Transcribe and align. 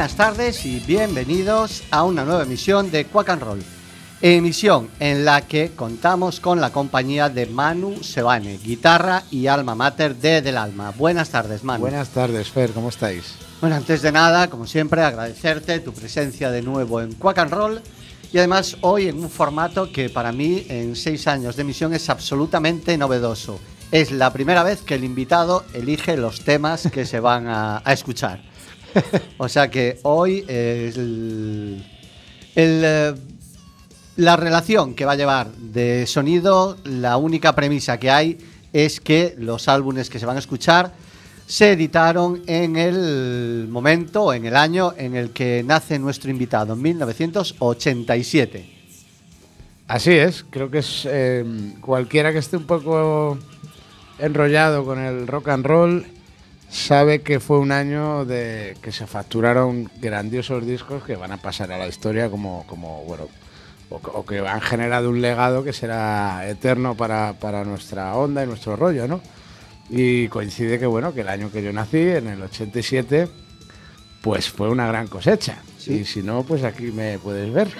Buenas 0.00 0.16
tardes 0.16 0.64
y 0.64 0.80
bienvenidos 0.80 1.82
a 1.90 2.04
una 2.04 2.24
nueva 2.24 2.44
emisión 2.44 2.90
de 2.90 3.04
Quack 3.04 3.28
and 3.28 3.42
Roll. 3.42 3.62
Emisión 4.22 4.88
en 4.98 5.26
la 5.26 5.42
que 5.42 5.72
contamos 5.76 6.40
con 6.40 6.58
la 6.58 6.70
compañía 6.70 7.28
de 7.28 7.44
Manu 7.44 8.02
Sebane, 8.02 8.56
guitarra 8.56 9.24
y 9.30 9.46
alma 9.46 9.74
mater 9.74 10.16
de 10.16 10.40
Del 10.40 10.56
Alma. 10.56 10.94
Buenas 10.96 11.28
tardes, 11.28 11.64
Manu. 11.64 11.82
Buenas 11.82 12.08
tardes, 12.08 12.48
Fer, 12.48 12.70
¿cómo 12.70 12.88
estáis? 12.88 13.34
Bueno, 13.60 13.76
antes 13.76 14.00
de 14.00 14.10
nada, 14.10 14.48
como 14.48 14.66
siempre, 14.66 15.02
agradecerte 15.02 15.80
tu 15.80 15.92
presencia 15.92 16.50
de 16.50 16.62
nuevo 16.62 17.02
en 17.02 17.12
Quack 17.12 17.36
and 17.36 17.52
Roll 17.52 17.82
y 18.32 18.38
además 18.38 18.78
hoy 18.80 19.08
en 19.08 19.18
un 19.18 19.28
formato 19.28 19.92
que 19.92 20.08
para 20.08 20.32
mí 20.32 20.64
en 20.70 20.96
seis 20.96 21.26
años 21.26 21.56
de 21.56 21.62
emisión 21.62 21.92
es 21.92 22.08
absolutamente 22.08 22.96
novedoso. 22.96 23.60
Es 23.92 24.12
la 24.12 24.32
primera 24.32 24.62
vez 24.62 24.80
que 24.80 24.94
el 24.94 25.04
invitado 25.04 25.66
elige 25.74 26.16
los 26.16 26.40
temas 26.42 26.88
que 26.90 27.04
se 27.04 27.20
van 27.20 27.48
a, 27.48 27.82
a 27.84 27.92
escuchar. 27.92 28.49
O 29.38 29.48
sea 29.48 29.70
que 29.70 29.98
hoy 30.02 30.44
eh, 30.48 30.92
la 34.16 34.36
relación 34.36 34.94
que 34.94 35.04
va 35.04 35.12
a 35.12 35.16
llevar 35.16 35.52
de 35.52 36.06
sonido, 36.06 36.76
la 36.84 37.16
única 37.16 37.54
premisa 37.54 37.98
que 37.98 38.10
hay 38.10 38.38
es 38.72 39.00
que 39.00 39.34
los 39.38 39.68
álbumes 39.68 40.10
que 40.10 40.18
se 40.18 40.26
van 40.26 40.36
a 40.36 40.40
escuchar 40.40 40.92
se 41.46 41.72
editaron 41.72 42.42
en 42.46 42.76
el 42.76 43.66
momento, 43.68 44.32
en 44.32 44.44
el 44.44 44.54
año 44.54 44.92
en 44.96 45.16
el 45.16 45.30
que 45.30 45.64
nace 45.66 45.98
nuestro 45.98 46.30
invitado, 46.30 46.74
en 46.74 46.82
1987. 46.82 48.70
Así 49.88 50.12
es, 50.12 50.44
creo 50.48 50.70
que 50.70 50.78
es 50.78 51.08
eh, 51.10 51.44
cualquiera 51.80 52.32
que 52.32 52.38
esté 52.38 52.56
un 52.56 52.66
poco 52.66 53.36
enrollado 54.20 54.84
con 54.84 55.00
el 55.00 55.26
rock 55.26 55.48
and 55.48 55.66
roll 55.66 56.06
sabe 56.70 57.20
que 57.22 57.40
fue 57.40 57.58
un 57.58 57.72
año 57.72 58.24
de 58.24 58.76
que 58.80 58.92
se 58.92 59.06
facturaron 59.06 59.90
grandiosos 60.00 60.64
discos 60.64 61.02
que 61.02 61.16
van 61.16 61.32
a 61.32 61.36
pasar 61.36 61.72
a 61.72 61.78
la 61.78 61.88
historia 61.88 62.30
como, 62.30 62.64
como 62.66 63.04
bueno, 63.04 63.28
o, 63.90 63.96
o 63.96 64.24
que 64.24 64.38
han 64.38 64.60
generado 64.60 65.10
un 65.10 65.20
legado 65.20 65.64
que 65.64 65.72
será 65.72 66.48
eterno 66.48 66.94
para, 66.94 67.34
para, 67.34 67.64
nuestra 67.64 68.14
onda 68.14 68.44
y 68.44 68.46
nuestro 68.46 68.76
rollo, 68.76 69.08
¿no? 69.08 69.20
Y 69.88 70.28
coincide 70.28 70.78
que, 70.78 70.86
bueno, 70.86 71.12
que 71.12 71.22
el 71.22 71.28
año 71.28 71.50
que 71.50 71.62
yo 71.62 71.72
nací, 71.72 71.98
en 71.98 72.28
el 72.28 72.42
87, 72.42 73.28
pues 74.22 74.48
fue 74.48 74.68
una 74.70 74.86
gran 74.86 75.08
cosecha. 75.08 75.58
¿Sí? 75.80 75.94
Y 75.94 76.04
si 76.04 76.22
no, 76.22 76.42
pues 76.42 76.62
aquí 76.62 76.92
me 76.92 77.18
puedes 77.18 77.50
ver. 77.52 77.68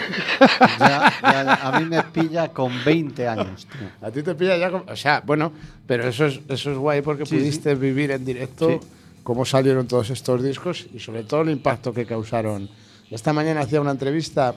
Ya, 0.79 1.13
ya, 1.23 1.55
a 1.55 1.79
mí 1.79 1.85
me 1.85 2.03
pilla 2.03 2.49
con 2.49 2.73
20 2.83 3.29
años. 3.29 3.67
Tío. 3.67 3.89
A 4.01 4.11
ti 4.11 4.23
te 4.23 4.35
pilla 4.35 4.57
ya 4.57 4.71
con... 4.71 4.89
O 4.89 4.97
sea, 4.97 5.23
bueno, 5.25 5.53
pero 5.87 6.09
eso 6.09 6.25
es, 6.25 6.41
eso 6.49 6.73
es 6.73 6.79
guay 6.79 7.03
porque 7.03 7.27
sí, 7.27 7.37
pudiste 7.37 7.75
sí. 7.75 7.81
vivir 7.81 8.11
en 8.11 8.25
directo 8.25 8.81
cómo 9.23 9.45
salieron 9.45 9.87
todos 9.87 10.09
estos 10.09 10.43
discos 10.43 10.87
y 10.95 10.99
sobre 10.99 11.25
todo 11.25 11.43
el 11.43 11.51
impacto 11.51 11.93
que 11.93 12.07
causaron. 12.07 12.71
Esta 13.11 13.35
mañana 13.35 13.61
hacía 13.61 13.83
una 13.83 13.91
entrevista 13.91 14.55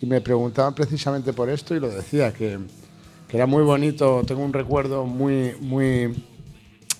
y 0.00 0.06
me 0.06 0.20
preguntaban 0.20 0.74
precisamente 0.74 1.32
por 1.32 1.48
esto 1.48 1.74
y 1.74 1.80
lo 1.80 1.88
decía, 1.88 2.34
que, 2.34 2.58
que 3.26 3.36
era 3.36 3.46
muy 3.46 3.62
bonito, 3.62 4.22
tengo 4.26 4.44
un 4.44 4.52
recuerdo 4.52 5.06
muy, 5.06 5.54
muy 5.60 6.14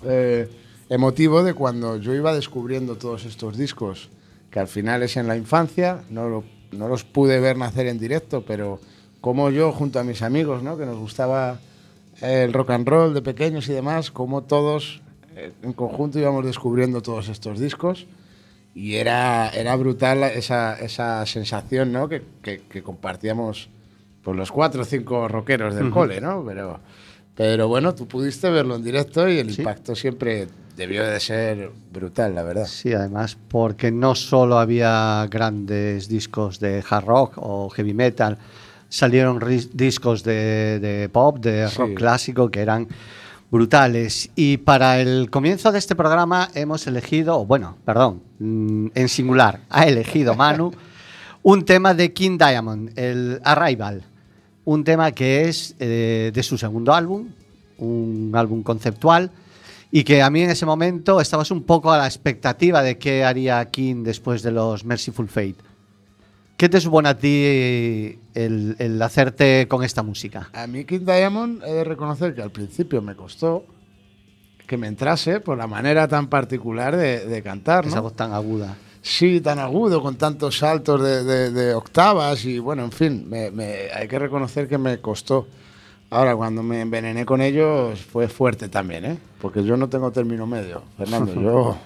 eh, 0.05 0.49
emotivo 0.89 1.43
de 1.43 1.53
cuando 1.53 1.99
yo 1.99 2.15
iba 2.15 2.35
descubriendo 2.35 2.97
todos 2.97 3.27
estos 3.27 3.59
discos 3.59 4.09
que 4.57 4.61
al 4.61 4.69
final 4.69 5.03
es 5.03 5.19
en 5.19 5.29
la 5.29 5.37
infancia, 5.37 6.01
no, 6.09 6.31
lo, 6.31 6.43
no 6.73 6.89
los 6.89 7.05
pude 7.05 7.41
ver 7.41 7.59
nacer 7.59 7.89
en 7.89 7.99
directo, 7.99 8.43
pero 8.47 8.81
como 9.21 9.51
yo 9.51 9.71
junto 9.71 10.01
a 10.01 10.03
mis 10.03 10.23
amigos, 10.23 10.63
¿no? 10.63 10.79
que 10.79 10.87
nos 10.87 10.97
gustaba 10.97 11.59
el 12.23 12.55
rock 12.55 12.71
and 12.71 12.89
roll 12.89 13.13
de 13.13 13.21
pequeños 13.21 13.69
y 13.69 13.75
demás, 13.75 14.11
como 14.11 14.45
todos 14.45 15.03
eh, 15.37 15.53
en 15.63 15.75
conjunto 15.75 16.19
íbamos 16.19 16.43
descubriendo 16.47 17.03
todos 17.03 17.29
estos 17.29 17.61
discos 17.61 18.07
y 18.75 18.95
era, 18.95 19.51
era 19.51 19.77
brutal 19.77 20.23
esa, 20.23 20.73
esa 20.81 21.27
sensación 21.27 21.93
¿no? 21.93 22.09
que, 22.09 22.23
que, 22.41 22.63
que 22.63 22.83
compartíamos 22.83 23.69
pues, 24.23 24.39
los 24.39 24.51
cuatro 24.51 24.81
o 24.81 24.85
cinco 24.87 25.29
rockeros 25.29 25.75
del 25.75 25.89
uh 25.89 25.91
-huh. 25.91 25.93
cole, 25.93 26.21
¿no? 26.23 26.43
Pero, 26.47 26.81
pero 27.35 27.69
bueno, 27.69 27.95
tú 27.95 28.09
pudiste 28.09 28.49
verlo 28.49 28.77
en 28.77 28.83
directo 28.83 29.29
y 29.29 29.37
el 29.39 29.53
¿Sí? 29.53 29.61
impacto 29.61 29.95
siempre 29.95 30.49
debió 30.77 31.05
de 31.05 31.19
ser 31.19 31.71
brutal, 31.93 32.35
la 32.35 32.43
verdad. 32.43 32.67
Sí, 32.67 32.93
además, 32.93 33.37
porque 33.49 33.91
no 33.91 34.15
solo 34.15 34.59
había 34.59 35.27
grandes 35.31 36.09
discos 36.09 36.61
de 36.61 36.85
hard 36.89 37.05
rock 37.05 37.33
o 37.37 37.71
heavy 37.71 37.95
metal, 37.95 38.39
salieron 38.89 39.41
discos 39.73 40.23
de, 40.23 40.79
de 40.81 41.09
pop, 41.09 41.39
de 41.39 41.69
rock 41.69 41.89
sí. 41.89 41.95
clásico, 41.95 42.51
que 42.51 42.61
eran 42.61 42.87
brutales. 43.51 44.31
Y 44.37 44.59
para 44.59 45.01
el 45.01 45.31
comienzo 45.31 45.73
de 45.73 45.79
este 45.79 45.97
programa 45.97 46.51
hemos 46.55 46.87
elegido, 46.87 47.45
bueno, 47.47 47.77
perdón, 47.85 48.23
mm, 48.39 48.89
en 48.95 49.09
singular, 49.09 49.61
ha 49.71 49.87
elegido 49.87 50.35
Manu 50.35 50.73
un 51.43 51.65
tema 51.65 51.95
de 51.95 52.13
King 52.13 52.37
Diamond, 52.39 52.99
el 52.99 53.41
Arrival. 53.45 54.03
Un 54.65 54.85
tema 54.85 55.13
que 55.13 55.49
es 55.49 55.75
eh, 55.79 56.33
de 56.35 56.43
su 56.43 56.59
segundo 56.59 56.93
álbum, 56.93 57.29
un 57.79 58.33
álbum 58.35 58.63
conceptual 58.63 59.31
y 59.97 60.05
que 60.05 60.21
a 60.21 60.29
mí 60.29 60.43
en 60.43 60.51
ese 60.51 60.67
momento 60.67 61.23
estabas 61.23 61.51
un 61.51 61.63
poco 61.63 61.91
a 61.91 61.97
la 61.97 62.05
expectativa 62.05 62.83
de 62.83 62.99
qué 62.99 63.25
haría 63.25 63.65
King 63.71 64.05
después 64.05 64.43
de 64.43 64.51
los 64.51 64.85
Merciful 64.85 65.27
Fate. 65.27 65.57
¿Qué 66.59 66.69
te 66.69 66.83
supone 66.83 67.09
a 67.09 67.17
ti 67.17 68.19
el, 68.35 68.77
el, 68.79 69.01
hacerte 69.01 69.67
con 69.69 69.83
esta 69.83 70.03
música? 70.03 70.51
A 70.53 70.67
mí 70.67 70.85
King 70.85 71.07
Diamond 71.07 71.63
he 71.65 71.73
de 71.73 71.85
reconocer 71.85 72.35
que 72.35 72.43
al 72.43 72.51
principio 72.51 73.01
me 73.01 73.17
costó 73.17 73.65
que 74.67 74.77
me 74.77 74.87
entrase 74.87 75.41
por 75.41 75.57
la 75.57 75.67
manera 75.67 76.07
tan 76.07 76.29
particular 76.29 76.95
de, 76.95 77.25
de 77.25 77.43
cantar. 77.43 77.87
¿no? 77.87 77.91
Esa 77.91 78.01
voz 78.01 78.15
tan 78.15 78.35
aguda. 78.35 78.77
Sí, 79.01 79.41
tan 79.41 79.59
agudo, 79.59 80.03
con 80.03 80.17
tantos 80.17 80.59
saltos 80.59 81.03
de, 81.03 81.25
de, 81.25 81.51
de 81.53 81.75
octavas 81.75 82.45
y 82.45 82.59
bueno, 82.59 82.85
en 82.85 82.93
fin, 82.93 83.27
me, 83.27 83.51
me, 83.51 83.89
hay 83.95 84.09
que 84.09 84.19
reconocer 84.19 84.69
que 84.69 84.77
me 84.77 85.01
costó. 85.01 85.49
Ahora, 86.09 86.37
cuando 86.37 86.63
me 86.63 86.81
envenené 86.83 87.27
con 87.27 87.41
ellos 87.41 88.01
fue 88.01 88.29
fuerte 88.29 88.69
también, 88.69 89.05
¿eh? 89.05 89.19
Porque 89.41 89.65
yo 89.65 89.77
no 89.77 89.89
tengo 89.89 90.13
término 90.13 90.47
medio, 90.47 90.83
Fernando. 90.97 91.35
Yo. 91.35 91.77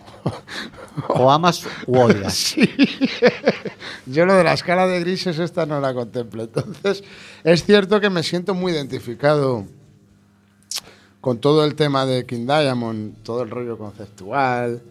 o 1.08 1.30
amas 1.30 1.66
o 1.86 2.00
odias. 2.00 2.34
Sí. 2.34 2.68
Yo 4.06 4.26
lo 4.26 4.34
de 4.34 4.44
la 4.44 4.52
escala 4.52 4.86
de 4.86 5.00
grises 5.00 5.38
esta 5.38 5.64
no 5.66 5.80
la 5.80 5.94
contemplo. 5.94 6.42
Entonces, 6.42 7.02
es 7.44 7.64
cierto 7.64 8.00
que 8.00 8.10
me 8.10 8.22
siento 8.22 8.54
muy 8.54 8.72
identificado 8.72 9.64
con 11.20 11.38
todo 11.38 11.64
el 11.64 11.74
tema 11.74 12.06
de 12.06 12.26
King 12.26 12.46
Diamond, 12.46 13.22
todo 13.22 13.42
el 13.42 13.50
rollo 13.50 13.78
conceptual. 13.78 14.82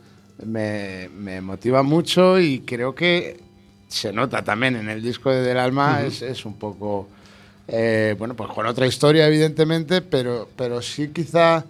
Me, 0.43 1.09
me 1.13 1.41
motiva 1.41 1.83
mucho 1.83 2.39
y 2.39 2.61
creo 2.61 2.95
que 2.95 3.41
se 3.87 4.13
nota 4.13 4.43
también 4.43 4.75
en 4.75 4.89
el 4.89 5.01
disco 5.01 5.29
de 5.29 5.41
Del 5.41 5.57
Alma, 5.57 5.99
uh 5.99 6.03
-huh. 6.03 6.07
es, 6.07 6.21
es 6.21 6.45
un 6.45 6.53
poco 6.53 7.07
eh, 7.71 8.15
bueno, 8.17 8.35
pues 8.35 8.49
con 8.51 8.65
otra 8.65 8.87
historia, 8.87 9.27
evidentemente, 9.27 10.01
pero, 10.01 10.47
pero 10.55 10.81
sí 10.81 11.09
quizá 11.09 11.65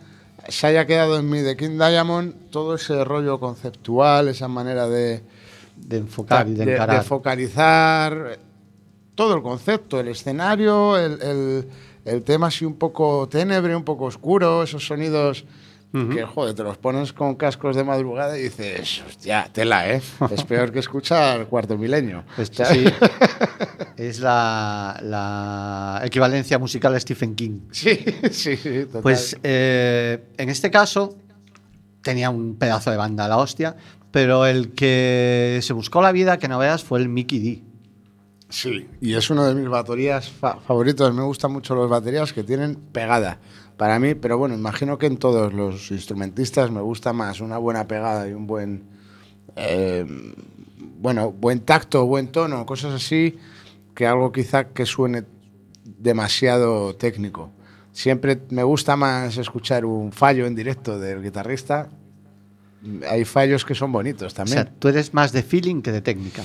se 0.48 0.68
haya 0.68 0.86
quedado 0.86 1.20
en 1.20 1.30
mí 1.30 1.40
de 1.40 1.58
King 1.58 1.78
Diamond 1.78 2.50
todo 2.50 2.76
ese 2.76 3.04
rollo 3.04 3.40
conceptual, 3.40 4.30
esa 4.30 4.48
manera 4.48 4.88
de, 4.88 5.22
de 5.76 5.98
enfocar 5.98 6.48
y 6.48 6.54
de, 6.54 6.66
de, 6.66 6.74
encarar. 6.74 6.98
de, 7.00 7.04
focalizar 7.04 8.40
todo 9.16 9.36
el 9.36 9.42
concepto, 9.42 10.00
el 10.00 10.08
escenario, 10.08 10.98
el, 10.98 11.22
el, 11.22 11.70
el, 12.06 12.24
tema 12.24 12.48
así 12.48 12.64
un 12.64 12.76
poco 12.76 13.28
tenebre, 13.28 13.76
un 13.76 13.84
poco 13.84 14.06
oscuro, 14.06 14.64
esos 14.64 14.86
sonidos 14.86 15.46
Uh 15.92 15.98
-huh. 15.98 16.16
Que, 16.16 16.24
joder, 16.24 16.54
te 16.54 16.64
los 16.64 16.78
pones 16.78 17.14
con 17.14 17.34
cascos 17.36 17.76
de 17.76 17.84
madrugada 17.84 18.38
y 18.38 18.44
dices, 18.44 19.02
hostia, 19.08 19.50
tela, 19.52 19.90
¿eh? 19.90 20.02
Es 20.30 20.44
peor 20.44 20.72
que 20.72 20.80
escuchar 20.80 21.48
Cuarto 21.48 21.80
Milenio. 21.80 22.26
Esto 22.38 22.64
sí. 22.66 22.86
es 23.98 24.20
la, 24.20 25.00
la, 25.04 26.02
equivalencia 26.04 26.60
musical 26.60 26.96
a 26.96 27.00
Stephen 27.00 27.36
King. 27.36 27.62
Sí, 27.72 28.00
sí, 28.32 28.58
sí. 28.58 28.86
Total. 28.86 29.02
Pues 29.02 29.38
eh, 29.44 30.24
en 30.38 30.50
este 30.50 30.72
caso 30.72 31.16
tenía 32.02 32.30
un 32.30 32.56
pedazo 32.56 32.92
de 32.92 32.98
banda 32.98 33.28
la 33.28 33.38
hostia, 33.38 33.76
pero 34.12 34.46
el 34.46 34.72
que 34.74 35.60
se 35.62 35.74
buscó 35.74 36.02
la 36.02 36.12
vida, 36.12 36.38
que 36.38 36.48
no 36.48 36.58
veas, 36.60 36.84
fue 36.84 37.00
el 37.00 37.10
Mickey 37.10 37.40
D. 37.40 37.64
Sí, 38.50 38.88
y 39.00 39.14
es 39.14 39.30
uno 39.30 39.46
de 39.46 39.54
mis 39.54 39.70
baterías 39.70 40.30
fa 40.30 40.56
favoritos. 40.56 41.14
Me 41.14 41.22
gustan 41.22 41.52
mucho 41.52 41.76
las 41.76 41.88
baterías 41.88 42.34
que 42.34 42.44
tienen 42.44 42.76
pegada 42.76 43.38
para 43.78 44.00
mí, 44.00 44.16
pero 44.16 44.38
bueno, 44.38 44.56
imagino 44.56 44.98
que 44.98 45.06
en 45.06 45.18
todos 45.18 45.54
los 45.54 45.92
instrumentistas 45.92 46.72
me 46.72 46.82
gusta 46.82 47.14
más 47.14 47.40
una 47.42 47.58
buena 47.58 47.88
pegada 47.88 48.28
y 48.28 48.34
un 48.34 48.48
buen, 48.48 48.84
eh, 49.56 50.06
bueno, 51.00 51.32
buen 51.32 51.62
tacto, 51.62 52.06
buen 52.06 52.28
tono, 52.28 52.66
cosas 52.66 52.94
así, 52.94 53.38
que 54.00 54.08
algo 54.08 54.32
quizá 54.32 54.70
que 54.70 54.86
suene 54.86 55.26
demasiado 55.84 56.96
técnico. 56.96 57.52
Siempre 57.92 58.40
me 58.50 58.64
gusta 58.64 58.96
más 58.96 59.36
escuchar 59.36 59.84
un 59.84 60.14
fallo 60.14 60.46
en 60.46 60.56
directo 60.56 60.98
del 60.98 61.22
guitarrista. 61.22 61.90
Hay 63.10 63.26
fallos 63.26 63.66
que 63.66 63.76
son 63.76 63.92
bonitos 63.92 64.34
también. 64.34 64.60
O 64.60 64.62
sea, 64.62 64.74
tú 64.80 64.88
eres 64.88 65.14
más 65.14 65.34
de 65.34 65.44
feeling 65.44 65.82
que 65.82 65.92
de 65.92 66.00
técnica. 66.00 66.44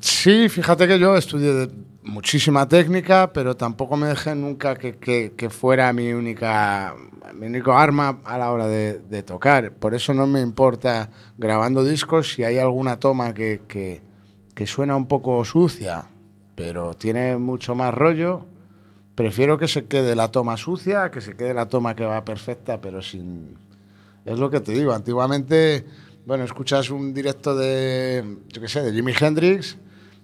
Sí, 0.00 0.48
fíjate 0.48 0.88
que 0.88 0.98
yo 0.98 1.14
estudié 1.14 1.68
muchísima 2.04 2.66
técnica, 2.66 3.34
pero 3.34 3.54
tampoco 3.54 3.98
me 3.98 4.06
dejé 4.06 4.34
nunca 4.34 4.74
que, 4.74 4.96
que, 4.96 5.34
que 5.36 5.50
fuera 5.50 5.92
mi 5.92 6.10
única 6.14 6.94
mi 7.34 7.48
único 7.48 7.74
arma 7.74 8.20
a 8.24 8.38
la 8.38 8.50
hora 8.50 8.66
de, 8.66 8.98
de, 8.98 9.22
tocar. 9.22 9.72
Por 9.72 9.94
eso 9.94 10.14
no 10.14 10.26
me 10.26 10.40
importa 10.40 11.10
grabando 11.36 11.84
discos 11.84 12.32
si 12.32 12.44
hay 12.44 12.56
alguna 12.56 12.98
toma 12.98 13.34
que, 13.34 13.60
que, 13.68 14.00
que 14.54 14.66
suena 14.66 14.96
un 14.96 15.06
poco 15.06 15.44
sucia, 15.44 16.06
pero 16.54 16.94
tiene 16.94 17.36
mucho 17.36 17.74
más 17.74 17.92
rollo. 17.94 18.46
Prefiero 19.14 19.58
que 19.58 19.68
se 19.68 19.86
quede 19.86 20.16
la 20.16 20.30
toma 20.30 20.56
sucia, 20.56 21.10
que 21.10 21.20
se 21.20 21.36
quede 21.36 21.54
la 21.54 21.68
toma 21.68 21.94
que 21.94 22.04
va 22.04 22.24
perfecta, 22.24 22.80
pero 22.80 23.02
sin... 23.02 23.56
Es 24.24 24.38
lo 24.38 24.50
que 24.50 24.60
te 24.60 24.72
digo, 24.72 24.92
antiguamente 24.92 25.84
bueno, 26.24 26.44
escuchas 26.44 26.90
un 26.90 27.12
directo 27.12 27.56
de, 27.56 28.38
yo 28.48 28.60
qué 28.60 28.68
sé, 28.68 28.82
de 28.82 28.92
Jimi 28.92 29.12
Hendrix 29.18 29.76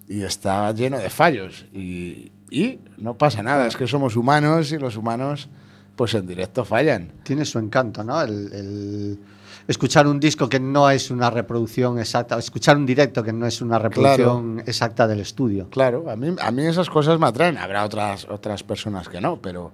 y 0.09 0.23
está 0.23 0.71
lleno 0.73 0.99
de 0.99 1.11
fallos. 1.11 1.67
Y, 1.73 2.31
y, 2.51 2.79
no 2.99 3.19
pasa 3.19 3.43
nada, 3.43 3.67
es 3.67 3.77
que 3.77 3.87
somos 3.89 4.17
humanos 4.17 4.71
y 4.71 4.79
los 4.79 4.97
humanos, 4.97 5.49
pues 5.97 6.15
en 6.15 6.27
directo 6.27 6.65
fallan. 6.65 7.13
Tiene 7.25 7.45
su 7.45 7.59
encanto, 7.59 8.05
¿no? 8.05 8.21
El, 8.23 8.53
el 8.53 9.19
escuchar 9.69 10.09
un 10.09 10.19
disco 10.19 10.49
que 10.49 10.59
no 10.59 10.91
es 10.91 11.13
una 11.13 11.31
reproducción 11.31 12.01
exacta, 12.01 12.37
escuchar 12.39 12.77
un 12.77 12.87
directo 12.87 13.23
que 13.23 13.33
no 13.33 13.47
es 13.47 13.63
una 13.63 13.79
reproducción 13.79 14.55
claro. 14.55 14.69
exacta 14.69 15.07
del 15.07 15.21
estudio. 15.21 15.69
Claro, 15.71 16.11
a 16.11 16.17
mí, 16.17 16.35
a 16.41 16.51
mí 16.51 16.67
esas 16.67 16.91
cosas 16.91 17.21
me 17.21 17.27
atraen. 17.27 17.57
Habrá 17.57 17.85
otras, 17.85 18.27
otras 18.29 18.65
personas 18.65 19.09
que 19.09 19.21
no, 19.21 19.41
pero, 19.41 19.73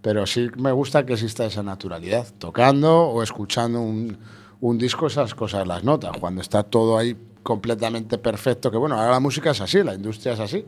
pero 0.00 0.26
sí 0.26 0.48
me 0.56 0.72
gusta 0.72 1.04
que 1.04 1.12
exista 1.12 1.44
esa 1.44 1.62
naturalidad, 1.62 2.26
tocando 2.38 3.08
o 3.08 3.22
escuchando 3.22 3.82
un 3.82 4.16
un 4.64 4.78
disco 4.78 5.08
esas 5.08 5.34
cosas 5.34 5.66
las 5.66 5.84
nota, 5.84 6.10
cuando 6.18 6.40
está 6.40 6.62
todo 6.62 6.96
ahí 6.96 7.14
completamente 7.42 8.16
perfecto, 8.16 8.70
que 8.70 8.78
bueno, 8.78 8.94
ahora 8.94 9.10
la 9.10 9.20
música 9.20 9.50
es 9.50 9.60
así, 9.60 9.82
la 9.82 9.94
industria 9.94 10.32
es 10.32 10.40
así, 10.40 10.64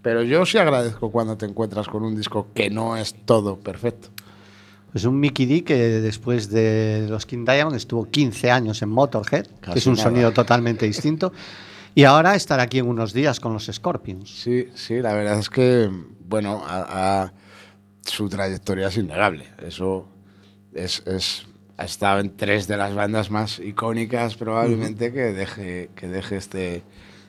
pero 0.00 0.22
yo 0.22 0.46
sí 0.46 0.56
agradezco 0.56 1.12
cuando 1.12 1.36
te 1.36 1.44
encuentras 1.44 1.86
con 1.86 2.04
un 2.04 2.16
disco 2.16 2.48
que 2.54 2.70
no 2.70 2.96
es 2.96 3.14
todo 3.26 3.60
perfecto. 3.60 4.08
Pues 4.94 5.04
un 5.06 5.18
Mickey 5.18 5.44
D 5.44 5.64
que 5.64 5.74
después 5.76 6.50
de 6.50 7.08
los 7.10 7.26
King 7.26 7.44
Diamond 7.44 7.74
estuvo 7.74 8.08
15 8.08 8.52
años 8.52 8.80
en 8.80 8.90
Motorhead, 8.90 9.48
Casi 9.60 9.72
que 9.72 9.78
es 9.80 9.86
un 9.88 9.94
nada. 9.94 10.04
sonido 10.04 10.30
totalmente 10.32 10.86
distinto, 10.86 11.32
y 11.96 12.04
ahora 12.04 12.36
estará 12.36 12.62
aquí 12.62 12.78
en 12.78 12.86
unos 12.86 13.12
días 13.12 13.40
con 13.40 13.52
los 13.52 13.66
Scorpions. 13.66 14.30
Sí, 14.30 14.68
sí, 14.76 15.00
la 15.00 15.12
verdad 15.12 15.40
es 15.40 15.50
que, 15.50 15.90
bueno, 16.28 16.62
a, 16.64 17.22
a 17.24 17.32
su 18.02 18.28
trayectoria 18.28 18.86
es 18.86 18.96
innegable, 18.96 19.48
eso 19.66 20.06
es, 20.72 21.02
es 21.06 21.44
ha 21.76 21.86
estado 21.86 22.20
en 22.20 22.36
tres 22.36 22.68
de 22.68 22.76
las 22.76 22.94
bandas 22.94 23.32
más 23.32 23.58
icónicas 23.58 24.36
probablemente 24.36 25.08
uh 25.08 25.10
-huh. 25.10 25.12
que 25.12 25.20
deje, 25.32 25.90
que 25.96 26.06
deje 26.06 26.36
este, 26.36 26.82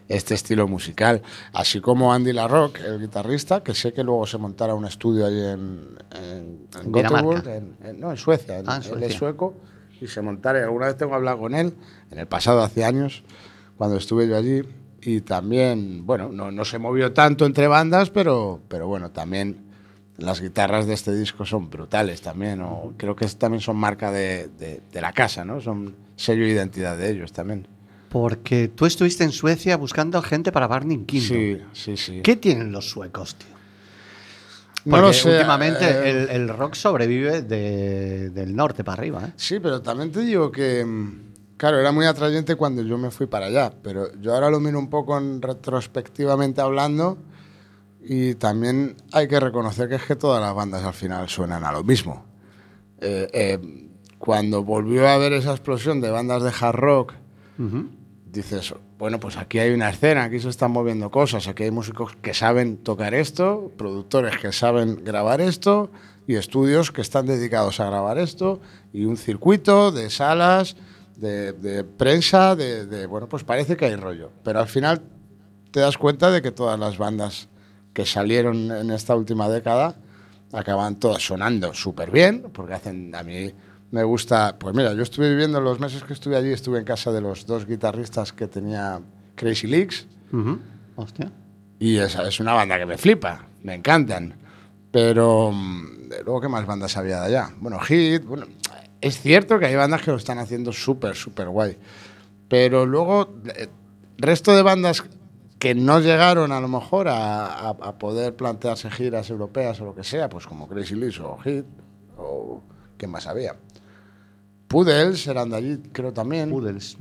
este 0.08 0.34
estilo 0.36 0.68
musical. 0.68 1.22
Así 1.54 1.82
como 1.82 2.14
Andy 2.14 2.34
LaRock, 2.34 2.80
el 2.80 3.00
guitarrista, 3.00 3.64
que 3.64 3.74
sé 3.74 3.94
que 3.94 4.04
luego 4.04 4.26
se 4.26 4.38
montara 4.38 4.76
un 4.76 4.86
estudio 4.86 5.26
ahí 5.26 5.40
en, 5.40 5.98
en, 6.12 6.68
en 6.82 6.92
Gothenburg, 6.92 7.48
en, 7.48 7.76
en, 7.84 8.00
no, 8.00 8.12
en 8.12 8.18
Suecia, 8.18 8.62
ah, 8.66 8.78
en, 8.78 8.84
Suecia. 8.84 9.06
él 9.06 9.12
es 9.12 9.18
sueco, 9.18 9.56
y 10.00 10.08
se 10.08 10.22
montara, 10.22 10.64
alguna 10.64 10.88
vez 10.88 10.98
tengo 10.98 11.16
hablado 11.16 11.40
con 11.40 11.56
él, 11.56 11.74
en 12.12 12.20
el 12.20 12.28
pasado, 12.28 12.62
hace 12.62 12.84
años, 12.86 13.24
cuando 13.78 13.98
estuve 13.98 14.28
yo 14.28 14.38
allí, 14.38 14.62
y 15.02 15.22
también, 15.22 16.06
bueno, 16.06 16.30
no, 16.32 16.52
no 16.52 16.66
se 16.66 16.80
movió 16.80 17.14
tanto 17.14 17.46
entre 17.46 17.68
bandas, 17.68 18.10
pero, 18.10 18.62
pero 18.68 18.88
bueno, 18.88 19.12
también 19.12 19.66
las 20.18 20.42
guitarras 20.42 20.88
de 20.88 20.94
este 20.94 21.14
disco 21.14 21.46
son 21.46 21.70
brutales 21.70 22.22
también, 22.22 22.62
o 22.62 22.94
creo 22.98 23.16
que 23.16 23.28
también 23.28 23.62
son 23.62 23.78
marca 23.78 24.12
de, 24.12 24.48
de, 24.48 24.82
de, 24.92 25.02
la 25.02 25.12
casa, 25.12 25.44
¿no? 25.44 25.62
Son 25.62 25.96
sello 26.16 26.44
de 26.46 26.52
identidad 26.52 26.98
de 26.98 27.12
ellos 27.12 27.34
también. 27.34 27.68
Porque 28.16 28.70
tú 28.70 28.86
estuviste 28.86 29.26
en 29.26 29.34
Suecia 29.34 29.76
buscando 29.76 30.22
gente 30.22 30.54
para 30.54 30.68
Barney 30.68 31.04
Kingdom. 31.04 31.38
Sí, 31.38 31.62
sí, 31.74 31.98
sí. 31.98 32.22
¿Qué 32.22 32.38
tienen 32.38 32.72
los 32.72 32.90
suecos, 32.90 33.36
tío? 33.36 33.50
Porque 34.86 34.90
no 34.90 35.08
lo 35.08 35.12
sé. 35.12 35.32
últimamente 35.32 35.84
eh, 35.84 36.10
el, 36.12 36.30
el, 36.30 36.48
rock 36.48 36.76
sobrevive 36.76 37.42
de, 37.42 38.30
del 38.30 38.56
norte 38.56 38.86
para 38.86 39.02
arriba. 39.02 39.26
¿eh? 39.26 39.34
Sí, 39.36 39.60
pero 39.60 39.82
también 39.82 40.14
te 40.14 40.22
digo 40.22 40.50
que, 40.50 40.86
mm, 40.86 41.58
claro, 41.58 41.78
era 41.78 41.92
muy 41.92 42.06
atrayente 42.06 42.56
cuando 42.56 42.84
yo 42.84 42.98
me 42.98 43.12
fui 43.12 43.28
para 43.28 43.48
allá, 43.48 43.74
pero 43.84 44.10
yo 44.22 44.34
ahora 44.34 44.50
lo 44.50 44.62
miro 44.62 44.80
un 44.80 44.90
poco 44.90 45.18
en 45.18 45.42
retrospectivamente 45.42 46.62
hablando 46.62 47.18
y 48.02 48.36
también 48.36 48.96
hay 49.12 49.28
que 49.28 49.42
reconocer 49.42 49.90
que 49.90 49.96
es 49.96 50.04
que 50.04 50.16
todas 50.16 50.42
las 50.42 50.56
bandas 50.56 50.86
al 50.86 50.94
final 50.94 51.28
suenan 51.28 51.66
a 51.66 51.74
lo 51.74 51.84
mismo. 51.84 52.24
Eh, 53.02 53.28
eh, 53.34 53.90
cuando 54.20 54.64
volvió 54.64 55.06
a 55.06 55.16
haber 55.16 55.34
esa 55.34 55.52
explosión 55.52 56.00
de 56.00 56.12
bandas 56.12 56.44
de 56.44 56.54
hard 56.58 56.78
rock, 56.78 57.14
uh 57.60 57.62
-huh. 57.62 57.95
Dices, 58.36 58.74
bueno, 59.00 59.20
pues 59.20 59.38
aquí 59.38 59.60
hay 59.60 59.72
una 59.72 59.90
escena, 59.90 60.24
aquí 60.24 60.40
se 60.40 60.50
están 60.50 60.72
moviendo 60.72 61.10
cosas, 61.10 61.48
aquí 61.48 61.64
hay 61.64 61.72
músicos 61.72 62.16
que 62.22 62.34
saben 62.34 62.78
tocar 62.78 63.14
esto, 63.14 63.72
productores 63.78 64.38
que 64.38 64.52
saben 64.52 65.04
grabar 65.04 65.42
esto 65.42 65.90
y 66.28 66.36
estudios 66.36 66.92
que 66.92 67.02
están 67.02 67.26
dedicados 67.26 67.80
a 67.80 67.86
grabar 67.86 68.18
esto 68.18 68.62
y 68.94 69.06
un 69.06 69.18
circuito 69.18 69.92
de 69.92 70.10
salas, 70.10 70.76
de, 71.16 71.54
de 71.54 71.84
prensa, 71.84 72.56
de, 72.56 72.86
de, 72.86 73.06
bueno, 73.06 73.28
pues 73.28 73.44
parece 73.44 73.78
que 73.78 73.86
hay 73.86 73.96
rollo. 73.96 74.32
Pero 74.44 74.60
al 74.60 74.68
final 74.68 75.02
te 75.72 75.80
das 75.80 75.98
cuenta 75.98 76.30
de 76.30 76.42
que 76.42 76.52
todas 76.52 76.80
las 76.80 76.98
bandas 76.98 77.48
que 77.94 78.06
salieron 78.06 78.72
en 78.72 78.92
esta 78.92 79.16
última 79.16 79.50
década 79.50 79.96
acaban 80.52 80.98
todas 81.00 81.24
sonando 81.24 81.74
súper 81.74 82.12
bien, 82.12 82.50
porque 82.54 82.74
hacen, 82.74 83.16
a 83.16 83.24
mí 83.24 83.54
me 83.92 84.04
gusta, 84.04 84.58
pues 84.60 84.76
mira, 84.76 84.94
yo 84.94 85.04
estuve 85.04 85.30
viviendo 85.30 85.62
los 85.62 85.80
meses 85.80 86.04
que 86.04 86.14
estuve 86.14 86.36
allí, 86.36 86.52
estuve 86.52 86.80
en 86.80 86.86
casa 86.86 87.12
de 87.12 87.22
los 87.22 87.46
dos 87.46 87.66
guitarristas 87.66 88.34
que 88.34 88.48
tenía 88.48 89.00
Crazy 89.36 89.68
Leaks. 89.68 90.08
Uh 90.32 90.38
-huh. 90.38 90.60
Hostia. 90.96 91.32
Y 91.80 91.98
esa 91.98 92.28
es 92.28 92.40
una 92.40 92.54
banda 92.54 92.78
que 92.78 92.86
me 92.86 92.98
flipa, 92.98 93.48
me 93.64 93.76
encantan. 93.76 94.36
Pero 94.92 95.52
mm, 95.52 96.10
luego, 96.24 96.42
¿qué 96.42 96.48
más 96.48 96.66
bandas 96.66 96.96
había 96.98 97.20
de 97.22 97.28
allá? 97.28 97.50
Bueno, 97.60 97.80
Hit, 97.80 98.24
bueno, 98.24 98.46
es 99.02 99.20
cierto 99.20 99.60
que 99.60 99.66
hay 99.66 99.76
bandas 99.76 100.02
que 100.02 100.12
lo 100.12 100.18
están 100.18 100.40
haciendo 100.40 100.72
súper, 100.72 101.16
súper 101.16 101.50
guay. 101.50 101.78
Pero 102.48 102.86
luego, 102.86 103.36
eh, 103.56 103.68
resto 104.18 104.56
de 104.56 104.62
bandas 104.62 105.04
que 105.60 105.76
no 105.76 106.00
llegaron 106.00 106.52
a 106.52 106.60
lo 106.60 106.68
mejor 106.68 107.08
a, 107.10 107.74
poder 107.98 108.36
plantearse 108.36 108.90
giras 108.92 109.30
europeas 109.30 109.80
o 109.82 109.86
lo 109.86 109.96
que 109.96 110.04
sea, 110.04 110.30
pues 110.30 110.46
como 110.46 110.68
Crazy 110.68 110.96
Liz 110.96 111.20
o 111.20 111.38
Hit, 111.38 111.66
o 112.18 112.62
¿qué 112.98 113.08
más 113.08 113.28
había? 113.28 113.56
Pudels 114.76 115.26
eran 115.28 115.52
de 115.52 115.56
allí, 115.56 115.78
creo 115.94 116.12
también. 116.12 116.50
Pudels. 116.50 116.98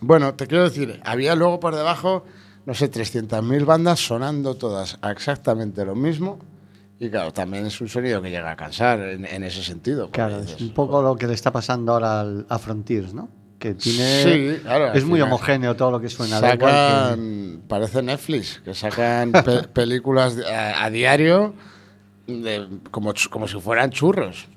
Bueno, 0.00 0.32
te 0.36 0.46
quiero 0.46 0.64
decir, 0.64 1.02
había 1.04 1.34
luego 1.34 1.60
por 1.60 1.76
debajo, 1.76 2.24
no 2.64 2.72
sé, 2.72 2.90
300.000 2.90 3.66
bandas 3.66 4.00
sonando 4.00 4.54
todas 4.54 4.98
exactamente 5.10 5.84
lo 5.84 5.94
mismo. 5.94 6.38
Y 6.98 7.10
claro, 7.10 7.30
también 7.30 7.66
es 7.66 7.78
un 7.82 7.90
sonido 7.90 8.22
que 8.22 8.30
llega 8.30 8.50
a 8.50 8.56
cansar 8.56 9.00
en, 9.00 9.44
ese 9.44 9.62
sentido. 9.62 10.10
Claro, 10.10 10.38
es 10.38 10.58
un 10.58 10.72
poco 10.72 11.02
lo 11.02 11.14
que 11.16 11.26
le 11.26 11.34
está 11.34 11.52
pasando 11.52 11.92
ahora 11.92 12.20
al, 12.20 12.46
a 12.48 12.58
Frontiers, 12.58 13.12
¿no? 13.12 13.28
Que 13.58 13.74
tiene. 13.74 14.22
Sí, 14.22 14.60
claro, 14.62 14.94
es 14.94 15.04
muy 15.04 15.20
homogéneo 15.20 15.76
todo 15.76 15.90
lo 15.90 16.00
que 16.00 16.08
suena. 16.08 16.40
Sacan, 16.40 17.64
parece 17.68 18.02
Netflix, 18.02 18.62
que 18.64 18.72
sacan 18.72 19.30
películas 19.74 20.38
a, 20.38 20.88
diario 20.88 21.52
como, 22.90 23.12
como 23.28 23.46
si 23.46 23.60
fueran 23.60 23.90
churros. 23.90 24.48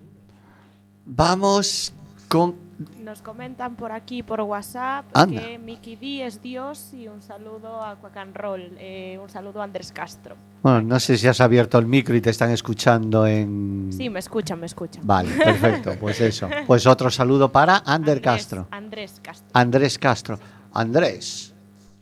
Vamos 1.04 1.94
con 2.28 2.68
nos 3.04 3.22
comentan 3.24 3.76
por 3.76 3.92
aquí, 3.92 4.22
por 4.22 4.40
WhatsApp, 4.42 5.06
que 5.30 5.58
Mickey 5.58 5.96
D 5.96 6.26
es 6.26 6.42
Dios 6.42 6.94
y 6.94 7.08
un 7.08 7.22
saludo 7.24 7.82
a 7.82 7.96
Quack 7.96 8.36
Roll. 8.36 8.74
Eh, 8.78 9.18
un 9.20 9.30
saludo 9.30 9.62
a 9.62 9.64
Andrés 9.64 9.92
Castro. 9.92 10.36
Bueno, 10.62 10.82
no 10.84 11.00
sé 11.00 11.18
si 11.18 11.28
has 11.28 11.42
abierto 11.42 11.80
el 11.80 11.88
micro 11.88 12.16
y 12.16 12.22
te 12.22 12.30
están 12.30 12.52
escuchando 12.52 13.26
en... 13.26 13.90
Sí, 13.92 14.10
me 14.12 14.20
escuchan, 14.20 14.60
me 14.60 14.68
escuchan. 14.68 15.02
Vale, 15.08 15.32
perfecto. 15.32 15.96
Pues 16.00 16.22
eso. 16.22 16.48
Pues 16.68 16.86
otro 16.86 17.10
saludo 17.10 17.52
para 17.52 17.82
Ander 17.86 18.22
Castro. 18.22 18.68
Andrés 18.70 19.20
Castro. 19.24 19.50
Andrés 19.54 19.98
Castro. 19.98 20.40
Andrés. 20.74 21.56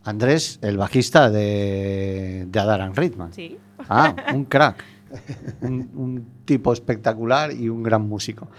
Andrés, 0.04 0.60
el 0.62 0.78
bajista 0.78 1.30
de, 1.30 2.46
de 2.48 2.60
Adaran 2.60 2.96
Ritman. 2.96 3.32
Sí. 3.32 3.58
Ah, 3.88 4.14
un 4.34 4.44
crack. 4.46 4.84
un, 5.62 5.90
un 5.96 6.28
tipo 6.44 6.74
espectacular 6.74 7.54
y 7.54 7.70
un 7.70 7.82
gran 7.82 8.02
músico. 8.08 8.50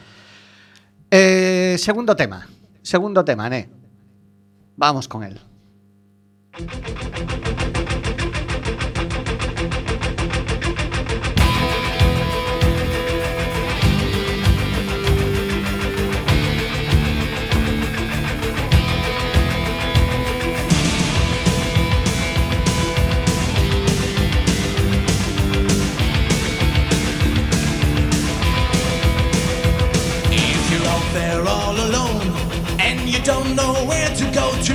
Eh, 1.10 1.76
segundo 1.78 2.16
tema. 2.16 2.46
Segundo 2.82 3.24
tema, 3.24 3.48
Ne. 3.48 3.68
Vamos 4.76 5.08
con 5.08 5.22
él. 5.24 5.40
Don't 33.26 33.56
know 33.56 33.74
where 33.86 34.08
to 34.14 34.24
go 34.30 34.52
to, 34.62 34.74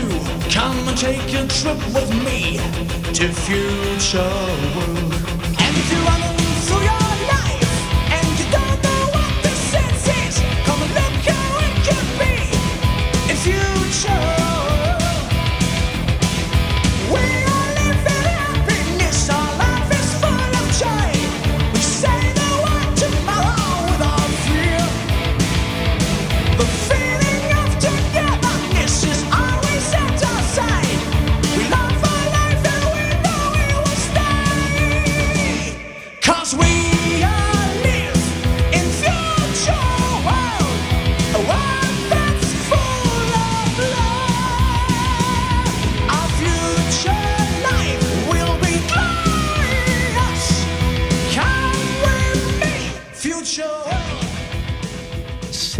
come 0.50 0.78
and 0.86 0.98
take 0.98 1.34
a 1.34 1.48
trip 1.48 1.78
with 1.96 2.12
me 2.26 2.58
to 3.14 3.32
future 3.32 4.20
world. 4.76 5.14
And 5.58 5.78
if 5.78 5.90
you're 5.90 6.04
running 6.04 6.38
through 6.68 6.84
your 6.84 7.21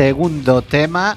Segundo 0.02 0.64
tema, 0.64 1.16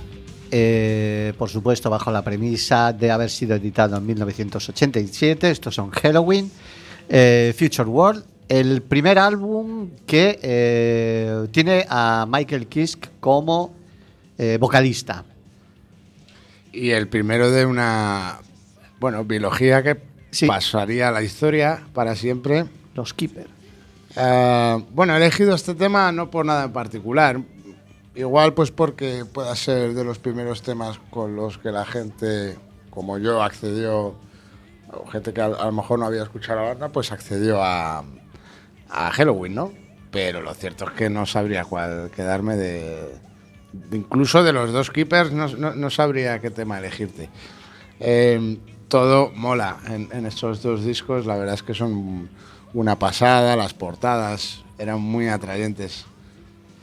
eh, 0.50 1.32
por 1.38 1.48
supuesto, 1.48 1.88
bajo 1.88 2.12
la 2.12 2.20
premisa 2.20 2.92
de 2.92 3.10
haber 3.10 3.30
sido 3.30 3.56
editado 3.56 3.96
en 3.96 4.04
1987. 4.04 5.50
Estos 5.50 5.74
son 5.74 5.88
Halloween, 5.88 6.52
eh, 7.08 7.54
Future 7.58 7.88
World, 7.88 8.26
el 8.46 8.82
primer 8.82 9.18
álbum 9.18 9.88
que 10.06 10.38
eh, 10.42 11.48
tiene 11.50 11.86
a 11.88 12.26
Michael 12.28 12.66
Kiske 12.66 13.08
como 13.20 13.74
vocalista. 14.60 15.24
Y 16.70 16.90
el 16.90 17.08
primero 17.08 17.50
de 17.50 17.64
una, 17.64 18.38
bueno, 19.00 19.24
biología 19.24 19.82
que 19.82 19.96
pasaría 20.46 21.08
a 21.08 21.10
la 21.10 21.22
historia 21.22 21.86
para 21.94 22.14
siempre. 22.14 22.66
Los 22.94 23.14
Keeper. 23.14 23.46
bueno, 24.14 25.14
he 25.14 25.16
elegido 25.16 25.54
este 25.54 25.74
tema 25.74 26.12
no 26.12 26.30
por 26.30 26.44
nada 26.44 26.64
en 26.64 26.72
particular. 26.74 27.40
Igual 28.14 28.54
pues 28.54 28.70
porque 28.70 29.24
pueda 29.24 29.54
ser 29.56 29.92
de 29.92 30.04
los 30.04 30.20
primeros 30.20 30.62
temas 30.62 31.00
con 31.10 31.34
los 31.34 31.58
que 31.58 31.72
la 31.72 31.84
gente, 31.84 32.56
como 32.90 33.18
yo, 33.18 33.42
accedió, 33.42 34.14
gente 35.10 35.32
que 35.32 35.40
a, 35.40 35.48
lo 35.48 35.72
mejor 35.72 35.98
no 35.98 36.06
había 36.06 36.22
escuchado 36.22 36.60
la 36.60 36.68
banda, 36.68 36.88
pues 36.90 37.10
accedió 37.10 37.60
a, 37.60 38.04
a 38.88 39.10
Halloween, 39.10 39.56
¿no? 39.56 39.72
Pero 40.12 40.40
lo 40.42 40.54
cierto 40.54 40.84
es 40.84 40.92
que 40.92 41.10
no 41.10 41.26
sabría 41.26 41.64
cuál 41.64 42.12
quedarme 42.14 42.54
de... 42.56 43.16
incluso 43.90 44.44
de 44.44 44.52
los 44.52 44.72
dos 44.72 44.92
keepers 44.92 45.32
no, 45.32 45.48
no, 45.48 45.90
sabría 45.90 46.38
qué 46.40 46.50
tema 46.50 46.78
elegirte. 46.78 47.30
Eh, 47.98 48.58
todo 48.86 49.32
mola 49.34 49.78
en, 49.88 50.08
en 50.12 50.26
estos 50.26 50.62
dos 50.62 50.84
discos, 50.84 51.26
la 51.26 51.36
verdad 51.36 51.54
es 51.54 51.64
que 51.64 51.74
son 51.74 52.28
una 52.74 52.96
pasada, 52.96 53.56
las 53.56 53.74
portadas 53.74 54.62
eran 54.78 55.00
muy 55.00 55.26
atrayentes 55.26 56.06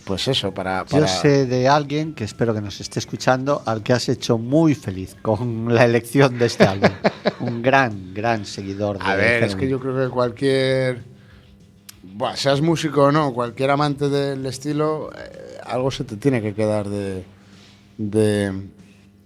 pues 0.06 0.28
eso, 0.28 0.54
para, 0.54 0.86
Yo 0.86 1.08
sé 1.08 1.46
de 1.46 1.68
alguien 1.68 2.14
que 2.14 2.24
espero 2.24 2.54
que 2.54 2.62
nos 2.62 2.80
esté 2.82 3.00
escuchando, 3.00 3.62
al 3.66 3.84
que 3.84 3.94
has 3.94 4.10
hecho 4.10 4.38
muy 4.38 4.76
feliz 4.76 5.16
con 5.22 5.68
la 5.74 5.86
elección 5.86 6.38
de 6.38 6.46
este 6.46 6.64
álbum. 6.64 6.90
Un 7.40 7.62
gran, 7.62 8.14
gran 8.14 8.46
seguidor 8.46 9.00
de 9.00 9.06
A 9.06 9.16
ver, 9.16 9.44
es 9.44 9.56
que 9.56 9.68
yo 9.70 9.80
creo 9.80 9.96
que 9.98 10.10
cualquier. 10.10 11.04
seas 12.36 12.62
músico 12.62 13.06
o 13.06 13.12
no, 13.12 13.34
cualquier 13.34 13.72
amante 13.72 14.10
del 14.10 14.46
estilo, 14.46 15.12
eh, 15.18 15.58
algo 15.66 15.92
se 15.92 16.04
te 16.04 16.18
tiene 16.18 16.42
que 16.42 16.54
quedar 16.54 16.88
de. 16.88 17.24
de, 17.98 18.70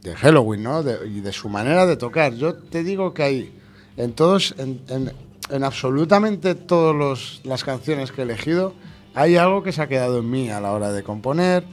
de 0.01 0.15
Halloween, 0.15 0.63
¿no? 0.63 0.82
y 0.82 1.22
de 1.22 1.32
su 1.34 1.50
manera 1.50 1.86
de 1.86 1.98
tocar. 1.98 2.34
Yo 2.34 2.55
te 2.55 2.84
digo 2.84 3.13
que 3.13 3.24
hay 3.24 3.60
en 3.98 4.13
todos, 4.13 4.55
en, 4.58 4.82
en, 4.89 5.12
en 5.50 5.63
absolutamente 5.63 6.55
todas 6.55 7.41
las 7.44 7.63
canciones 7.63 8.12
que 8.12 8.22
he 8.22 8.24
elegido 8.24 8.74
hay 9.15 9.38
algo 9.38 9.63
que 9.63 9.72
se 9.72 9.81
ha 9.81 9.88
quedado 9.88 10.19
en 10.19 10.29
mí 10.29 10.50
a 10.50 10.60
la 10.60 10.74
hora 10.74 10.91
de 10.91 11.01
componer 11.01 11.63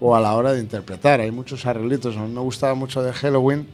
o 0.00 0.16
a 0.16 0.20
la 0.20 0.34
hora 0.34 0.52
de 0.52 0.60
interpretar. 0.60 1.20
Hay 1.20 1.30
muchos 1.30 1.64
arreglitos. 1.64 2.16
A 2.16 2.22
mí 2.22 2.32
me 2.34 2.40
gustaba 2.40 2.74
mucho 2.74 3.02
de 3.02 3.12
Halloween 3.12 3.68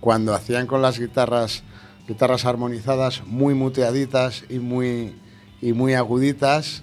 cuando 0.00 0.34
hacían 0.34 0.66
con 0.66 0.82
las 0.82 0.98
guitarras, 0.98 1.62
guitarras 2.08 2.44
armonizadas 2.46 3.24
muy 3.26 3.54
muteaditas 3.54 4.44
y 4.48 4.58
muy, 4.58 5.14
y 5.62 5.72
muy 5.72 5.94
aguditas. 5.94 6.82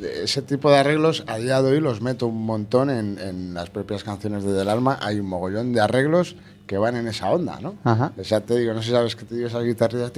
Ese 0.00 0.40
tipo 0.40 0.70
de 0.70 0.78
arreglos 0.78 1.24
a 1.26 1.36
día 1.38 1.60
de 1.60 1.72
hoy 1.72 1.80
los 1.80 2.00
meto 2.00 2.28
un 2.28 2.46
montón 2.46 2.90
en, 2.90 3.18
en 3.18 3.54
las 3.54 3.70
propias 3.70 4.04
canciones 4.04 4.44
de 4.44 4.52
Del 4.52 4.68
Alma. 4.68 4.98
Hay 5.02 5.18
un 5.18 5.26
mogollón 5.26 5.72
de 5.72 5.80
arreglos 5.80 6.36
que 6.66 6.78
van 6.78 6.96
en 6.96 7.06
esa 7.08 7.30
onda, 7.30 7.58
¿no? 7.60 7.74
O 8.16 8.24
sea, 8.24 8.40
te 8.40 8.58
digo, 8.58 8.72
no 8.72 8.80
sé 8.80 8.86
si 8.86 8.92
sabes 8.92 9.16
que 9.16 9.24
te 9.24 9.34
digo 9.34 9.48
esas 9.48 9.64
guitarrillas, 9.64 10.12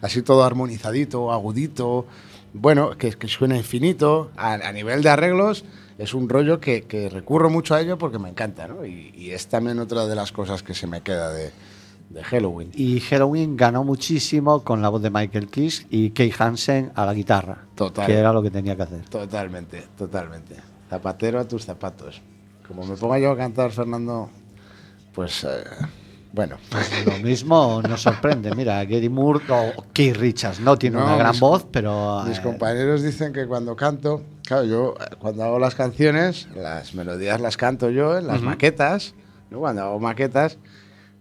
así 0.00 0.22
todo 0.22 0.44
armonizadito, 0.44 1.32
agudito, 1.32 2.06
bueno, 2.52 2.96
que, 2.98 3.12
que 3.12 3.28
suena 3.28 3.56
infinito, 3.56 4.30
a, 4.36 4.72
nivel 4.72 5.02
de 5.02 5.10
arreglos 5.10 5.64
es 5.98 6.14
un 6.14 6.28
rollo 6.28 6.60
que, 6.60 6.82
que, 6.82 7.08
recurro 7.08 7.50
mucho 7.50 7.74
a 7.74 7.80
ello 7.80 7.98
porque 7.98 8.18
me 8.18 8.28
encanta, 8.28 8.66
¿no? 8.66 8.84
Y, 8.84 9.12
y, 9.14 9.30
es 9.30 9.46
también 9.46 9.78
otra 9.78 10.06
de 10.06 10.14
las 10.16 10.32
cosas 10.32 10.62
que 10.62 10.74
se 10.74 10.86
me 10.86 11.02
queda 11.02 11.30
de, 11.30 11.52
de 12.08 12.24
Halloween. 12.24 12.70
Y 12.74 13.00
Halloween 13.00 13.56
ganó 13.56 13.84
muchísimo 13.84 14.64
con 14.64 14.82
la 14.82 14.88
voz 14.88 15.02
de 15.02 15.10
Michael 15.10 15.48
Kiss 15.48 15.86
y 15.90 16.10
Kay 16.10 16.32
Hansen 16.36 16.92
a 16.94 17.06
la 17.06 17.14
guitarra. 17.14 17.66
Total. 17.74 18.06
Que 18.06 18.14
era 18.14 18.32
lo 18.32 18.42
que 18.42 18.50
tenía 18.50 18.76
que 18.76 18.82
hacer. 18.82 19.08
Totalmente, 19.08 19.86
totalmente. 19.96 20.56
Zapatero 20.88 21.38
a 21.38 21.46
tus 21.46 21.64
zapatos. 21.64 22.20
Como 22.70 22.86
me 22.86 22.96
ponga 22.96 23.18
yo 23.18 23.32
a 23.32 23.36
cantar, 23.36 23.72
Fernando, 23.72 24.30
pues 25.12 25.42
eh, 25.42 25.64
bueno. 26.32 26.56
Pues 26.70 27.04
lo 27.04 27.18
mismo 27.18 27.82
nos 27.82 28.00
sorprende. 28.00 28.54
Mira, 28.54 28.84
Gary 28.84 29.08
Moore 29.08 29.40
o 29.48 29.84
Keith 29.92 30.16
Richards 30.16 30.60
no 30.60 30.78
tiene 30.78 30.98
una 30.98 31.16
gran 31.16 31.36
voz, 31.40 31.66
pero. 31.68 32.22
Mis 32.28 32.38
eh, 32.38 32.42
compañeros 32.42 33.02
dicen 33.02 33.32
que 33.32 33.48
cuando 33.48 33.74
canto, 33.74 34.22
claro, 34.46 34.64
yo 34.64 34.94
cuando 35.18 35.42
hago 35.42 35.58
las 35.58 35.74
canciones, 35.74 36.46
las 36.54 36.94
melodías 36.94 37.40
las 37.40 37.56
canto 37.56 37.90
yo 37.90 38.16
en 38.16 38.28
las 38.28 38.40
maquetas, 38.40 39.14
¿no? 39.50 39.58
Cuando 39.58 39.82
hago 39.82 39.98
maquetas 39.98 40.56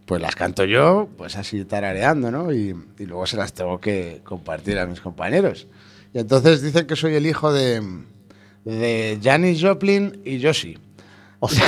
pues 0.06 0.24
las 0.24 0.36
canto 0.36 0.65
yo, 0.65 1.08
pues 1.18 1.36
así 1.36 1.65
tarareando, 1.65 2.32
¿no? 2.32 2.51
Y, 2.51 2.75
luego 2.98 3.27
se 3.27 3.38
las 3.38 3.53
tengo 3.53 3.79
que 3.79 4.22
compartir 4.24 4.79
a 4.79 4.88
mis 4.88 5.01
compañeros. 5.01 5.68
Y 6.15 6.18
entonces 6.18 6.63
dicen 6.63 6.88
que 6.88 6.96
soy 6.96 7.13
el 7.13 7.27
hijo 7.27 7.53
de, 7.53 7.84
de 8.65 9.20
Janis 9.22 9.62
Joplin 9.62 10.20
y 10.25 10.44
Josie. 10.44 10.79
O 11.39 11.48
sea, 11.48 11.65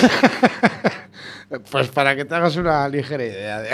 pues 1.72 1.88
para 1.90 2.16
que 2.16 2.26
te 2.26 2.36
hagas 2.36 2.56
una 2.58 2.88
ligera 2.90 3.26
idea. 3.26 3.62
De... 3.62 3.70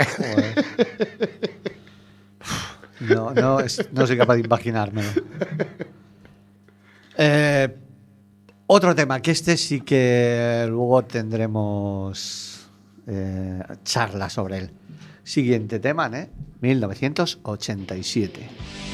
no, 3.00 3.32
no, 3.32 3.58
no 3.92 4.06
soy 4.06 4.16
capaz 4.16 4.36
de 4.36 4.40
imaginármelo. 4.40 5.08
Eh, 7.16 7.76
otro 8.68 8.94
tema, 8.94 9.20
que 9.20 9.32
este 9.32 9.56
sí 9.56 9.80
que 9.80 10.66
luego 10.68 11.04
tendremos 11.04 12.70
eh, 13.06 13.60
charla 13.82 14.30
sobre 14.30 14.58
él. 14.58 14.70
Siguiente 15.24 15.80
tema, 15.80 16.08
¿eh? 16.14 16.30
1987. 16.60 18.87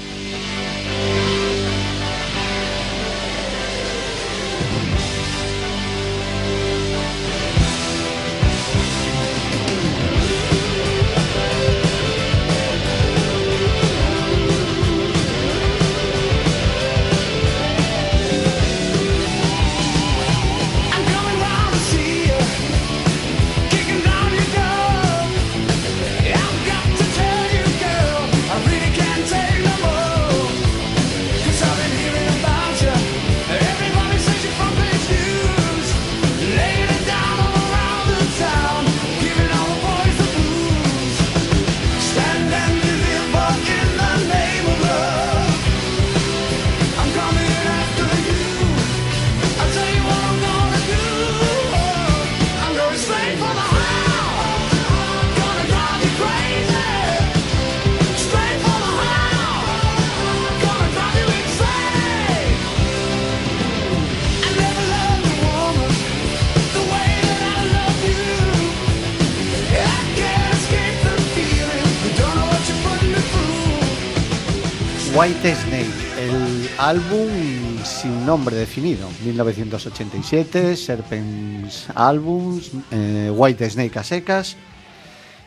Definido, 78.75 79.09
1987, 79.25 80.75
Serpents 80.75 81.87
Albums, 81.95 82.73
eh, 82.91 83.31
White 83.33 83.71
Snake 83.71 83.97
a 84.01 84.03
secas, 84.03 84.57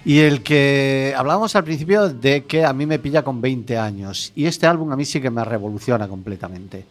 y 0.06 0.20
el 0.20 0.44
que 0.44 1.14
hablábamos 1.14 1.54
al 1.58 1.66
principio 1.66 2.08
de 2.08 2.46
que 2.46 2.64
a 2.64 2.72
mí 2.72 2.86
me 2.86 3.00
pilla 3.00 3.24
con 3.24 3.42
20 3.42 3.78
años, 3.78 4.32
y 4.34 4.46
este 4.46 4.66
álbum 4.66 4.94
a 4.94 4.96
mí 4.96 5.04
sí 5.04 5.20
que 5.20 5.30
me 5.30 5.44
revoluciona 5.44 6.08
completamente. 6.08 6.86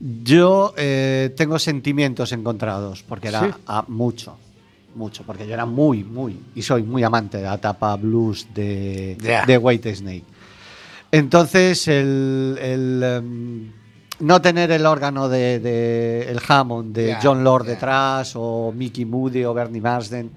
Yo 0.00 0.72
eh, 0.78 1.34
tengo 1.36 1.58
sentimientos 1.58 2.32
encontrados, 2.32 3.02
porque 3.02 3.28
era 3.28 3.54
mucho, 3.88 4.38
mucho, 4.94 5.24
porque 5.24 5.46
yo 5.46 5.52
era 5.52 5.66
muy, 5.66 6.04
muy, 6.04 6.40
y 6.54 6.62
soy 6.62 6.84
muy 6.84 7.02
amante 7.02 7.36
de 7.36 7.44
la 7.44 7.58
tapa 7.58 7.94
blues 7.96 8.46
de, 8.54 9.18
de 9.46 9.58
White 9.58 9.94
Snake. 9.94 10.24
Entonces, 11.12 11.86
el, 11.86 13.00
em, 13.02 13.83
no 14.20 14.40
tener 14.40 14.70
el 14.70 14.86
órgano 14.86 15.28
de, 15.28 16.26
el 16.28 16.40
Hammond 16.46 16.94
de 16.94 17.16
John 17.22 17.44
Lord 17.44 17.66
detrás 17.66 18.34
o 18.36 18.72
Mickey 18.74 19.04
Moody 19.04 19.44
o 19.44 19.54
Bernie 19.54 19.80
Marsden, 19.80 20.30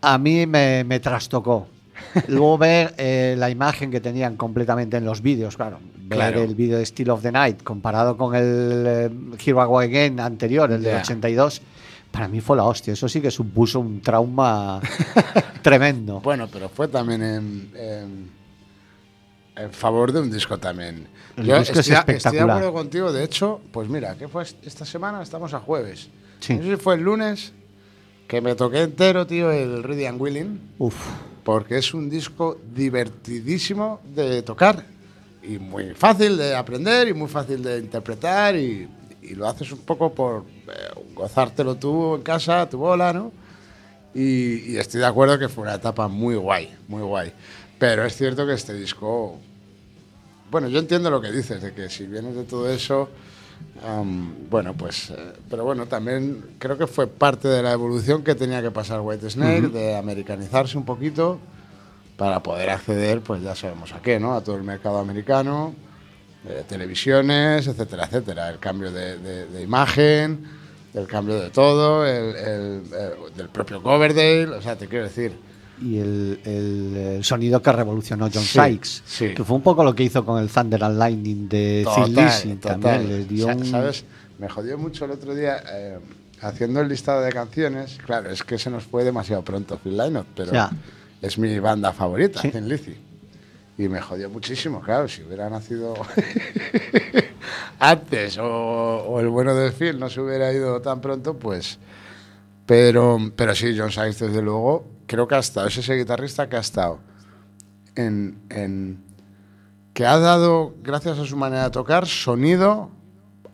a 0.00 0.18
mí 0.18 0.46
me, 0.46 1.00
trastocó. 1.00 1.68
Luego 2.28 2.58
ver 2.58 2.94
eh, 2.98 3.34
la 3.38 3.48
imagen 3.48 3.90
que 3.90 4.00
tenían 4.00 4.36
completamente 4.36 4.96
en 4.96 5.04
los 5.04 5.22
vídeos, 5.22 5.56
claro. 5.56 5.78
Ver 5.96 6.36
el 6.36 6.54
vídeo 6.54 6.78
de 6.78 6.86
Still 6.86 7.10
of 7.10 7.22
the 7.22 7.32
Night 7.32 7.62
comparado 7.62 8.16
con 8.16 8.34
el 8.34 8.84
eh, 8.86 9.10
Hero 9.44 9.78
Again 9.78 10.20
anterior, 10.20 10.70
el 10.70 10.82
de 10.82 10.94
82, 10.94 11.62
para 12.12 12.28
mí 12.28 12.40
fue 12.40 12.56
la 12.56 12.64
hostia. 12.64 12.92
Eso 12.92 13.08
sí 13.08 13.20
que 13.20 13.30
supuso 13.30 13.80
un 13.80 14.00
trauma 14.00 14.80
tremendo. 15.62 16.20
Bueno, 16.20 16.48
pero 16.52 16.68
fue 16.68 16.86
también 16.86 17.22
en 17.22 17.70
en 17.74 18.35
favor 19.70 20.12
de 20.12 20.20
un 20.20 20.30
disco 20.30 20.58
también. 20.58 21.06
Yo 21.36 21.56
estoy, 21.56 21.82
de 21.82 22.40
acuerdo 22.40 22.72
contigo, 22.72 23.12
de 23.12 23.24
hecho, 23.24 23.60
pues 23.72 23.88
mira, 23.88 24.16
¿qué 24.16 24.28
fue 24.28 24.44
esta 24.62 24.84
semana? 24.84 25.22
Estamos 25.22 25.52
a 25.54 25.60
jueves. 25.60 26.08
Sí. 26.40 26.54
No 26.54 26.62
sé 26.62 26.70
si 26.70 26.76
fue 26.76 26.94
el 26.94 27.02
lunes 27.02 27.52
que 28.26 28.40
me 28.40 28.54
toqué 28.54 28.82
entero, 28.82 29.26
tío, 29.26 29.50
el 29.50 29.82
Ready 29.82 30.06
and 30.06 30.20
Willing. 30.20 30.60
Uf. 30.78 30.96
Porque 31.44 31.78
es 31.78 31.94
un 31.94 32.10
disco 32.10 32.58
divertidísimo 32.74 34.00
de 34.14 34.42
tocar 34.42 34.84
y 35.42 35.58
muy 35.58 35.94
fácil 35.94 36.36
de 36.36 36.54
aprender 36.54 37.08
y 37.08 37.14
muy 37.14 37.28
fácil 37.28 37.62
de 37.62 37.78
interpretar 37.78 38.56
y, 38.56 38.88
lo 39.34 39.48
haces 39.48 39.72
un 39.72 39.80
poco 39.80 40.14
por 40.14 40.44
eh, 40.68 40.72
gozártelo 41.12 41.74
tú 41.74 42.14
en 42.14 42.22
casa, 42.22 42.68
tu 42.68 42.78
bola, 42.78 43.12
¿no? 43.12 43.32
Y, 44.14 44.72
y 44.72 44.76
estoy 44.76 45.00
de 45.00 45.06
acuerdo 45.06 45.36
que 45.36 45.48
fue 45.48 45.64
una 45.64 45.74
etapa 45.74 46.06
muy 46.06 46.36
guay, 46.36 46.72
muy 46.86 47.02
guay. 47.02 47.32
Pero 47.76 48.04
es 48.04 48.16
cierto 48.16 48.46
que 48.46 48.54
este 48.54 48.72
disco. 48.74 49.38
Bueno, 50.50 50.68
yo 50.68 50.78
entiendo 50.78 51.10
lo 51.10 51.20
que 51.20 51.32
dices, 51.32 51.60
de 51.60 51.72
que 51.72 51.90
si 51.90 52.06
vienes 52.06 52.36
de 52.36 52.44
todo 52.44 52.70
eso. 52.70 53.08
bueno, 54.50 54.74
pues. 54.74 55.10
Eh, 55.10 55.32
pero 55.50 55.64
bueno, 55.64 55.86
también 55.86 56.44
creo 56.58 56.78
que 56.78 56.86
fue 56.86 57.06
parte 57.06 57.48
de 57.48 57.62
la 57.62 57.72
evolución 57.72 58.22
que 58.22 58.34
tenía 58.34 58.62
que 58.62 58.70
pasar 58.70 59.00
White 59.00 59.30
Snake, 59.30 59.68
de 59.68 59.96
americanizarse 59.96 60.78
un 60.78 60.84
poquito 60.84 61.38
para 62.16 62.42
poder 62.42 62.70
acceder, 62.70 63.20
pues 63.20 63.42
ya 63.42 63.54
sabemos 63.54 63.92
a 63.92 64.00
qué, 64.00 64.18
¿no? 64.20 64.34
A 64.34 64.40
todo 64.42 64.56
el 64.56 64.62
mercado 64.62 64.98
americano, 64.98 65.74
de 66.44 66.62
televisiones, 66.62 67.66
etcétera, 67.66 68.04
etcétera. 68.04 68.48
El 68.48 68.58
cambio 68.58 68.90
de, 68.90 69.62
imagen, 69.62 70.44
el 70.94 71.06
cambio 71.06 71.40
de 71.40 71.50
todo, 71.50 72.06
el, 72.06 72.88
del 73.36 73.48
propio 73.50 73.82
Coverdale, 73.82 74.46
o 74.46 74.62
sea, 74.62 74.76
te 74.76 74.86
quiero 74.86 75.04
decir 75.04 75.32
y 75.80 75.98
el, 75.98 77.20
sonido 77.22 77.60
que 77.60 77.72
revolucionó 77.72 78.28
John 78.32 78.42
Sykes, 78.42 79.34
que 79.34 79.44
fue 79.44 79.56
un 79.56 79.62
poco 79.62 79.84
lo 79.84 79.94
que 79.94 80.04
hizo 80.04 80.24
con 80.24 80.42
el 80.42 80.48
Thunder 80.48 80.82
and 80.84 80.98
Lightning 80.98 81.48
de 81.48 81.86
Thin 81.94 82.58
también 82.58 83.64
¿Sabes? 83.64 84.04
Me 84.38 84.48
jodió 84.48 84.76
mucho 84.78 85.06
el 85.06 85.12
otro 85.12 85.34
día 85.34 85.62
eh, 85.72 85.98
haciendo 86.42 86.80
el 86.80 86.88
listado 86.88 87.22
de 87.22 87.32
canciones. 87.32 87.98
Claro, 88.04 88.30
es 88.30 88.42
que 88.42 88.58
se 88.58 88.70
nos 88.70 88.84
fue 88.84 89.02
demasiado 89.04 89.42
pronto 89.42 89.78
Phil 89.78 89.96
Lynott, 89.96 90.26
pero 90.34 90.52
es 91.22 91.38
mi 91.38 91.58
banda 91.58 91.92
favorita, 91.92 92.42
Thin 92.42 92.68
Lizzy. 92.68 92.96
Y 93.78 93.88
me 93.88 94.00
jodió 94.00 94.30
muchísimo, 94.30 94.80
claro, 94.80 95.06
si 95.06 95.22
hubiera 95.22 95.50
nacido 95.50 95.94
antes 97.78 98.38
o, 98.38 98.46
o, 98.46 99.20
el 99.20 99.28
bueno 99.28 99.54
de 99.54 99.70
Phil 99.70 99.98
no 99.98 100.08
se 100.08 100.20
hubiera 100.20 100.50
ido 100.52 100.80
tan 100.80 101.00
pronto, 101.02 101.34
pues... 101.34 101.78
Pero, 102.64 103.18
pero 103.36 103.54
sí, 103.54 103.76
John 103.78 103.92
Sykes, 103.92 104.26
desde 104.26 104.42
luego, 104.42 104.95
creo 105.06 105.28
que 105.28 105.34
ha 105.34 105.38
estado, 105.38 105.68
es 105.68 105.76
ese 105.76 105.94
guitarrista 105.94 106.48
que 106.48 106.56
ha 106.56 106.60
estado 106.60 107.00
en, 107.96 109.02
que 109.92 110.06
ha 110.06 110.18
dado, 110.18 110.74
gracias 110.82 111.18
a 111.18 111.24
su 111.24 111.36
manera 111.36 111.64
de 111.64 111.70
tocar, 111.70 112.06
sonido 112.06 112.90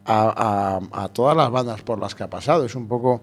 a, 0.04 1.08
todas 1.12 1.36
las 1.36 1.50
bandas 1.50 1.82
por 1.82 1.98
las 2.00 2.14
que 2.14 2.24
ha 2.24 2.30
pasado. 2.30 2.64
Es 2.64 2.74
un 2.74 2.88
poco, 2.88 3.22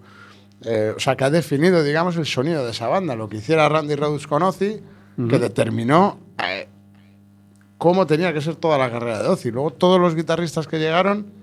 eh, 0.64 0.94
o 0.96 1.00
sea, 1.00 1.16
que 1.18 1.26
ha 1.26 1.30
definido, 1.30 1.84
digamos, 1.84 2.16
el 2.16 2.26
sonido 2.26 2.64
de 2.64 2.72
esa 2.72 2.88
banda. 2.88 3.16
Lo 3.16 3.28
que 3.28 3.38
hiciera 3.38 3.68
Randy 3.68 3.96
Rhodes 3.96 4.28
con 4.28 4.44
Ozzy, 4.44 4.82
que 5.30 5.38
determinó 5.38 6.18
eh, 6.42 6.70
cómo 7.78 8.08
tenía 8.08 8.32
que 8.34 8.40
ser 8.40 8.56
toda 8.56 8.78
la 8.78 8.90
carrera 8.90 9.22
de 9.22 9.28
Ozzy. 9.28 9.52
Luego 9.52 9.72
todos 9.72 10.00
los 10.00 10.16
guitarristas 10.16 10.68
que 10.68 10.80
llegaron 10.80 11.34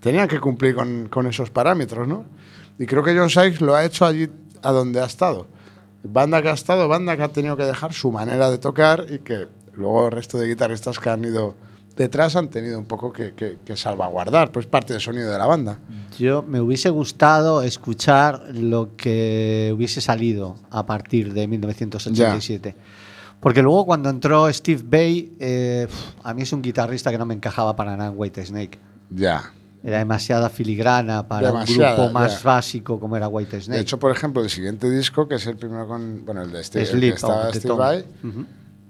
tenían 0.00 0.26
que 0.26 0.40
cumplir 0.40 0.74
con, 0.74 1.08
con 1.10 1.26
esos 1.26 1.50
parámetros, 1.50 2.08
¿no? 2.08 2.24
Y 2.78 2.86
creo 2.86 3.02
que 3.02 3.14
John 3.14 3.28
Sykes 3.28 3.60
lo 3.60 3.74
ha 3.74 3.84
hecho 3.84 4.06
allí 4.06 4.30
a 4.62 4.72
donde 4.72 5.02
ha 5.02 5.04
estado. 5.04 5.46
Banda 6.02 6.42
que 6.42 6.48
ha 6.48 6.54
estado, 6.54 6.88
banda 6.88 7.16
que 7.16 7.22
ha 7.22 7.28
tenido 7.28 7.56
que 7.56 7.64
dejar 7.64 7.92
su 7.92 8.10
manera 8.10 8.50
de 8.50 8.58
tocar 8.58 9.06
y 9.08 9.18
que 9.18 9.48
luego 9.74 10.06
el 10.06 10.12
resto 10.12 10.38
de 10.38 10.48
guitarristas 10.48 10.98
que 10.98 11.10
han 11.10 11.24
ido 11.24 11.54
detrás 11.96 12.34
han 12.36 12.48
tenido 12.48 12.78
un 12.78 12.86
poco 12.86 13.12
que, 13.12 13.34
que, 13.34 13.76
salvaguardar, 13.76 14.50
pues 14.50 14.66
parte 14.66 14.94
del 14.94 15.02
sonido 15.02 15.30
de 15.30 15.36
la 15.36 15.46
banda. 15.46 15.78
Yo 16.18 16.42
me 16.42 16.60
hubiese 16.60 16.88
gustado 16.88 17.62
escuchar 17.62 18.42
lo 18.54 18.96
que 18.96 19.70
hubiese 19.74 20.00
salido 20.00 20.56
a 20.70 20.86
partir 20.86 21.34
de 21.34 21.46
1987. 21.46 22.74
Porque 23.40 23.62
luego 23.62 23.86
cuando 23.86 24.08
entró 24.10 24.50
Steve 24.52 24.82
Bay, 24.84 25.36
eh, 25.40 25.88
a 26.22 26.34
mí 26.34 26.42
es 26.42 26.52
un 26.52 26.62
guitarrista 26.62 27.10
que 27.10 27.18
no 27.18 27.26
me 27.26 27.34
encajaba 27.34 27.76
para 27.76 27.96
nada 27.96 28.10
White 28.10 28.46
Snake. 28.46 28.78
Ya. 29.10 29.52
Era 29.82 29.98
demasiada 29.98 30.50
filigrana 30.50 31.26
para 31.26 31.52
un 31.52 31.64
grupo 31.64 32.10
más 32.10 32.42
básico 32.42 33.00
como 33.00 33.16
era 33.16 33.28
White 33.28 33.62
Snake. 33.62 33.76
De 33.76 33.82
hecho, 33.82 33.98
por 33.98 34.12
ejemplo, 34.12 34.42
el 34.42 34.50
siguiente 34.50 34.90
disco, 34.90 35.26
que 35.26 35.36
es 35.36 35.46
el 35.46 35.56
primero 35.56 35.86
con. 35.86 36.24
Bueno, 36.24 36.42
el 36.42 36.52
de 36.52 36.62
Steve, 36.62 36.86
Sleep, 36.86 37.16
Steve 37.16 38.04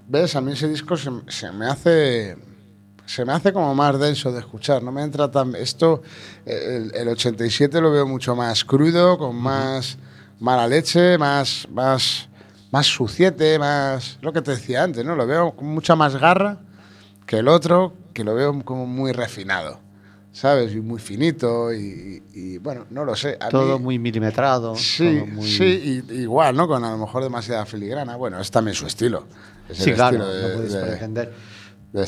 ¿Ves? 0.09 0.35
A 0.35 0.41
mí 0.41 0.53
ese 0.53 0.69
disco 0.69 0.97
se, 0.97 1.53
me 1.53 1.67
hace. 1.67 2.37
Se 3.07 3.25
me 3.25 3.33
hace 3.33 3.53
como 3.53 3.73
más 3.75 4.01
denso 4.01 4.33
de 4.33 4.41
escuchar. 4.41 4.83
No 4.83 4.91
me 4.91 5.03
entra 5.03 5.31
tan. 5.31 5.55
Esto. 5.55 6.03
El, 6.45 7.07
87 7.07 7.81
lo 7.81 7.93
veo 7.93 8.07
mucho 8.07 8.35
más 8.35 8.65
crudo, 8.65 9.17
con 9.17 9.37
más 9.37 9.97
mala 10.41 10.67
leche, 10.67 11.19
más. 11.19 11.69
más 11.71 12.27
más 12.73 12.87
suciete, 12.87 13.59
más 13.59 14.19
lo 14.23 14.33
que 14.33 14.43
te 14.43 14.53
decía 14.53 14.85
antes, 14.85 15.05
¿no? 15.05 15.17
Lo 15.17 15.27
veo 15.27 15.57
con 15.57 15.67
mucha 15.67 15.97
más 15.97 16.15
garra 16.15 16.59
que 17.27 17.39
el 17.39 17.49
otro, 17.49 17.95
que 18.13 18.23
lo 18.23 18.35
veo 18.35 18.65
como 18.65 18.87
muy 18.87 19.11
refinado. 19.13 19.81
¿Sabes? 20.33 20.73
Y 20.75 20.81
muy 20.81 21.01
finito 21.01 21.73
y, 21.73 22.59
bueno, 22.59 22.87
no 22.91 23.05
lo 23.05 23.15
sé. 23.17 23.39
todo 23.51 23.79
muy 23.79 23.99
milimetrado. 23.99 24.77
Sí, 24.77 25.23
sí, 25.43 26.03
igual, 26.11 26.57
¿no? 26.57 26.69
Con 26.69 26.85
a 26.85 26.93
lo 26.93 26.99
mejor 26.99 27.23
demasiada 27.23 27.67
filigrana. 27.67 28.17
Bueno, 28.17 28.41
es 28.41 28.51
también 28.51 28.75
su 28.75 28.87
estilo. 28.87 29.25
sí, 29.71 29.93
claro, 29.93 30.19
no 30.19 30.55
puedes 30.57 30.75
pretender. 30.75 31.33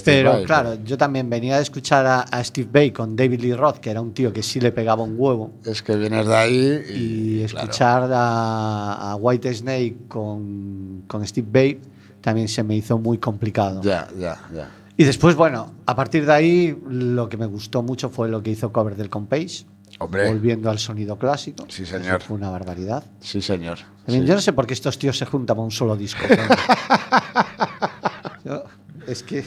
Pero 0.05 0.45
claro, 0.45 0.79
yo 0.85 0.97
también 0.97 1.29
venía 1.29 1.57
de 1.57 1.63
escuchar 1.63 2.07
a, 2.07 2.45
Steve 2.45 2.69
Bay 2.73 2.91
con 2.93 3.17
David 3.17 3.41
Lee 3.41 3.55
Roth, 3.55 3.79
que 3.79 3.91
era 3.91 4.01
un 4.01 4.15
tío 4.15 4.33
que 4.33 4.43
sí 4.43 4.61
le 4.61 4.71
pegaba 4.71 5.03
un 5.03 5.17
huevo. 5.19 5.53
Es 5.65 5.83
que 5.83 5.97
vienes 5.97 6.27
de 6.27 6.37
ahí. 6.37 6.83
Y, 6.89 7.43
escuchar 7.43 8.09
a, 8.13 9.17
White 9.19 9.53
Snake 9.53 9.97
con, 10.09 11.03
con 11.09 11.27
Steve 11.27 11.49
Bay 11.51 11.81
también 12.21 12.47
se 12.47 12.63
me 12.63 12.77
hizo 12.77 12.97
muy 12.99 13.19
complicado. 13.19 13.83
Ya, 13.83 14.07
ya, 14.17 14.39
ya. 14.55 14.71
Y 14.97 15.05
después, 15.05 15.35
bueno, 15.35 15.75
a 15.87 15.97
partir 15.97 16.27
de 16.27 16.33
ahí 16.33 16.79
lo 16.89 17.29
que 17.29 17.37
me 17.37 17.47
gustó 17.47 17.83
mucho 17.83 18.11
fue 18.11 18.29
lo 18.29 18.43
que 18.43 18.51
hizo 18.51 18.73
Cover 18.73 18.97
del 18.97 19.09
Compage. 19.11 19.65
Hombre. 19.99 20.29
Volviendo 20.29 20.71
al 20.71 20.79
sonido 20.79 21.19
clásico. 21.19 21.67
Sí, 21.69 21.87
señor. 21.87 22.23
fue 22.23 22.37
una 22.37 22.51
barbaridad. 22.51 23.05
Sí, 23.21 23.41
señor. 23.43 23.79
Yo 24.07 24.35
no 24.35 24.41
sé 24.41 24.53
por 24.53 24.67
qué 24.67 24.75
estos 24.75 24.99
tíos 24.99 25.17
se 25.17 25.27
juntan 25.27 25.59
a 25.59 25.61
un 25.61 25.71
solo 25.71 25.97
disco. 25.97 26.23
es 29.07 29.23
que. 29.23 29.45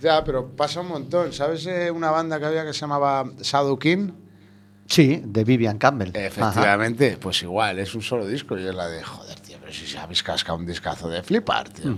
Ya, 0.00 0.22
pero 0.24 0.48
pasa 0.48 0.80
un 0.80 0.88
montón. 0.88 1.32
¿Sabes 1.32 1.66
eh, 1.66 1.90
una 1.90 2.10
banda 2.10 2.38
que 2.38 2.46
había 2.46 2.64
que 2.64 2.72
se 2.72 2.80
llamaba 2.80 3.24
Shadow 3.40 3.78
King? 3.78 4.10
Sí, 4.86 5.22
de 5.24 5.44
Vivian 5.44 5.78
Campbell. 5.78 6.10
Efectivamente, 6.14 7.16
pues 7.20 7.42
igual, 7.42 7.78
es 7.78 7.94
un 7.94 8.02
solo 8.02 8.26
disco. 8.26 8.58
Y 8.58 8.66
es 8.66 8.74
la 8.74 8.88
de, 8.88 9.02
joder, 9.02 9.38
tío, 9.40 9.56
pero 9.60 9.72
si 9.72 9.86
se 9.86 9.98
habéis 9.98 10.22
cascado 10.22 10.58
un 10.58 10.66
discazo 10.66 11.08
de 11.08 11.22
flipar, 11.22 11.68
tío. 11.68 11.96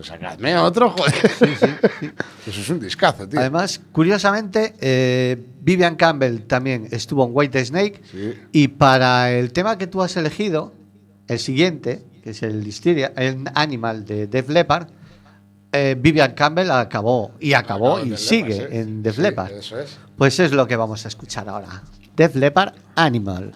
Pues 0.00 0.08
sacadme 0.08 0.56
otro, 0.56 0.88
joder. 0.92 1.12
Sí, 1.12 1.46
sí, 1.60 2.10
Eso 2.46 2.60
es 2.62 2.70
un 2.70 2.80
discazo, 2.80 3.28
tío. 3.28 3.38
Además, 3.38 3.82
curiosamente, 3.92 4.74
eh, 4.80 5.36
Vivian 5.60 5.96
Campbell 5.96 6.38
también 6.46 6.88
estuvo 6.90 7.26
en 7.26 7.32
White 7.34 7.62
Snake. 7.66 8.00
Y 8.50 8.68
para 8.68 9.30
el 9.30 9.52
tema 9.52 9.76
que 9.76 9.86
tú 9.86 10.00
has 10.00 10.16
elegido, 10.16 10.72
el 11.28 11.38
siguiente, 11.38 12.02
que 12.24 12.30
es 12.30 12.42
el 12.42 12.64
Listeria, 12.64 13.12
el 13.14 13.44
Animal 13.54 14.06
de 14.06 14.26
Def 14.26 14.48
Leppard, 14.48 14.88
eh, 15.70 15.94
Vivian 16.00 16.32
Campbell 16.32 16.70
acabó 16.70 17.32
y 17.38 17.52
acabó 17.52 18.02
y 18.02 18.16
sigue 18.16 18.80
en 18.80 19.02
Def 19.02 19.18
Leppard. 19.18 19.52
Eso 19.52 19.78
es. 19.78 19.98
Pues 20.16 20.40
es 20.40 20.52
lo 20.52 20.66
que 20.66 20.76
vamos 20.76 21.04
a 21.04 21.08
escuchar 21.08 21.46
ahora. 21.46 21.82
Def 22.16 22.34
Leppard 22.36 22.72
Animal. 22.94 23.52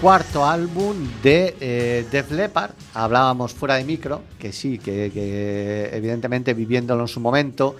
Cuarto 0.00 0.44
álbum 0.44 0.96
de 1.20 1.56
eh, 1.60 2.06
Def 2.12 2.30
Leppard. 2.30 2.70
Hablábamos 2.94 3.52
fuera 3.52 3.74
de 3.74 3.84
micro, 3.84 4.22
que 4.38 4.52
sí, 4.52 4.78
que, 4.78 5.90
evidentemente 5.92 6.54
viviéndolo 6.54 7.02
en 7.02 7.08
su 7.08 7.18
momento. 7.18 7.74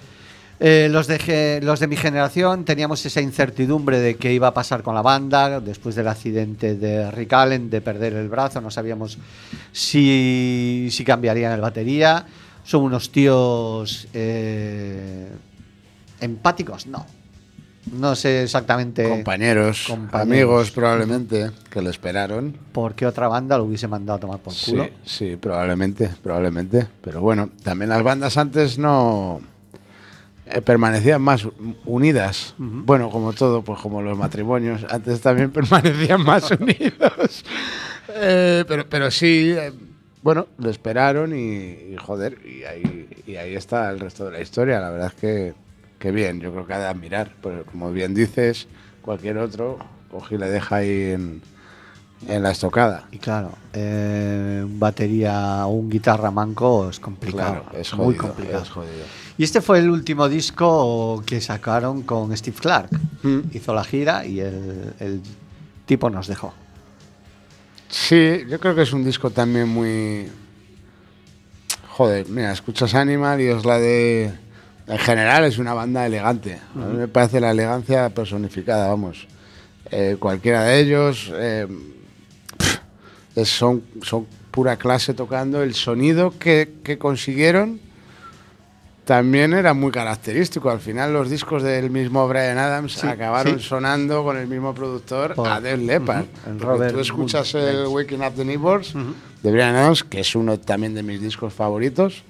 Eh, 0.58 0.88
los, 0.90 1.06
de, 1.06 1.86
mi 1.88 1.96
generación 1.96 2.64
teníamos 2.64 3.06
esa 3.06 3.20
incertidumbre 3.20 4.00
de 4.00 4.16
qué 4.16 4.32
iba 4.32 4.48
a 4.48 4.54
pasar 4.54 4.82
con 4.82 4.94
la 4.94 5.02
banda 5.02 5.60
después 5.60 5.94
del 5.94 6.08
accidente 6.08 6.74
de 6.74 7.10
Rick 7.12 7.32
Allen, 7.32 7.70
de 7.70 7.80
perder 7.80 8.14
el 8.14 8.28
brazo, 8.28 8.60
no 8.60 8.70
sabíamos 8.70 9.16
si, 9.70 10.88
si 10.90 11.04
cambiarían 11.04 11.52
el 11.52 11.60
batería. 11.60 12.26
Son 12.64 12.82
unos 12.82 13.12
tíos 13.12 14.08
eh, 14.12 15.28
empáticos, 16.20 16.88
no, 16.88 17.06
no 17.92 18.14
sé 18.14 18.42
exactamente. 18.42 19.08
Compañeros, 19.08 19.92
amigos 20.12 20.70
probablemente, 20.70 21.50
que 21.70 21.80
lo 21.82 21.90
esperaron. 21.90 22.56
¿Por 22.72 22.94
qué 22.94 23.06
otra 23.06 23.26
banda 23.28 23.56
lo 23.56 23.64
hubiese 23.64 23.88
mandado 23.88 24.18
a 24.18 24.20
tomar 24.20 24.38
por 24.38 24.52
culo? 24.54 24.88
Sí, 25.04 25.36
probablemente, 25.36 26.10
probablemente. 26.22 26.86
Pero 27.02 27.20
bueno, 27.20 27.50
también 27.62 27.88
las 27.88 28.02
bandas 28.02 28.36
antes 28.36 28.78
no. 28.78 29.40
eh, 30.46 30.60
permanecían 30.60 31.22
más 31.22 31.46
unidas. 31.86 32.54
Bueno, 32.58 33.08
como 33.10 33.32
todo, 33.32 33.62
pues 33.62 33.80
como 33.80 34.02
los 34.02 34.16
matrimonios, 34.16 34.84
antes 34.88 35.20
también 35.20 35.50
permanecían 35.52 36.22
más 36.22 36.50
unidos. 36.50 37.44
Eh, 38.12 38.64
pero, 38.66 38.88
pero 38.88 39.08
sí, 39.08 39.54
eh, 39.56 39.72
bueno, 40.20 40.48
lo 40.58 40.68
esperaron 40.68 41.32
y, 41.32 41.94
joder, 41.96 42.38
y 42.44 42.64
ahí, 42.64 43.08
y 43.24 43.36
ahí 43.36 43.54
está 43.54 43.88
el 43.90 44.00
resto 44.00 44.24
de 44.24 44.32
la 44.32 44.40
historia. 44.40 44.80
La 44.80 44.90
verdad 44.90 45.12
es 45.14 45.20
que, 45.20 45.54
que 46.00 46.10
bien, 46.10 46.40
yo 46.40 46.50
creo 46.50 46.66
que 46.66 46.72
ha 46.72 46.78
de 46.80 46.86
admirar. 46.86 47.30
Pero 47.40 47.64
como 47.66 47.92
bien 47.92 48.14
dices, 48.14 48.66
cualquier 49.02 49.38
otro 49.38 49.78
coge 50.10 50.34
y 50.34 50.38
le 50.38 50.48
deja 50.48 50.76
ahí 50.76 51.12
en, 51.12 51.42
en 52.26 52.42
la 52.42 52.50
estocada. 52.50 53.06
Y 53.12 53.18
claro, 53.18 53.52
eh, 53.72 54.64
batería 54.66 55.66
o 55.66 55.70
un 55.70 55.90
guitarra 55.90 56.30
manco 56.30 56.90
es 56.90 56.98
complicado. 56.98 57.66
es 57.74 57.94
muy 57.94 58.16
complicado. 58.16 58.64
Y 59.38 59.44
este 59.44 59.60
fue 59.60 59.78
el 59.78 59.88
último 59.88 60.28
disco 60.28 61.22
que 61.24 61.40
sacaron 61.40 62.02
con 62.02 62.36
Steve 62.36 62.56
Clark. 62.60 62.90
Mm. 63.22 63.40
Hizo 63.52 63.74
la 63.74 63.84
gira 63.84 64.26
y 64.26 64.40
el, 64.40 64.94
el, 64.98 65.22
tipo 65.86 66.10
nos 66.10 66.26
dejó. 66.26 66.52
Sí, 67.88 68.44
yo 68.48 68.58
creo 68.58 68.74
que 68.74 68.82
es 68.82 68.92
un 68.92 69.04
disco 69.04 69.30
también 69.30 69.68
muy. 69.68 70.28
Joder, 71.88 72.26
mira, 72.28 72.52
escuchas 72.52 72.94
Animal 72.94 73.40
y 73.40 73.48
es 73.48 73.64
la 73.64 73.78
de. 73.78 74.32
En 74.90 74.98
general 74.98 75.44
es 75.44 75.58
una 75.58 75.72
banda 75.72 76.04
elegante. 76.04 76.58
A 76.74 76.78
mí 76.78 76.96
me 76.96 77.06
parece 77.06 77.40
la 77.40 77.52
elegancia 77.52 78.10
personificada, 78.10 78.88
vamos. 78.88 79.28
Eh, 79.90 80.16
cualquiera 80.18 80.64
de 80.64 80.80
ellos. 80.80 81.30
Eh, 81.32 81.68
son, 83.44 83.84
son 84.02 84.26
pura 84.50 84.76
clase 84.76 85.14
tocando. 85.14 85.62
El 85.62 85.74
sonido 85.74 86.34
que, 86.36 86.72
que, 86.82 86.98
consiguieron 86.98 87.78
también 89.04 89.52
era 89.52 89.74
muy 89.74 89.92
característico. 89.92 90.70
Al 90.70 90.80
final 90.80 91.12
los 91.12 91.30
discos 91.30 91.62
del 91.62 91.90
mismo 91.90 92.26
Brian 92.26 92.58
Adams 92.58 93.04
acabaron 93.04 93.60
sonando 93.60 94.24
con 94.24 94.36
el 94.38 94.48
mismo 94.48 94.74
productor. 94.74 95.34
Adele 95.38 95.84
Leppard. 95.84 96.26
Tú 96.58 96.98
escuchas 96.98 97.54
el 97.54 97.86
Waking 97.86 98.22
Up 98.22 98.34
the 98.34 98.44
Neighbors 98.44 98.92
de 99.42 99.52
Brian 99.52 99.76
Adams, 99.76 100.02
que 100.02 100.18
es 100.18 100.34
uno 100.34 100.58
también 100.58 100.94
de 100.94 101.04
mis 101.04 101.20
discos 101.20 101.54
favoritos, 101.54 102.24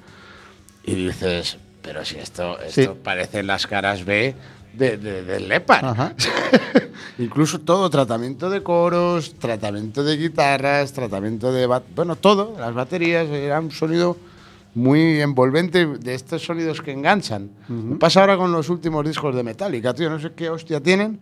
y 0.84 1.06
dices, 1.06 1.56
pero 1.82 2.04
si 2.04 2.18
esto, 2.18 2.58
esto 2.60 2.96
parece 3.02 3.42
las 3.42 3.66
caras 3.66 4.04
B 4.04 4.34
de, 4.72 4.96
de, 4.96 5.22
de. 5.22 5.62
Incluso 7.18 7.60
todo, 7.60 7.90
tratamiento 7.90 8.48
de 8.50 8.62
coros, 8.62 9.34
tratamiento 9.34 10.04
de 10.04 10.16
guitarras, 10.16 10.92
tratamiento 10.92 11.52
de... 11.52 11.66
Bueno, 11.94 12.16
todo, 12.16 12.56
las 12.58 12.72
baterías, 12.72 13.28
era 13.28 13.60
un 13.60 13.70
sonido 13.70 14.16
muy 14.74 15.20
envolvente 15.20 15.86
de 15.86 16.14
estos 16.14 16.44
sonidos 16.44 16.80
que 16.80 16.92
enganchan. 16.92 17.50
Pasa 17.98 18.20
ahora 18.20 18.36
con 18.36 18.52
los 18.52 18.68
últimos 18.68 19.04
discos 19.04 19.34
de 19.34 19.42
Metallica, 19.42 19.92
tío, 19.92 20.08
no 20.08 20.18
sé 20.18 20.32
qué 20.32 20.48
hostia 20.48 20.80
tienen. 20.80 21.20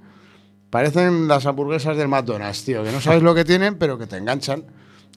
Parecen 0.71 1.27
las 1.27 1.47
hamburguesas 1.47 1.97
del 1.97 2.09
McDonald's, 2.09 2.65
tío, 2.65 2.85
que 2.85 2.93
no 2.93 3.01
sabes 3.01 3.23
lo 3.23 3.35
que 3.35 3.45
tienen, 3.45 3.77
pero 3.77 3.97
que 3.97 4.07
te 4.07 4.19
enganchan. 4.19 4.65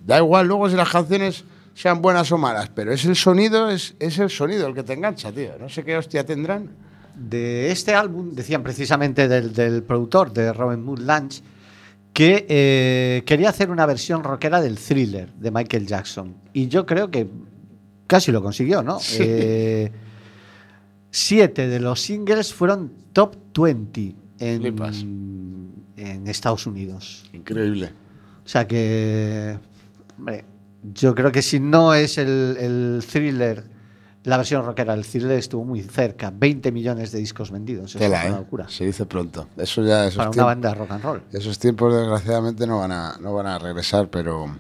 Da 0.04 0.18
igual 0.18 0.48
luego 0.48 0.70
si 0.70 0.76
las 0.78 0.90
canciones 0.90 1.44
sean 1.74 2.02
buenas 2.02 2.32
o 2.32 2.38
malas, 2.38 2.70
pero 2.70 2.92
es 2.94 3.06
el 3.06 3.16
sonido, 3.16 3.70
es, 3.70 3.96
es 4.00 4.20
el 4.20 4.30
sonido 4.30 4.68
el 4.68 4.74
que 4.74 4.84
te 4.84 4.94
engancha, 4.94 5.32
tío. 5.32 5.52
No 5.60 5.70
sé 5.70 5.84
qué 5.84 5.98
hostia 5.98 6.26
tendrán 6.26 6.70
de 7.16 7.72
este 7.72 7.94
álbum 7.94 8.34
decían 8.34 8.64
precisamente 8.64 9.28
del, 9.28 9.84
productor, 9.84 10.34
de 10.34 10.54
Robin 10.54 10.84
Mood 10.84 11.00
Lunch, 11.00 11.42
que 12.14 12.46
eh, 12.50 13.24
quería 13.26 13.50
hacer 13.50 13.72
una 13.72 13.86
versión 13.86 14.24
rockera 14.24 14.62
del 14.62 14.78
thriller 14.78 15.32
de 15.34 15.52
Michael 15.52 15.88
Jackson. 15.88 16.36
Y 16.54 16.68
yo 16.68 16.86
creo 16.86 17.10
que 17.10 17.28
casi 18.08 18.32
lo 18.32 18.42
consiguió, 18.42 18.84
¿no? 18.84 19.00
Eh, 19.18 19.92
siete 21.10 21.68
de 21.68 21.80
los 21.80 22.02
singles 22.02 22.54
fueron 22.54 22.92
top 23.14 23.36
20 23.58 24.16
en, 24.40 25.74
en 25.98 26.28
Estados 26.28 26.68
Unidos. 26.68 27.30
Increíble. 27.34 27.92
O 28.44 28.50
sea 28.50 28.68
que, 28.68 29.58
hombre, 30.18 30.44
yo 30.84 31.16
creo 31.16 31.32
que 31.32 31.42
si 31.42 31.60
no 31.60 31.94
es 31.94 32.18
el, 32.18 32.58
el 32.60 33.04
thriller 33.10 33.64
la 34.24 34.38
versión 34.38 34.64
rockera 34.64 34.96
del 34.96 35.04
Cirle 35.04 35.38
estuvo 35.38 35.66
muy 35.66 35.82
cerca, 35.82 36.32
20 36.34 36.72
millones 36.72 37.12
de 37.12 37.20
discos 37.20 37.50
vendidos. 37.50 37.96
es 37.96 38.08
una 38.08 38.26
¿eh? 38.26 38.30
locura. 38.30 38.70
Se 38.70 38.86
dice 38.86 39.06
pronto. 39.06 39.48
Eso 39.58 39.84
ya 39.84 40.10
Para 40.16 40.30
una 40.30 40.44
banda 40.44 40.74
rock 40.74 40.92
and 40.92 41.04
roll. 41.04 41.24
Esos 41.32 41.58
tiempos 41.58 41.94
desgraciadamente 41.94 42.68
no 42.68 42.80
van 42.80 42.92
a, 42.92 43.18
no 43.20 43.34
van 43.34 43.48
a 43.48 43.58
regresar, 43.58 44.10
pero, 44.10 44.56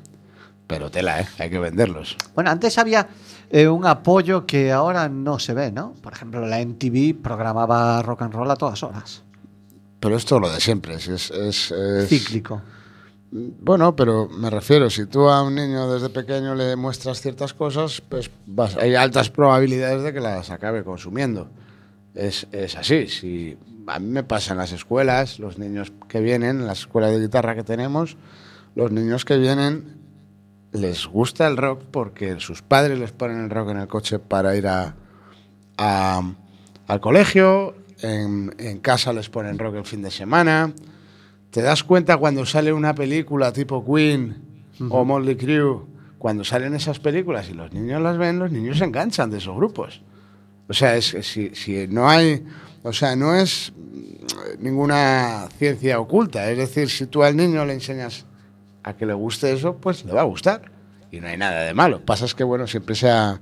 pero 0.65 0.89
tela, 0.89 1.21
¿eh? 1.21 1.27
hay 1.37 1.49
que 1.49 1.59
venderlos. 1.59 2.17
Bueno, 2.33 2.49
antes 2.49 2.77
había 2.79 3.07
eh, 3.51 3.67
un 3.67 3.85
apoyo 3.85 4.47
que 4.47 4.71
ahora 4.71 5.09
no 5.09 5.37
se 5.37 5.53
ve, 5.53 5.71
¿no? 5.71 5.93
Por 6.01 6.13
ejemplo, 6.13 6.45
la 6.47 6.59
MTV 6.65 7.21
programaba 7.21 8.01
rock 8.01 8.23
and 8.23 8.33
roll 8.33 8.49
a 8.49 8.55
todas 8.55 8.81
horas. 8.81 9.23
Pero 9.99 10.15
esto 10.15 10.39
lo 10.39 10.51
de 10.51 10.59
siempre, 10.59 10.95
es, 10.95 11.07
es, 11.07 11.29
es 11.71 12.09
cíclico. 12.09 12.63
Bueno, 13.33 13.95
pero 13.95 14.27
me 14.27 14.49
refiero, 14.49 14.89
si 14.89 15.05
tú 15.05 15.29
a 15.29 15.41
un 15.41 15.55
niño 15.55 15.89
desde 15.89 16.09
pequeño 16.09 16.53
le 16.53 16.75
muestras 16.75 17.21
ciertas 17.21 17.53
cosas, 17.53 18.01
pues 18.01 18.29
hay 18.77 18.95
altas 18.95 19.29
probabilidades 19.29 20.03
de 20.03 20.11
que 20.11 20.19
las 20.19 20.49
acabe 20.49 20.83
consumiendo. 20.83 21.49
Es, 22.13 22.45
así. 22.77 23.07
Si 23.07 23.57
a 23.87 23.99
mí 23.99 24.07
me 24.09 24.23
pasa 24.23 24.51
en 24.51 24.57
las 24.57 24.73
escuelas, 24.73 25.39
los 25.39 25.57
niños 25.57 25.93
que 26.09 26.19
vienen, 26.19 26.59
en 26.59 26.67
las 26.67 26.79
escuelas 26.79 27.11
de 27.11 27.21
guitarra 27.21 27.55
que 27.55 27.63
tenemos, 27.63 28.17
los 28.75 28.91
niños 28.91 29.23
que 29.23 29.37
vienen 29.37 30.01
les 30.73 31.05
gusta 31.07 31.47
el 31.47 31.55
rock 31.55 31.83
porque 31.89 32.37
sus 32.41 32.61
padres 32.61 32.99
les 32.99 33.13
ponen 33.13 33.45
el 33.45 33.49
rock 33.49 33.69
en 33.69 33.77
el 33.77 33.87
coche 33.87 34.19
para 34.19 34.57
ir 34.57 34.67
a, 34.67 34.93
al 35.77 36.99
colegio, 36.99 37.75
en, 38.01 38.53
en 38.57 38.79
casa 38.79 39.13
les 39.13 39.29
ponen 39.29 39.57
rock 39.57 39.75
el 39.75 39.85
fin 39.85 40.01
de 40.01 40.11
semana 40.11 40.73
¿Te 41.51 41.61
das 41.61 41.83
cuenta 41.83 42.17
cuando 42.17 42.45
sale 42.45 42.71
una 42.71 42.95
película 42.95 43.51
tipo 43.51 43.85
Queen 43.85 44.41
o 44.89 45.03
Motley 45.03 45.35
Crue? 45.35 45.81
Cuando 46.17 46.43
salen 46.43 46.73
esas 46.75 46.99
películas 46.99 47.49
y 47.49 47.53
los 47.53 47.73
niños 47.73 48.01
las 48.01 48.17
ven, 48.17 48.39
los 48.39 48.51
niños 48.51 48.77
se 48.77 48.85
enganchan 48.85 49.29
de 49.29 49.39
esos 49.39 49.55
grupos. 49.55 50.01
O 50.69 50.73
sea, 50.73 50.95
es, 50.95 51.15
si, 51.23 51.53
si 51.53 51.87
no 51.87 52.07
hay. 52.09 52.45
O 52.83 52.93
sea, 52.93 53.15
no 53.15 53.35
es 53.35 53.73
ninguna 54.59 55.49
ciencia 55.57 55.99
oculta. 55.99 56.49
Es 56.49 56.57
decir, 56.57 56.89
si 56.89 57.07
tú 57.07 57.23
al 57.23 57.35
niño 57.35 57.65
le 57.65 57.73
enseñas 57.73 58.25
a 58.83 58.93
que 58.95 59.05
le 59.05 59.13
guste 59.13 59.51
eso, 59.51 59.75
pues 59.75 60.05
le 60.05 60.13
va 60.13 60.21
a 60.21 60.25
gustar. 60.25 60.71
Y 61.11 61.19
no 61.19 61.27
hay 61.27 61.37
nada 61.37 61.63
de 61.63 61.73
malo. 61.73 62.05
Pasa 62.05 62.25
es 62.25 62.33
que, 62.33 62.45
bueno, 62.45 62.67
siempre 62.67 62.95
se 62.95 63.09
ha 63.09 63.41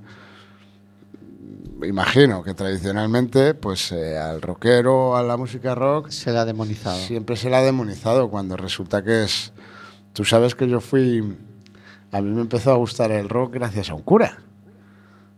imagino 1.88 2.42
que 2.42 2.54
tradicionalmente, 2.54 3.54
pues 3.54 3.92
eh, 3.92 4.18
al 4.18 4.42
rockero, 4.42 5.16
a 5.16 5.22
la 5.22 5.36
música 5.36 5.74
rock. 5.74 6.10
Se 6.10 6.32
la 6.32 6.42
ha 6.42 6.44
demonizado. 6.44 6.98
Siempre 6.98 7.36
se 7.36 7.50
la 7.50 7.58
ha 7.58 7.62
demonizado 7.62 8.30
cuando 8.30 8.56
resulta 8.56 9.02
que 9.02 9.24
es. 9.24 9.52
Tú 10.12 10.24
sabes 10.24 10.54
que 10.54 10.68
yo 10.68 10.80
fui. 10.80 11.36
A 12.12 12.20
mí 12.20 12.30
me 12.30 12.40
empezó 12.40 12.72
a 12.72 12.76
gustar 12.76 13.12
el 13.12 13.28
rock 13.28 13.54
gracias 13.54 13.90
a 13.90 13.94
un 13.94 14.02
cura. 14.02 14.38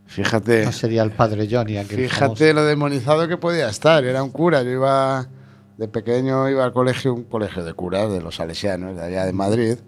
Fíjate. 0.06 0.64
No 0.64 0.72
sería 0.72 1.02
el 1.02 1.12
padre 1.12 1.48
Johnny. 1.50 1.82
Fíjate 1.84 2.52
lo 2.54 2.64
demonizado 2.64 3.28
que 3.28 3.36
podía 3.36 3.68
estar. 3.68 4.04
Era 4.04 4.22
un 4.22 4.30
cura. 4.30 4.62
Yo 4.62 4.70
iba. 4.70 5.28
De 5.76 5.88
pequeño 5.88 6.50
iba 6.50 6.64
al 6.64 6.72
colegio, 6.72 7.14
un 7.14 7.24
colegio 7.24 7.64
de 7.64 7.72
curas 7.72 8.12
de 8.12 8.20
los 8.20 8.36
salesianos, 8.36 8.94
de 8.94 9.02
allá 9.02 9.24
de 9.24 9.32
Madrid. 9.32 9.78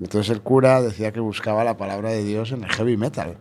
Entonces 0.00 0.30
el 0.30 0.40
cura 0.40 0.80
decía 0.80 1.12
que 1.12 1.20
buscaba 1.20 1.64
la 1.64 1.76
palabra 1.76 2.10
de 2.10 2.24
Dios 2.24 2.50
en 2.52 2.64
el 2.64 2.70
heavy 2.70 2.96
metal 2.96 3.36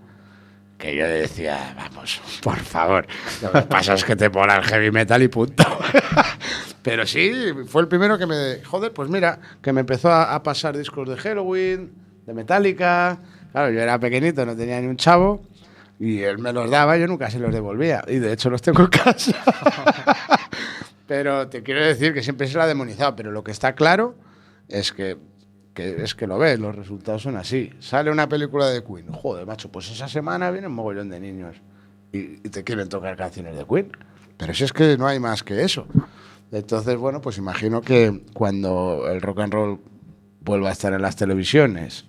que 0.78 0.96
yo 0.96 1.08
decía, 1.08 1.74
vamos, 1.76 2.22
por 2.44 2.60
favor, 2.60 3.08
lo 3.42 3.52
que 3.52 3.62
pasa 3.64 3.94
es 3.94 4.04
que 4.04 4.16
te 4.16 4.30
mola 4.30 4.58
el 4.58 4.64
heavy 4.64 4.92
metal 4.92 5.22
y 5.24 5.28
punto. 5.28 5.64
Pero 6.84 7.06
sí, 7.06 7.52
fue 7.68 7.82
el 7.82 7.88
primero 7.88 8.18
que 8.18 8.26
me... 8.26 8.64
Joder, 8.64 8.94
pues 8.94 9.10
mira, 9.10 9.40
que 9.62 9.74
me 9.74 9.82
empezó 9.82 10.10
a, 10.10 10.42
pasar 10.42 10.78
discos 10.78 11.10
de 11.10 11.18
Halloween, 11.18 11.92
de 12.26 12.34
Metallica. 12.34 13.20
Claro, 13.52 13.72
yo 13.72 13.82
era 13.82 14.00
pequeñito, 14.00 14.46
no 14.46 14.56
tenía 14.56 14.80
ni 14.80 14.88
un 14.88 14.96
chavo. 14.96 15.42
Y 16.00 16.22
él 16.22 16.38
me 16.38 16.54
los 16.54 16.70
daba, 16.70 16.96
yo 16.96 17.06
nunca 17.08 17.30
se 17.30 17.40
los 17.40 17.52
devolvía. 17.52 18.06
Y 18.08 18.20
de 18.20 18.32
hecho 18.32 18.50
los 18.50 18.62
tengo 18.62 18.84
en 18.84 18.88
casa. 18.88 19.34
pero 21.08 21.50
te 21.50 21.62
quiero 21.62 21.84
decir 21.84 22.14
que 22.14 22.24
siempre 22.24 22.48
se 22.48 22.54
lo 22.54 22.64
ha 22.64 22.68
demonizado. 22.68 23.18
Pero 23.18 23.32
lo 23.32 23.44
que 23.44 23.52
está 23.52 23.76
claro 23.76 24.16
es 24.70 24.94
que 24.94 25.18
es 25.78 26.16
que 26.16 26.28
lo 26.28 26.38
ves, 26.38 26.60
los 26.60 26.76
resultados 26.76 27.22
son 27.22 27.36
así. 27.38 27.72
Sale 27.80 28.12
una 28.12 28.28
película 28.28 28.68
de 28.68 28.84
Queen, 28.84 29.12
joder, 29.12 29.46
macho, 29.46 29.72
pues 29.72 29.90
esa 29.92 30.08
semana 30.08 30.52
viene 30.52 30.68
un 30.68 30.74
mogollón 30.74 31.10
de 31.10 31.20
niños 31.20 31.56
y, 32.12 32.38
te 32.50 32.64
quieren 32.64 32.90
tocar 32.90 33.16
canciones 33.16 33.58
de 33.58 33.66
Queen. 33.66 33.92
Pero 34.38 34.54
si 34.54 34.64
es 34.64 34.74
que 34.74 34.98
no 34.98 35.08
hay 35.08 35.20
más 35.20 35.44
que 35.44 35.64
eso. 35.64 35.88
Entonces, 36.52 36.96
bueno, 36.96 37.22
pues 37.22 37.38
imagino 37.38 37.82
que 37.82 38.24
cuando 38.34 39.10
el 39.10 39.22
rock 39.22 39.40
and 39.40 39.54
roll 39.54 39.80
vuelva 40.42 40.70
a 40.70 40.72
estar 40.72 40.94
en 40.94 41.02
las 41.02 41.16
televisiones 41.16 42.06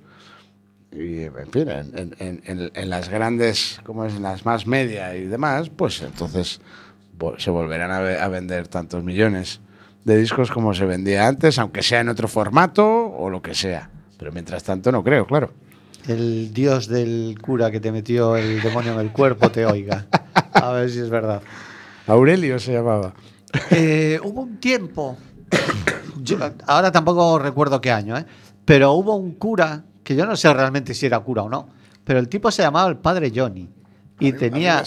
y, 0.93 1.23
en, 1.23 2.91
las 2.91 3.09
grandes, 3.09 3.81
como 3.85 4.05
es, 4.05 4.15
en 4.15 4.23
las 4.23 4.45
más 4.47 4.67
media 4.67 5.17
y 5.17 5.27
demás, 5.27 5.71
pues 5.71 6.03
entonces 6.03 6.61
se 7.39 7.51
volverán 7.51 7.91
a 7.91 8.29
vender 8.29 8.69
tantos 8.69 9.03
millones 9.03 9.61
de 10.09 10.17
discos 10.17 10.51
como 10.51 10.73
se 10.73 10.87
vendía 10.87 11.29
antes, 11.29 11.59
aunque 11.59 11.83
sea 11.83 12.01
en 12.01 12.09
otro 12.09 12.29
formato 12.29 12.85
o 12.87 13.29
lo 13.29 13.43
que 13.43 13.55
sea. 13.55 13.91
Pero 14.17 14.33
mientras 14.33 14.65
tanto 14.65 14.91
no 14.91 15.05
creo, 15.05 15.27
claro. 15.27 15.53
El 16.07 16.55
dios 16.55 16.89
del 16.89 17.39
cura 17.41 17.71
que 17.71 17.79
te 17.79 17.93
metió 17.93 18.37
el 18.37 18.63
demonio 18.63 18.95
en 18.95 19.01
el 19.01 19.13
cuerpo 19.13 19.51
te 19.51 19.67
oiga. 19.67 20.07
A 20.55 20.73
ver 20.73 20.91
si 20.91 21.01
es 21.01 21.11
verdad. 21.11 21.43
Aurelio 22.07 22.59
se 22.59 22.73
llamaba. 22.73 23.13
Eh, 23.71 24.19
hubo 24.25 24.43
un 24.43 24.59
tiempo, 24.59 25.19
ahora 26.67 26.91
tampoco 26.91 27.39
recuerdo 27.39 27.81
qué 27.81 27.91
año, 27.91 28.17
¿eh? 28.17 28.25
pero 28.65 28.93
hubo 28.93 29.15
un 29.15 29.33
cura, 29.33 29.85
que 30.03 30.17
yo 30.17 30.27
no 30.27 30.37
sé 30.37 30.53
realmente 30.53 30.95
si 30.95 31.07
era 31.07 31.21
cura 31.21 31.43
o 31.43 31.49
no, 31.49 31.69
pero 32.05 32.19
el 32.19 32.29
tipo 32.29 32.51
se 32.51 32.63
llamaba 32.63 32.89
el 32.89 32.97
padre 32.97 33.33
Johnny. 33.35 33.69
Y 34.21 34.33
tenía, 34.33 34.83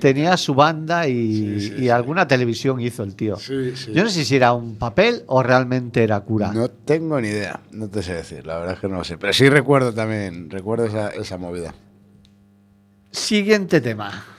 tenía 0.00 0.36
su 0.36 0.54
banda 0.54 1.06
y, 1.06 1.88
alguna 1.88 2.26
televisión 2.26 2.80
hizo 2.80 3.02
el 3.02 3.14
tío. 3.14 3.36
Yo 3.38 4.04
no 4.04 4.10
sé 4.10 4.24
si 4.24 4.36
era 4.36 4.52
un 4.52 4.76
papel 4.76 5.22
o 5.26 5.42
realmente 5.42 6.02
era 6.02 6.20
cura. 6.20 6.52
No 6.52 6.68
tengo 6.68 7.20
ni 7.20 7.28
idea, 7.28 7.60
no 7.70 7.88
te 7.88 8.02
sé 8.02 8.14
decir, 8.14 8.46
la 8.46 8.58
verdad 8.58 8.74
es 8.74 8.80
que 8.80 8.88
no 8.88 8.96
lo 8.96 9.04
sé. 9.04 9.16
Pero 9.16 9.32
sí 9.32 9.48
recuerdo 9.48 9.92
también, 9.92 10.50
recuerdo 10.50 10.86
esa, 10.86 11.10
esa 11.10 11.38
movida. 11.38 11.74
Siguiente 13.10 13.80
tema. 13.80 14.33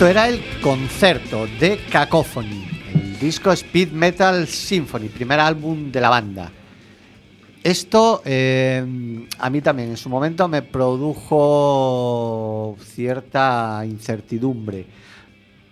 Esto 0.00 0.08
era 0.08 0.28
el 0.28 0.40
concerto 0.62 1.46
de 1.60 1.78
Cacophony, 1.92 2.66
el 2.94 3.18
disco 3.18 3.52
Speed 3.52 3.90
Metal 3.90 4.46
Symphony, 4.46 5.10
primer 5.10 5.38
álbum 5.38 5.92
de 5.92 6.00
la 6.00 6.08
banda. 6.08 6.50
Esto 7.62 8.22
eh, 8.24 8.82
a 9.38 9.50
mí 9.50 9.60
también 9.60 9.90
en 9.90 9.98
su 9.98 10.08
momento 10.08 10.48
me 10.48 10.62
produjo 10.62 11.18
cierta 12.82 13.82
incertidumbre. 13.84 14.86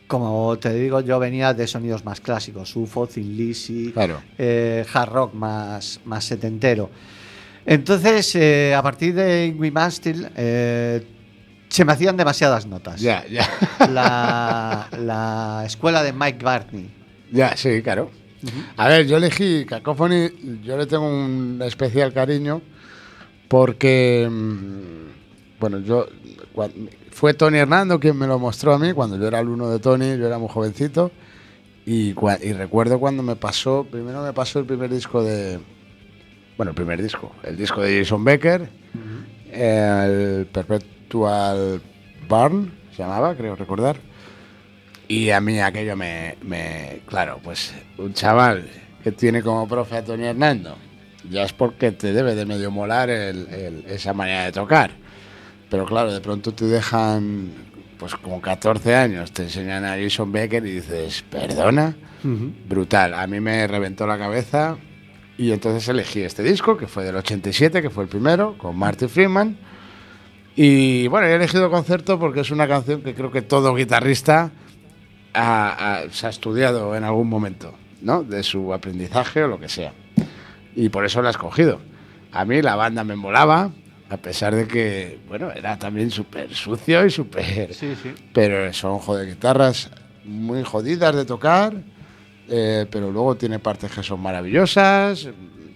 Como 0.07 0.59
te 0.59 0.75
digo, 0.75 1.01
yo 1.01 1.19
venía 1.19 1.55
de 1.55 1.67
sonidos 1.67 2.05
más 2.05 2.21
clásicos, 2.21 2.77
UFO, 2.77 3.07
Thin 3.07 3.35
Lizzy, 3.35 3.95
eh, 4.37 4.85
hard 4.93 5.11
rock 5.11 5.33
más, 5.33 6.03
más 6.05 6.27
setentero. 6.27 6.91
Entonces, 7.64 8.35
eh, 8.35 8.75
a 8.75 8.83
partir 8.83 9.14
de 9.14 9.47
Ingrid 9.47 9.73
Mastil, 9.73 10.29
se 11.69 11.85
me 11.85 11.93
hacían 11.93 12.17
demasiadas 12.17 12.67
notas. 12.67 13.01
Ya, 13.01 13.25
ya. 13.27 13.49
La, 13.91 15.63
escuela 15.67 16.03
de 16.03 16.13
Mike 16.13 16.45
Bartney. 16.45 16.91
Ya, 17.31 17.57
sí, 17.57 17.83
claro. 17.83 18.11
A 18.77 18.89
ver, 18.89 19.07
yo 19.07 19.17
elegí 19.17 19.65
Cacophony, 19.65 20.61
yo 20.63 20.77
le 20.77 20.87
tengo 20.87 21.09
un 21.09 21.61
especial 21.65 22.13
cariño 22.13 22.63
porque, 23.49 24.29
mm, 24.31 25.59
bueno, 25.61 25.81
yo 25.81 26.07
fue 27.11 27.35
Tony 27.35 27.59
Hernando 27.59 27.99
quien 27.99 28.17
me 28.17 28.29
lo 28.29 28.39
mostró 28.39 28.75
a 28.75 28.79
mí 28.79 28.93
cuando 28.93 29.19
yo 29.19 29.27
era 29.27 29.41
alumno 29.41 29.69
de 29.71 29.81
Tony, 29.81 30.17
yo 30.17 30.27
era 30.27 30.39
muy 30.39 30.49
jovencito 30.49 31.11
y, 31.85 32.15
y 32.43 32.53
recuerdo 32.53 33.01
cuando 33.01 33.25
me 33.25 33.35
pasó, 33.35 33.85
primero 33.91 34.23
me 34.23 34.33
pasó 34.33 34.61
el 34.61 34.67
primer 34.67 34.91
disco 34.91 35.23
de, 35.25 35.59
bueno, 36.57 36.71
el 36.71 36.77
primer 36.77 37.03
disco, 37.03 37.33
el 37.43 37.57
disco 37.57 37.83
de 37.83 37.99
Jason 37.99 38.25
Becker, 38.25 38.69
el 39.53 40.47
Perpetuo 40.47 40.98
Actual 41.09 41.81
Barn, 42.29 42.71
se 42.94 42.99
llamaba, 43.03 43.35
creo 43.35 43.57
recordar. 43.57 43.97
Y 45.09 45.31
a 45.31 45.40
mí 45.40 45.59
aquello 45.59 45.97
me, 45.97 46.37
Claro, 47.07 47.40
pues 47.42 47.73
un 47.97 48.12
chaval 48.12 48.68
que 49.03 49.12
tiene 49.12 49.42
como 49.42 49.66
profe 49.66 49.97
a 49.97 50.05
Tony 50.05 50.27
Hernando, 50.27 50.77
ya 51.31 51.44
es 51.44 51.55
porque 51.55 51.92
te 51.92 52.12
debe 52.12 52.35
de 52.35 52.44
medio 52.44 52.71
molar 52.71 53.09
esa 53.09 54.12
manera 54.12 54.44
de 54.44 54.53
tocar. 54.53 54.90
Pero 55.71 55.87
claro, 55.87 56.12
de 56.12 56.20
pronto 56.20 56.53
te 56.53 56.66
dejan, 56.66 57.53
pues 57.99 58.14
como 58.16 58.43
14 58.43 58.95
años, 58.95 59.33
te 59.33 59.45
enseñan 59.45 59.87
a 59.87 59.97
Jason 59.97 60.30
Becker 60.30 60.66
y 60.66 60.72
dices, 60.72 61.24
perdona, 61.30 61.97
brutal. 62.68 63.14
A 63.14 63.26
mí 63.26 63.41
me 63.41 63.66
reventó 63.66 64.07
la 64.07 64.18
cabeza 64.18 64.76
y 65.39 65.53
entonces 65.53 65.89
elegí 65.89 66.20
este 66.20 66.43
disco, 66.43 66.76
que 66.76 66.87
fue 66.87 67.03
del 67.05 67.16
87, 67.16 67.80
que 67.80 67.89
fue 67.89 68.05
el 68.05 68.11
primero, 68.11 68.59
con 68.59 68.76
Marty 68.76 69.09
Freeman 69.09 69.68
y 70.61 71.07
bueno, 71.07 71.29
he 71.29 71.35
elegido 71.37 71.71
concierto 71.71 72.19
porque 72.19 72.41
es 72.41 72.51
una 72.51 72.67
canción 72.67 73.01
que 73.03 73.15
creo 73.15 73.31
que 73.31 73.43
todo 73.43 73.77
guitarrista 73.77 74.51
se 75.33 76.27
ha 76.27 76.31
estudiado 76.31 76.97
en 76.97 77.05
algún 77.05 77.29
momento, 77.29 77.75
¿no? 78.03 78.25
De 78.25 78.43
su 78.43 78.75
aprendizaje 78.75 79.45
o 79.45 79.47
lo 79.47 79.61
que 79.61 79.69
sea. 79.69 79.93
Y 80.75 80.89
por 80.89 81.05
eso 81.05 81.23
la 81.23 81.29
he 81.29 81.31
escogido. 81.31 81.79
A 82.33 82.45
mí 82.45 82.61
la 82.61 82.75
banda 82.75 83.05
me 83.05 83.15
molaba, 83.15 83.71
a 84.11 84.17
pesar 84.17 84.53
de 84.53 84.67
que, 84.67 85.21
bueno, 85.29 85.53
era 85.53 85.79
también 85.79 86.11
súper 86.11 86.53
sucio 86.53 87.07
y 87.07 87.11
súper... 87.13 87.73
Sí, 87.73 87.95
sí. 88.03 88.13
Pero 88.33 88.73
son 88.73 88.99
joder 88.99 89.29
guitarras 89.29 89.93
muy 90.25 90.65
jodidas 90.65 91.15
de 91.15 91.25
tocar, 91.25 91.73
eh, 92.49 92.85
pero 92.91 93.13
luego 93.13 93.37
tiene 93.37 93.61
partes 93.61 93.93
que 93.93 94.03
son 94.03 94.19
maravillosas. 94.19 95.29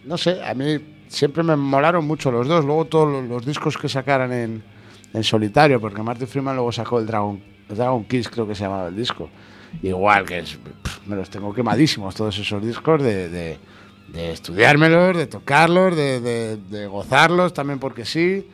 No 0.05 0.19
sé, 0.19 0.43
a 0.43 0.55
mí 0.55 0.81
siempre 1.07 1.45
me 1.45 1.55
molaron 1.55 2.05
mucho 2.05 2.33
los 2.33 2.49
dos. 2.49 2.65
Luego 2.65 2.87
todos 2.87 3.29
los 3.29 3.47
discos 3.47 3.79
que 3.79 3.89
sacaran 3.89 4.33
en, 4.33 4.72
en 5.13 5.25
solitario, 5.25 5.81
porque 5.81 6.03
Martin 6.03 6.27
Freeman 6.27 6.57
luego 6.57 6.73
sacó 6.73 6.99
el 6.99 7.07
Dragon, 7.07 7.43
Dragon 7.69 8.05
Kiss, 8.05 8.29
creo 8.29 8.47
que 8.47 8.55
se 8.55 8.65
llamaba 8.65 8.89
el 8.89 8.97
disco. 8.97 9.29
Igual 9.83 10.27
que 10.27 10.39
es, 10.39 10.59
me 11.07 11.17
los 11.17 11.31
tengo 11.31 11.55
quemadísimos 11.55 12.15
todos 12.15 12.39
esos 12.39 12.63
discos 12.65 13.03
de, 13.03 13.29
de, 13.29 13.59
de 14.13 14.33
estudiármelos, 14.33 15.17
de 15.17 15.27
tocarlos, 15.27 15.97
de, 15.97 16.57
de, 16.57 16.87
gozarlos, 16.87 17.55
también 17.55 17.79
porque 17.79 18.05
sí. 18.05 18.49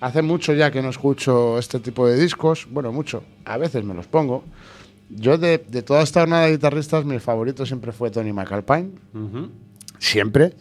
Hace 0.00 0.22
mucho 0.22 0.54
ya 0.54 0.70
que 0.70 0.80
no 0.80 0.88
escucho 0.88 1.58
este 1.58 1.78
tipo 1.78 2.06
de 2.06 2.18
discos, 2.18 2.66
bueno, 2.70 2.90
mucho, 2.90 3.22
a 3.44 3.58
veces 3.58 3.84
me 3.84 3.92
los 3.92 4.06
pongo. 4.06 4.44
Yo 5.10 5.36
de, 5.36 5.58
toda 5.58 6.02
esta 6.02 6.20
jornada 6.20 6.46
de 6.46 6.52
guitarristas, 6.52 7.04
mi 7.04 7.18
favorito 7.18 7.66
siempre 7.66 7.92
fue 7.92 8.10
Tony 8.10 8.32
McAlpine, 8.32 8.92
siempre. 9.98 10.54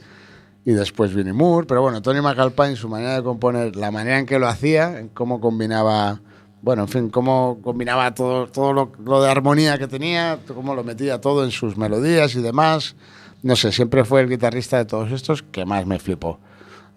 Y 0.66 0.72
después 0.72 1.14
Vinnie 1.14 1.34
Moore. 1.34 1.68
Pero 1.68 1.82
bueno, 1.82 2.02
Tony 2.02 2.22
McAlpine, 2.22 2.76
su 2.76 2.90
manera 2.90 3.16
de 3.16 3.24
componer, 3.24 3.76
la 3.76 3.92
manera 3.92 4.20
en 4.20 4.26
que 4.26 4.40
lo 4.40 4.48
hacía, 4.48 5.00
en 5.00 5.10
cómo 5.10 5.40
combinaba, 5.40 6.22
bueno, 6.62 6.84
en 6.84 6.88
fin, 6.88 7.10
cómo 7.10 7.60
combinaba 7.62 8.14
todo, 8.14 8.48
todo 8.48 8.92
lo, 8.98 9.22
de 9.22 9.30
armonía 9.30 9.78
que 9.78 9.88
tenía, 9.88 10.40
cómo 10.48 10.76
lo 10.76 10.84
metía 10.84 11.22
todo 11.22 11.44
en 11.44 11.52
sus 11.52 11.78
melodías 11.78 12.36
y 12.36 12.42
demás. 12.42 12.96
No 13.42 13.56
sé, 13.56 13.72
siempre 13.72 14.04
fue 14.04 14.22
el 14.22 14.30
guitarrista 14.30 14.78
de 14.78 14.86
todos 14.86 15.12
estos 15.12 15.44
que 15.44 15.66
más 15.66 15.86
me 15.86 16.00
flipó, 16.00 16.40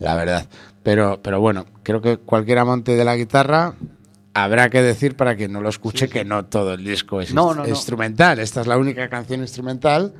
la 0.01 0.15
verdad. 0.17 0.49
Pero, 0.83 1.21
pero 1.23 1.41
bueno, 1.41 1.67
creo 1.85 2.03
que 2.03 2.17
cualquier 2.17 2.59
amante 2.59 2.97
de 2.97 3.05
la 3.05 3.17
guitarra 3.17 3.75
habrá 4.35 4.69
que 4.71 4.83
decir 4.83 5.17
para 5.17 5.37
quien 5.37 5.53
no 5.53 5.61
lo 5.61 5.69
escuche 5.69 6.09
que 6.09 6.25
no 6.25 6.47
todo 6.47 6.75
el 6.75 6.85
disco 6.85 7.21
es 7.21 7.33
instrumental. 7.67 8.41
Esta 8.41 8.63
es 8.63 8.67
la 8.67 8.79
única 8.79 9.09
canción 9.09 9.41
instrumental 9.41 10.13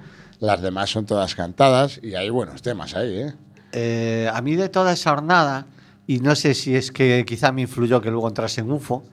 las 0.43 0.61
demás 0.61 0.91
son 0.91 1.07
todas 1.07 1.37
cantadas 1.37 2.01
y 2.03 2.17
hay 2.17 2.29
buenos 2.29 2.63
temas 2.63 2.97
ahí, 2.97 3.17
¿eh? 3.17 3.33
¿eh? 3.71 4.31
a 4.33 4.43
mí 4.43 4.57
de 4.57 4.69
toda 4.69 4.93
esa 4.93 5.11
jornada, 5.11 5.67
y 6.05 6.19
no 6.19 6.35
sé 6.35 6.55
si 6.55 6.75
es 6.75 6.91
que 6.91 7.25
quizá 7.25 7.53
me 7.53 7.63
influyó 7.63 8.01
que 8.01 8.11
luego 8.11 8.27
entrase 8.27 8.61
en 8.61 8.73
UFO, 8.73 9.05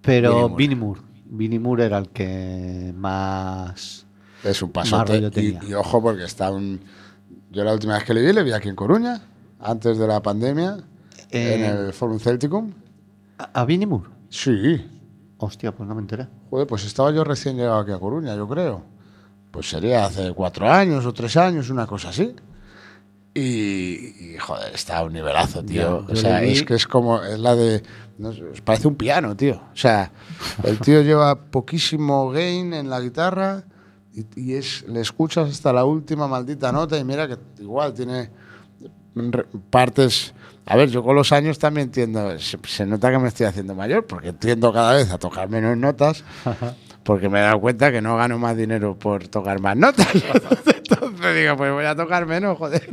pero 0.00 0.48
Vinnie 0.50 0.76
Moore. 0.76 1.00
Vinnie 1.24 1.58
Moore 1.58 1.86
era 1.86 1.98
el 1.98 2.10
que 2.10 2.94
más. 2.96 4.06
Es 4.44 4.62
un 4.62 4.70
paso. 4.70 5.04
Y, 5.34 5.58
y, 5.68 5.74
ojo, 5.74 6.00
porque 6.00 6.22
está 6.22 6.52
un. 6.52 6.80
Yo 7.50 7.64
la 7.64 7.72
última 7.72 7.94
vez 7.94 8.04
que 8.04 8.14
le 8.14 8.24
vi, 8.24 8.32
le 8.32 8.44
vi 8.44 8.52
aquí 8.52 8.68
en 8.68 8.76
Coruña, 8.76 9.20
antes 9.58 9.98
de 9.98 10.06
la 10.06 10.22
pandemia, 10.22 10.76
en 11.30 11.64
eh, 11.64 11.66
el 11.66 11.92
Forum 11.92 12.20
Celticum. 12.20 12.72
¿A, 13.36 13.62
a 13.62 13.64
Vinnie 13.64 13.86
Moore? 13.86 14.08
Sí. 14.28 14.86
Hostia, 15.38 15.74
pues 15.74 15.88
no 15.88 15.96
me 15.96 16.02
enteré. 16.02 16.28
Joder, 16.50 16.68
pues 16.68 16.84
estaba 16.84 17.10
yo 17.10 17.24
recién 17.24 17.56
llegado 17.56 17.80
aquí 17.80 17.90
a 17.90 17.98
Coruña, 17.98 18.36
yo 18.36 18.46
creo 18.46 18.97
pues 19.58 19.70
sería 19.70 20.04
hace 20.04 20.32
cuatro 20.34 20.70
años 20.70 21.04
o 21.04 21.12
tres 21.12 21.36
años, 21.36 21.68
una 21.68 21.84
cosa 21.84 22.10
así. 22.10 22.32
Y, 23.34 24.36
joder, 24.38 24.72
está 24.72 24.98
a 24.98 25.02
un 25.02 25.12
nivelazo, 25.12 25.64
tío. 25.64 26.06
o 26.08 26.14
sea, 26.14 26.44
es 26.44 26.62
que 26.62 26.74
es 26.74 26.86
como, 26.86 27.20
es 27.24 27.40
la 27.40 27.56
de, 27.56 27.82
parece 28.62 28.86
un 28.86 28.94
piano, 28.94 29.36
tío. 29.36 29.56
O 29.56 29.76
sea, 29.76 30.12
el 30.62 30.78
tío 30.78 31.02
lleva 31.02 31.34
poquísimo 31.50 32.30
gain 32.30 32.72
en 32.72 32.88
la 32.88 33.00
guitarra 33.00 33.64
y, 34.36 34.52
es, 34.52 34.84
le 34.86 35.00
escuchas 35.00 35.50
hasta 35.50 35.72
la 35.72 35.84
última 35.84 36.28
maldita 36.28 36.70
nota 36.70 36.96
y 36.96 37.02
mira 37.02 37.26
que 37.26 37.36
igual 37.60 37.94
tiene 37.94 38.30
partes... 39.70 40.34
A 40.66 40.76
ver, 40.76 40.88
yo 40.88 41.02
con 41.02 41.16
los 41.16 41.32
años 41.32 41.58
también 41.58 41.88
entiendo, 41.88 42.38
se, 42.38 42.60
se 42.64 42.86
nota 42.86 43.10
que 43.10 43.18
me 43.18 43.26
estoy 43.26 43.46
haciendo 43.46 43.74
mayor, 43.74 44.06
porque 44.06 44.28
entiendo 44.28 44.72
cada 44.72 44.92
vez 44.92 45.10
a 45.10 45.18
tocar 45.18 45.48
menos 45.48 45.76
notas. 45.76 46.22
Porque 47.08 47.30
me 47.30 47.38
he 47.38 47.42
dado 47.42 47.58
cuenta 47.58 47.90
que 47.90 48.02
no 48.02 48.18
gano 48.18 48.38
más 48.38 48.54
dinero 48.54 48.94
por 48.94 49.28
tocar 49.28 49.62
más 49.62 49.74
notas. 49.78 50.08
Entonces 50.14 51.36
digo, 51.36 51.56
pues 51.56 51.72
voy 51.72 51.86
a 51.86 51.96
tocar 51.96 52.26
menos, 52.26 52.58
joder. 52.58 52.86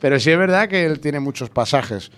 Pero 0.00 0.20
sí 0.20 0.30
es 0.30 0.38
verdad 0.38 0.68
que 0.68 0.86
él 0.86 1.00
tiene 1.00 1.18
muchos 1.18 1.50
pasajes 1.50 2.12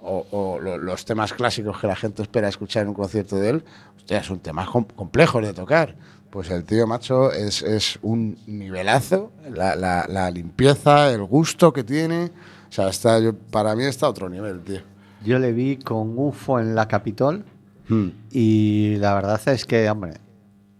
o, 0.00 0.58
los 0.58 1.04
temas 1.04 1.34
clásicos 1.34 1.78
que 1.78 1.88
la 1.88 1.94
gente 1.94 2.22
espera 2.22 2.48
escuchar 2.48 2.84
en 2.84 2.88
un 2.88 2.94
concierto 2.94 3.36
de 3.36 3.50
él, 3.50 3.64
hostia, 3.98 4.22
son 4.22 4.38
temas 4.38 4.70
complejos 4.70 5.42
de 5.42 5.52
tocar. 5.52 5.94
Pues 6.30 6.48
el 6.48 6.64
tío 6.64 6.86
macho 6.86 7.30
es, 7.32 7.60
es 7.60 7.98
un 8.00 8.38
nivelazo, 8.46 9.30
la, 9.54 9.76
la, 9.76 10.30
limpieza, 10.30 11.10
el 11.10 11.22
gusto 11.24 11.74
que 11.74 11.84
tiene. 11.84 12.30
O 12.70 12.72
sea, 12.72 12.88
está, 12.88 13.18
yo, 13.18 13.34
para 13.34 13.76
mí 13.76 13.84
está 13.84 14.06
a 14.06 14.08
otro 14.08 14.30
nivel, 14.30 14.62
tío. 14.62 14.80
Yo 15.22 15.38
le 15.38 15.52
vi 15.52 15.76
con 15.76 16.18
UFO 16.18 16.60
en 16.60 16.74
la 16.74 16.88
Capitol 16.88 17.44
hmm. 17.90 18.08
y 18.30 18.96
la 18.96 19.12
verdad 19.12 19.38
es 19.48 19.66
que, 19.66 19.90
hombre, 19.90 20.23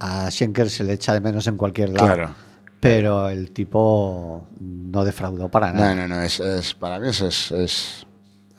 a 0.04 0.30
Schenker 0.30 0.68
se 0.68 0.84
le 0.84 0.92
echa 0.92 1.14
de 1.14 1.20
menos 1.20 1.46
en 1.46 1.56
cualquier 1.56 1.88
lado. 1.90 2.06
Claro. 2.06 2.34
Pero 2.78 3.30
el 3.30 3.52
tipo 3.52 4.46
no 4.60 5.02
defraudó 5.02 5.48
para 5.48 5.72
nada. 5.72 5.94
No, 5.94 6.06
no, 6.06 6.14
no. 6.16 6.22
Es, 6.22 6.74
para 6.78 6.98
mí 6.98 7.08
es, 7.08 7.50
es, 7.50 8.06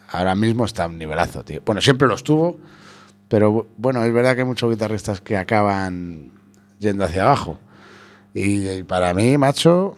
Ahora 0.10 0.34
mismo 0.34 0.66
está 0.66 0.88
un 0.88 0.98
nivelazo, 0.98 1.44
tío. 1.44 1.62
Bueno, 1.64 1.82
siempre 1.82 2.08
lo 2.08 2.16
estuvo. 2.16 2.58
Pero 3.28 3.68
bueno, 3.78 4.04
es 4.04 4.12
verdad 4.12 4.34
que 4.34 4.42
hay 4.42 4.48
muchos 4.48 4.72
guitarristas 4.72 5.22
que 5.22 5.38
acaban 5.38 6.32
yendo 6.80 7.06
hacia 7.06 7.24
abajo. 7.24 7.60
Y, 8.34 8.82
para 8.84 9.14
mí, 9.14 9.38
macho, 9.38 9.98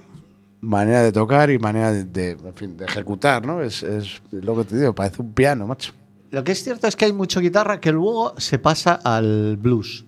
manera 0.60 1.02
de 1.02 1.14
tocar 1.14 1.50
y 1.50 1.60
manera 1.60 1.93
de, 1.93 2.04
de, 2.04 2.36
de 2.36 2.86
ejecutar, 2.86 3.45
¿no? 3.45 3.62
Es, 3.62 3.84
es, 3.84 4.22
lo 4.32 4.56
que 4.58 4.66
te 4.66 4.78
digo, 4.78 4.93
parece 4.93 5.22
un 5.22 5.34
piano, 5.34 5.66
macho. 5.66 5.93
Lo 6.30 6.43
que 6.43 6.52
es 6.52 6.64
cierto 6.64 6.88
es 6.88 6.95
que 6.98 7.06
hay 7.06 7.14
mucha 7.14 7.39
guitarra 7.39 7.80
que 7.80 7.91
luego 7.93 8.34
se 8.38 8.60
pasa 8.60 9.00
al 9.04 9.56
blues 9.58 10.07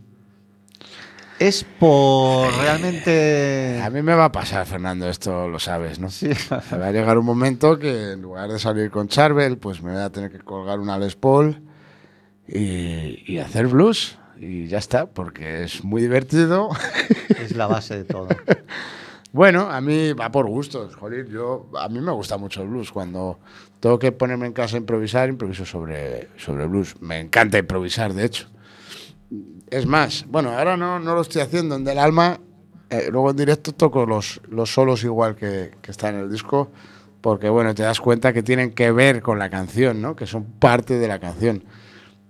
es 1.39 1.63
por 1.63 2.53
realmente... 2.53 3.81
A 3.81 3.89
mí 3.89 4.01
me 4.01 4.13
va 4.13 4.25
a 4.25 4.31
pasar, 4.31 4.65
Fernando, 4.65 5.09
esto 5.09 5.47
lo 5.47 5.57
sabes, 5.57 5.99
¿no? 5.99 6.09
Sí. 6.09 6.29
va 6.51 6.87
a 6.87 6.91
llegar 6.91 7.17
un 7.17 7.25
momento 7.25 7.79
que 7.79 8.11
en 8.11 8.21
lugar 8.21 8.49
de 8.51 8.59
salir 8.59 8.91
con 8.91 9.07
Charvel, 9.07 9.57
pues 9.57 9.81
me 9.81 9.93
voy 9.93 10.01
a 10.01 10.09
tener 10.09 10.31
que 10.31 10.39
colgar 10.39 10.79
una 10.79 10.97
Les 10.97 11.15
Paul 11.15 11.61
y, 12.47 13.37
hacer 13.37 13.67
blues. 13.67 14.17
Y 14.37 14.67
ya 14.67 14.77
está, 14.77 15.07
porque 15.07 15.63
es 15.63 15.83
muy 15.83 16.01
divertido. 16.01 16.69
Es 17.39 17.55
la 17.55 17.67
base 17.67 17.97
de 17.97 18.03
todo. 18.03 18.27
Bueno, 19.31 19.69
a 19.69 19.79
mí 19.79 20.13
va 20.13 20.31
por 20.31 20.47
gustos, 20.47 20.95
joder. 20.95 21.29
Yo, 21.29 21.69
a 21.79 21.87
mí 21.87 21.99
me 21.99 22.11
gusta 22.11 22.37
mucho 22.37 22.63
el 22.63 22.67
blues. 22.67 22.91
Cuando 22.91 23.37
tengo 23.79 23.99
que 23.99 24.11
ponerme 24.11 24.47
en 24.47 24.53
casa 24.53 24.75
a 24.75 24.79
improvisar, 24.79 25.29
improviso 25.29 25.65
sobre, 25.65 26.29
sobre 26.37 26.65
blues. 26.65 26.99
Me 26.99 27.19
encanta 27.19 27.59
improvisar, 27.59 28.11
de 28.15 28.25
hecho. 28.25 28.47
Es 29.69 29.85
más, 29.85 30.25
bueno, 30.27 30.51
ahora 30.57 30.75
no, 30.75 30.99
no 30.99 31.13
lo 31.13 31.21
estoy 31.21 31.41
haciendo 31.41 31.75
en 31.75 31.83
Del 31.83 31.99
Alma. 31.99 32.39
Eh, 32.89 33.09
luego 33.11 33.29
en 33.29 33.37
directo 33.37 33.71
toco 33.71 34.05
los, 34.05 34.41
los 34.49 34.73
solos 34.73 35.03
igual 35.03 35.35
que, 35.35 35.75
que 35.81 35.91
está 35.91 36.09
en 36.09 36.15
el 36.15 36.31
disco, 36.31 36.71
porque 37.21 37.47
bueno, 37.49 37.75
te 37.75 37.83
das 37.83 37.99
cuenta 38.01 38.33
que 38.33 38.41
tienen 38.41 38.71
que 38.71 38.91
ver 38.91 39.21
con 39.21 39.37
la 39.37 39.49
canción, 39.49 40.01
¿no? 40.01 40.15
Que 40.15 40.25
son 40.25 40.45
parte 40.45 40.97
de 40.97 41.07
la 41.07 41.19
canción. 41.19 41.63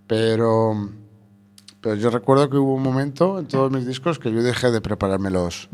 Pero, 0.07 0.89
pero 1.79 1.95
yo 1.95 2.09
recuerdo 2.09 2.49
que 2.49 2.57
hubo 2.57 2.73
un 2.73 2.83
momento 2.83 3.39
en 3.39 3.47
todos 3.47 3.71
mis 3.71 3.85
discos 3.85 4.19
que 4.19 4.33
yo 4.33 4.43
dejé 4.43 4.71
de 4.71 4.81
prepararme 4.81 5.29
los, 5.29 5.69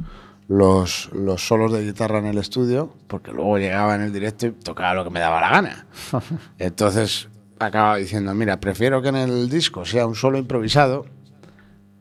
los, 0.47 1.09
los 1.13 1.47
solos 1.47 1.71
de 1.71 1.83
guitarra 1.83 2.19
en 2.19 2.27
el 2.27 2.37
estudio, 2.37 2.93
porque 3.07 3.31
luego 3.31 3.57
llegaba 3.57 3.95
en 3.95 4.01
el 4.01 4.13
directo 4.13 4.45
y 4.45 4.51
tocaba 4.51 4.93
lo 4.93 5.03
que 5.03 5.09
me 5.09 5.19
daba 5.19 5.41
la 5.41 5.49
gana. 5.49 5.87
Entonces 6.59 7.29
acababa 7.57 7.95
diciendo, 7.95 8.35
mira, 8.35 8.59
prefiero 8.59 9.01
que 9.01 9.09
en 9.09 9.15
el 9.15 9.49
disco 9.49 9.85
sea 9.85 10.05
un 10.05 10.15
solo 10.15 10.37
improvisado 10.37 11.05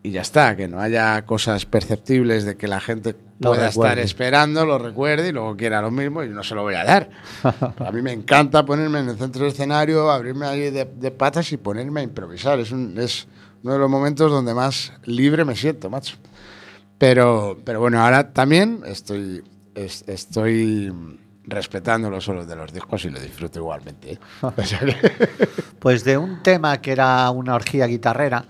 y 0.07 0.11
ya 0.11 0.20
está, 0.20 0.55
que 0.55 0.68
no 0.68 0.80
haya 0.80 1.24
cosas 1.24 1.64
perceptibles 1.64 2.44
de 2.44 2.59
que 2.59 2.68
la 2.68 2.78
gente 2.78 3.14
pueda 3.40 3.68
estar 3.68 3.98
esperando, 3.98 4.66
lo 4.66 4.78
recuerde 4.78 5.30
y 5.30 5.32
luego 5.32 5.57
quiera 5.57 5.80
lo 5.80 5.90
mismo 5.90 6.22
y 6.22 6.28
no 6.28 6.42
se 6.42 6.55
lo 6.55 6.61
voy 6.61 6.74
a 6.74 6.84
dar. 6.84 7.09
a 7.42 7.90
mí 7.90 8.02
me 8.02 8.12
encanta 8.12 8.66
ponerme 8.66 8.98
en 8.98 9.09
el 9.09 9.16
centro 9.16 9.44
del 9.44 9.52
escenario, 9.52 10.11
abrirme 10.11 10.44
ahí 10.44 10.70
de, 10.70 11.11
patas 11.11 11.50
y 11.52 11.57
ponerme 11.57 12.00
a 12.00 12.02
improvisar. 12.02 12.61
Es, 12.61 12.70
un, 12.70 12.98
es 12.98 13.26
uno 13.62 13.72
de 13.72 13.78
los 13.78 13.88
momentos 13.88 14.30
donde 14.30 14.52
más 14.52 14.92
libre 15.07 15.42
me 15.46 15.57
siento, 15.57 15.88
macho. 15.88 16.16
Pero, 16.98 17.57
pero 17.64 17.80
bueno, 17.80 17.98
ahora 17.98 18.30
también 18.30 18.82
estoy, 18.84 19.42
estoy 19.74 20.92
respetando 21.44 22.11
los 22.11 22.24
solos 22.24 22.46
de 22.46 22.57
los 22.57 22.74
discos 22.74 23.07
y 23.07 23.11
lo 23.11 23.18
disfruto 23.18 23.59
igualmente. 23.59 24.12
¿eh? 24.12 24.18
pues 25.78 26.05
de 26.05 26.18
un 26.18 26.42
tema 26.42 26.82
que 26.82 26.92
era 26.92 27.30
una 27.30 27.55
orgía 27.55 27.86
guitarrera, 27.86 28.44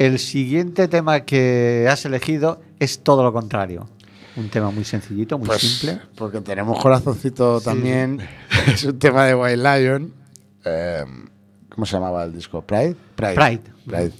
el 0.00 0.18
siguiente 0.18 0.88
tema 0.88 1.26
que 1.26 1.86
has 1.86 2.06
elegido 2.06 2.62
es 2.78 3.00
todo 3.00 3.22
lo 3.22 3.34
contrario. 3.34 3.86
Un 4.34 4.48
tema 4.48 4.70
muy 4.70 4.84
sencillito, 4.84 5.36
muy 5.36 5.46
pues, 5.46 5.60
simple. 5.60 6.00
Porque 6.16 6.40
tenemos 6.40 6.80
corazoncito 6.80 7.60
también. 7.60 8.18
es 8.66 8.82
un 8.84 8.98
tema 8.98 9.26
de 9.26 9.34
White 9.34 9.58
Lion. 9.58 10.14
Em, 10.64 11.28
¿Cómo 11.68 11.84
se 11.84 11.92
llamaba 11.92 12.24
el 12.24 12.32
disco? 12.32 12.62
Pride. 12.62 12.96
Pride. 13.14 13.60
Pride. 13.86 14.12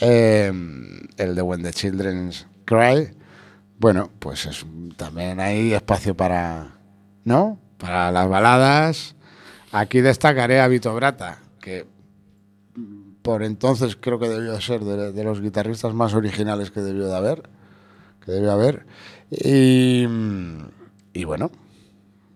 Em, 0.00 0.98
el 1.16 1.36
de 1.36 1.42
When 1.42 1.62
the 1.62 1.72
Children 1.72 2.32
Cry. 2.64 3.08
Bueno, 3.78 4.10
pues 4.18 4.46
es 4.46 4.66
también 4.96 5.38
hay 5.38 5.72
espacio 5.72 6.16
para. 6.16 6.78
¿No? 7.22 7.60
Para 7.78 8.10
las 8.10 8.28
baladas. 8.28 9.14
Aquí 9.70 10.00
destacaré 10.00 10.60
a 10.60 10.66
Vito 10.66 10.92
Brata, 10.92 11.38
que 11.60 11.86
por 13.22 13.42
entonces 13.42 13.96
creo 13.96 14.18
que 14.18 14.28
debió 14.28 14.60
ser 14.60 14.80
de, 14.80 15.24
los 15.24 15.40
guitarristas 15.40 15.94
más 15.94 16.14
originales 16.14 16.70
que 16.70 16.80
debió 16.80 17.06
de 17.06 17.16
haber, 17.16 17.48
que 18.24 18.32
debió 18.32 18.52
haber. 18.52 18.86
Y, 19.30 20.04
bueno, 21.24 21.50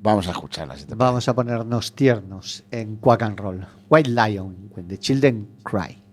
vamos 0.01 0.28
a 0.28 0.30
escucharla. 0.30 0.76
vamos 0.97 1.28
a 1.28 1.34
ponernos 1.34 1.95
tiernos 1.95 2.64
en 2.70 2.97
Quack 2.97 3.22
and 3.22 3.39
Roll. 3.39 3.66
White 3.89 4.11
Lion, 4.11 4.70
When 4.74 4.89
the 4.89 4.99
Children 4.99 5.49
Cry. 5.62 6.05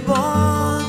Born 0.00 0.84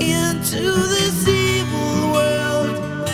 into 0.00 0.62
this 0.94 1.26
evil 1.26 2.12
world 2.12 3.08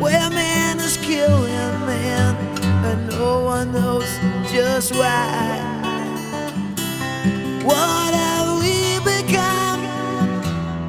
where 0.00 0.30
man 0.30 0.78
is 0.78 0.96
killing 0.98 1.50
man 1.86 2.34
and 2.86 3.08
no 3.10 3.44
one 3.44 3.72
knows 3.72 4.08
just 4.50 4.92
why. 4.94 5.60
What 7.64 8.14
have 8.14 8.60
we 8.62 8.98
become? 9.04 9.82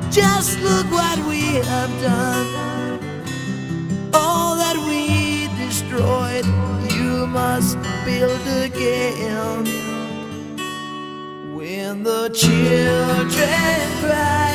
Just 0.10 0.60
look 0.62 0.90
what 0.92 1.20
we 1.28 1.42
have 1.68 1.92
done. 2.02 3.00
All 4.14 4.56
that 4.56 4.78
we 4.88 5.48
destroyed, 5.66 6.46
you 6.96 7.28
must 7.28 7.78
build 8.06 8.42
again. 8.64 10.03
When 11.94 12.02
the 12.02 12.28
children 12.30 13.80
cry, 14.02 14.54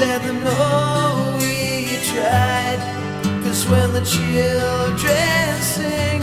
let 0.00 0.22
them 0.22 0.42
know 0.42 1.36
we 1.38 1.98
tried. 2.10 2.80
Cause 3.44 3.68
when 3.68 3.92
the 3.92 4.00
children 4.00 5.60
sing, 5.60 6.22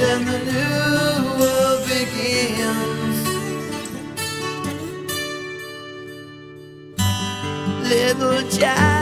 then 0.00 0.24
the 0.24 0.38
new 0.50 1.38
world 1.38 1.80
begins. 1.86 3.18
Little 7.88 8.42
child, 8.50 8.97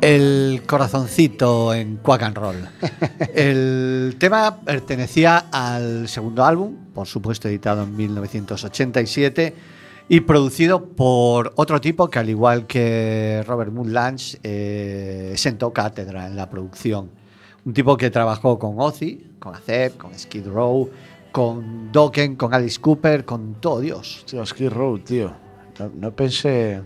El 0.00 0.62
corazoncito 0.66 1.74
en 1.74 1.96
Quack 1.96 2.22
and 2.22 2.36
Roll. 2.36 2.68
El 3.34 4.16
tema 4.18 4.60
pertenecía 4.60 5.46
al 5.50 6.08
segundo 6.08 6.44
álbum, 6.44 6.76
por 6.94 7.06
supuesto 7.08 7.48
editado 7.48 7.82
en 7.82 7.96
1987 7.96 9.54
y 10.08 10.20
producido 10.20 10.84
por 10.84 11.52
otro 11.56 11.80
tipo 11.80 12.08
que 12.08 12.18
al 12.20 12.30
igual 12.30 12.66
que 12.66 13.42
Robert 13.46 13.72
Moonlands 13.72 14.38
eh, 14.42 15.34
sentó 15.36 15.72
cátedra 15.72 16.26
en 16.26 16.36
la 16.36 16.48
producción. 16.48 17.10
Un 17.64 17.74
tipo 17.74 17.96
que 17.96 18.10
trabajó 18.10 18.60
con 18.60 18.78
Ozzy, 18.78 19.32
con 19.40 19.56
Acep, 19.56 19.96
con 19.96 20.16
Skid 20.16 20.46
Row, 20.46 20.88
con 21.36 21.92
Dokken, 21.92 22.34
con 22.36 22.54
Alice 22.54 22.80
Cooper, 22.80 23.26
con 23.26 23.56
todo 23.60 23.80
Dios. 23.80 24.24
Tío, 24.26 24.46
Skid 24.46 24.70
Row, 24.70 24.98
tío. 25.00 25.30
No, 25.78 25.90
no 25.94 26.10
pensé. 26.16 26.80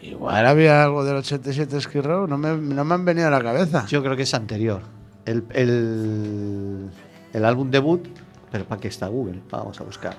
Igual 0.00 0.46
había 0.46 0.82
algo 0.82 1.04
del 1.04 1.16
87 1.16 1.78
Skid 1.78 2.00
Row, 2.00 2.26
no 2.26 2.38
me, 2.38 2.56
no 2.56 2.82
me 2.86 2.94
han 2.94 3.04
venido 3.04 3.28
a 3.28 3.30
la 3.30 3.42
cabeza. 3.42 3.84
Yo 3.86 4.02
creo 4.02 4.16
que 4.16 4.22
es 4.22 4.32
anterior. 4.32 4.80
El, 5.26 5.44
el, 5.50 6.88
el 7.34 7.44
álbum 7.44 7.70
debut, 7.70 8.08
pero 8.50 8.64
¿para 8.64 8.80
qué 8.80 8.88
está 8.88 9.08
Google? 9.08 9.42
Vamos 9.50 9.78
a 9.78 9.84
buscar. 9.84 10.16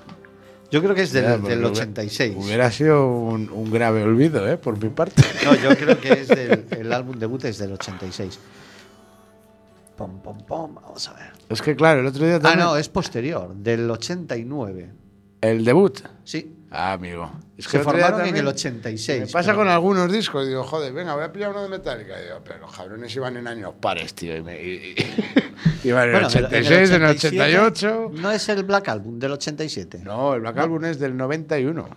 Yo 0.70 0.84
creo 0.84 0.94
que 0.94 1.02
es 1.02 1.12
del, 1.14 1.24
Ya, 1.24 1.38
porque 1.38 1.50
del 1.56 1.66
hubiera- 1.66 1.82
86. 1.82 2.36
Hubiera 2.38 2.70
sido 2.72 3.08
un, 3.08 3.50
un 3.50 3.72
grave 3.72 4.04
olvido, 4.04 4.48
¿eh? 4.48 4.58
Por 4.58 4.80
mi 4.82 4.90
parte. 4.90 5.24
No, 5.46 5.56
yo 5.56 5.76
creo 5.76 6.00
que 6.00 6.14
es 6.14 6.28
del, 6.28 6.68
el 6.70 6.94
álbum 6.94 7.18
debut 7.18 7.44
es 7.46 7.58
del 7.58 7.72
86. 7.74 8.38
Pom, 9.98 10.20
pom, 10.22 10.38
pom, 10.46 10.76
vamos 10.76 11.10
a 11.10 11.14
ver. 11.14 11.41
Es 11.52 11.62
que, 11.62 11.76
claro, 11.76 12.00
el 12.02 12.08
otro 12.08 12.26
día 12.26 12.36
Ah, 12.36 12.40
también. 12.40 12.66
no, 12.66 12.78
es 12.78 12.90
posterior, 12.90 13.54
del 13.56 13.90
89. 13.90 14.92
El 15.42 15.66
debut. 15.66 16.00
Sí, 16.24 16.56
Ah, 16.74 16.94
amigo. 16.94 17.30
Es 17.58 17.66
se 17.66 17.76
el 17.78 17.82
otro 17.82 17.98
día 17.98 18.06
formaron 18.08 18.30
en 18.30 18.38
el 18.38 18.48
86. 18.48 19.20
Me 19.20 19.28
pasa 19.28 19.48
pero- 19.50 19.58
con 19.58 19.68
algunos 19.68 20.10
discos. 20.10 20.48
Digo, 20.48 20.64
joder, 20.64 20.94
venga, 20.94 21.16
voy 21.16 21.26
a 21.26 21.32
pillar 21.34 21.50
uno 21.52 21.64
de 21.64 21.68
Metallica. 21.70 22.18
Y 22.22 22.24
digo, 22.28 22.40
pero 22.46 22.60
los 22.60 22.72
cabrones 22.74 23.14
iban 23.14 23.36
en 23.36 23.46
años 23.48 23.74
pares, 23.82 24.14
tío. 24.14 24.38
Y 24.38 24.42
me, 24.42 24.62
y- 24.64 24.96
y- 24.96 24.96
iban 25.90 26.04
en 26.04 26.16
el 26.16 26.22
Bueno, 26.22 26.28
86, 26.28 26.90
en 26.92 26.96
el 26.96 27.04
87, 27.10 27.60
88. 27.60 28.12
No 28.14 28.32
es 28.32 28.48
el 28.48 28.64
Black 28.64 28.88
Album 28.88 29.20
del 29.20 29.32
87. 29.34 30.00
No, 30.06 30.34
el 30.34 30.40
Black 30.42 30.58
Album 30.60 30.86
es 30.86 30.98
del 30.98 31.18
91. 31.18 31.90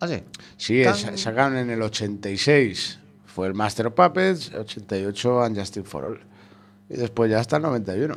Ah, 0.00 0.08
sí. 0.08 0.22
Sí, 0.56 0.82
Tan- 0.84 1.18
sacaron 1.18 1.58
en 1.58 1.68
el 1.68 1.82
86. 1.82 2.98
Fue 3.26 3.46
el 3.46 3.52
Master 3.52 3.88
of 3.88 3.92
Puppets, 3.94 4.54
88 4.54 5.42
and 5.42 5.58
Justice 5.58 5.86
for 5.86 6.04
All. 6.06 6.20
Y 6.88 6.96
después 6.96 7.30
ya 7.30 7.40
hasta 7.40 7.56
el 7.56 7.62
91. 7.62 8.16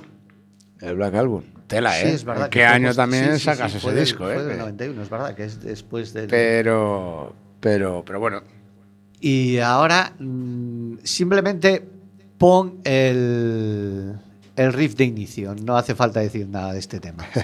El 0.81 0.95
Black 0.95 1.15
Album. 1.15 1.43
Tela, 1.67 1.93
Sí, 1.93 2.05
¿eh? 2.07 2.13
es 2.13 2.23
verdad. 2.25 2.45
¿En 2.45 2.49
que 2.51 2.59
qué 2.59 2.65
fue 2.65 2.75
año 2.75 2.93
también 2.93 3.25
sí, 3.25 3.31
sí, 3.31 3.37
sí, 3.39 3.45
sacas 3.45 3.71
fue 3.71 3.77
ese 3.79 3.89
del- 3.91 3.99
disco, 4.05 4.23
Fue 4.25 4.35
eh? 4.35 4.43
del 4.43 4.57
91, 4.59 5.01
es 5.01 5.09
verdad, 5.09 5.35
que 5.35 5.43
es 5.45 5.59
después 5.61 6.13
del. 6.13 6.27
Pero, 6.27 7.33
pero, 7.59 8.03
pero 8.05 8.19
bueno. 8.19 8.41
Y 9.19 9.57
ahora 9.59 10.13
mm, 10.19 10.97
simplemente 11.03 11.83
pon 12.37 12.79
el, 12.83 14.13
el 14.55 14.73
riff 14.73 14.95
de 14.95 15.05
inicio. 15.05 15.55
No 15.55 15.75
hace 15.77 15.95
falta 15.95 16.19
decir 16.19 16.47
nada 16.47 16.73
de 16.73 16.79
este 16.79 16.99
tema. 16.99 17.25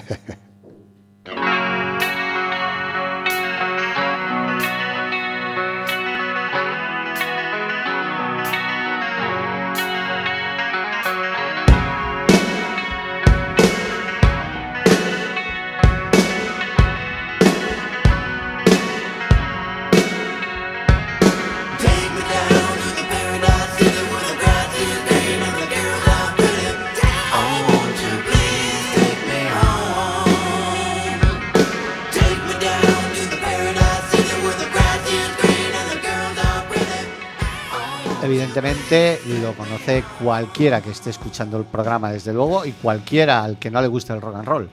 cualquiera 40.20 40.80
que 40.80 40.90
esté 40.90 41.10
escuchando 41.10 41.58
el 41.58 41.64
programa, 41.64 42.12
desde 42.12 42.32
luego, 42.32 42.64
y 42.64 42.72
cualquiera 42.72 43.44
al 43.44 43.58
que 43.58 43.70
no 43.70 43.80
le 43.80 43.88
guste 43.88 44.12
el 44.12 44.20
rock 44.20 44.36
and 44.36 44.46
roll. 44.46 44.70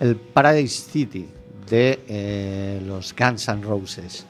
El 0.00 0.16
Paradise 0.16 0.90
City 0.90 1.28
de 1.68 2.04
eh, 2.08 2.82
los 2.84 3.14
Guns 3.14 3.48
N' 3.48 3.62
Roses. 3.62 4.26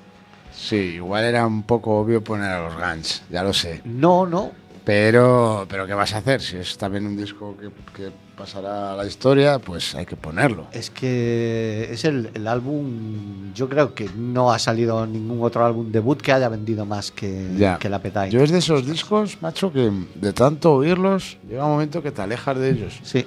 Sí, 0.55 0.77
igual 0.77 1.25
era 1.25 1.47
un 1.47 1.63
poco 1.63 1.99
obvio 1.99 2.23
poner 2.23 2.51
a 2.51 2.63
los 2.65 2.77
Guns, 2.77 3.23
ya 3.31 3.43
lo 3.43 3.53
sé. 3.53 3.81
No, 3.85 4.27
no. 4.27 4.53
Pero, 4.85 5.67
pero 5.69 5.87
¿qué 5.87 5.95
vas 5.95 6.13
a 6.15 6.19
hacer? 6.19 6.41
Si 6.41 6.57
es 6.57 6.77
también 6.77 7.07
un 7.07 7.17
disco 7.17 7.57
que, 7.57 7.71
que 7.97 8.11
pasará 8.37 8.93
a 8.93 8.97
la 8.97 9.07
historia, 9.07 9.59
pues 9.59 9.95
hay 9.95 10.07
que 10.07 10.17
ponerlo. 10.17 10.67
Es 10.73 10.91
que 10.91 11.89
es 11.91 12.05
el, 12.05 12.31
el, 12.35 12.47
álbum, 12.49 13.53
yo 13.55 13.69
creo 13.69 13.95
que 13.95 14.09
no 14.17 14.53
ha 14.53 14.59
salido 14.59 15.07
ningún 15.07 15.43
otro 15.43 15.65
álbum 15.65 15.93
debut 15.93 16.21
que 16.21 16.33
haya 16.33 16.49
vendido 16.49 16.85
más 16.87 17.11
que, 17.11 17.49
Ya. 17.57 17.79
que 17.79 17.89
la 17.89 17.97
Appetite. 17.97 18.31
Yo 18.31 18.41
es 18.43 18.51
de 18.51 18.59
esos 18.59 18.87
discos, 18.87 19.41
macho, 19.43 19.73
que 19.73 19.91
de 20.15 20.33
tanto 20.33 20.73
oírlos, 20.75 21.37
llega 21.49 21.65
un 21.65 21.73
momento 21.73 22.03
que 22.03 22.11
te 22.11 22.23
alejas 22.23 22.59
de 22.59 22.71
ellos. 22.71 23.01
Sí, 23.03 23.25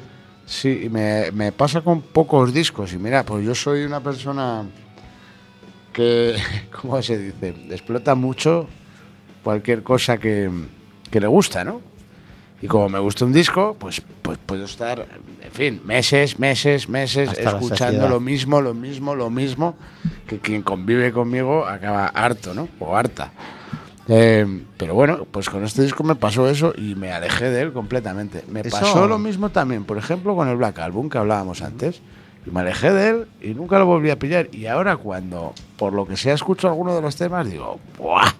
Sí, 0.47 0.81
y 0.83 0.89
me, 0.89 1.31
me 1.31 1.51
pasa 1.51 1.81
con 1.81 2.01
pocos 2.01 2.53
discos. 2.53 2.93
Y 2.93 2.99
mira, 2.99 3.23
pues 3.25 3.43
yo 3.43 3.55
soy 3.55 3.83
una 3.83 3.99
persona 3.99 4.63
que, 5.91 6.35
¿cómo 6.81 7.01
se 7.01 7.17
dice? 7.17 7.49
Explota 7.71 8.13
mucho 8.15 8.67
cualquier 9.43 9.81
cosa 9.81 10.17
que, 10.17 10.49
que 11.09 11.19
le 11.19 11.27
gusta, 11.27 11.63
¿no? 11.63 11.81
Y 12.65 12.67
como 12.67 12.89
me 12.89 12.97
gusta 12.97 13.25
un 13.25 13.31
disco, 13.31 13.75
pues, 13.77 14.01
pues 14.23 14.39
puedo 14.43 14.65
estar, 14.65 15.05
en 15.43 15.51
fin, 15.51 15.81
meses, 15.85 16.39
meses, 16.39 16.89
meses 16.89 17.29
Hasta 17.29 17.51
escuchando 17.51 18.09
lo 18.09 18.19
mismo, 18.19 18.59
lo 18.59 18.73
mismo, 18.73 19.13
lo 19.13 19.29
mismo, 19.29 19.75
que 20.25 20.39
quien 20.39 20.63
convive 20.63 21.11
conmigo 21.11 21.67
acaba 21.67 22.07
harto, 22.07 22.55
¿no? 22.55 22.67
O 22.79 22.95
harta. 22.97 23.31
Eh, 24.07 24.63
pero 24.77 24.95
bueno, 24.95 25.27
pues 25.29 25.47
con 25.47 25.63
este 25.63 25.83
disco 25.83 26.03
me 26.03 26.15
pasó 26.15 26.49
eso 26.49 26.73
y 26.75 26.95
me 26.95 27.11
alejé 27.11 27.51
de 27.51 27.61
él 27.61 27.71
completamente. 27.71 28.43
Me 28.49 28.61
Eso- 28.61 28.79
pasó 28.79 29.07
lo 29.07 29.19
mismo 29.19 29.49
también, 29.49 29.83
por 29.83 29.99
ejemplo, 29.99 30.35
con 30.35 30.47
el 30.47 30.55
Black 30.57 30.79
Album 30.79 31.07
que 31.09 31.19
hablábamos 31.19 31.61
antes. 31.61 32.01
Y 32.47 32.49
me 32.49 32.61
alejé 32.61 32.91
de 32.91 33.09
él 33.09 33.27
y 33.41 33.53
nunca 33.53 33.77
lo 33.77 33.85
volví 33.85 34.09
a 34.09 34.17
pillar. 34.17 34.49
Y 34.51 34.65
ahora 34.65 34.97
cuando, 34.97 35.53
por 35.77 35.93
lo 35.93 36.07
que 36.07 36.17
sea, 36.17 36.33
escucho 36.33 36.67
alguno 36.67 36.95
de 36.95 37.01
los 37.03 37.15
temas, 37.15 37.47
digo, 37.47 37.79
¡buah! 37.99 38.31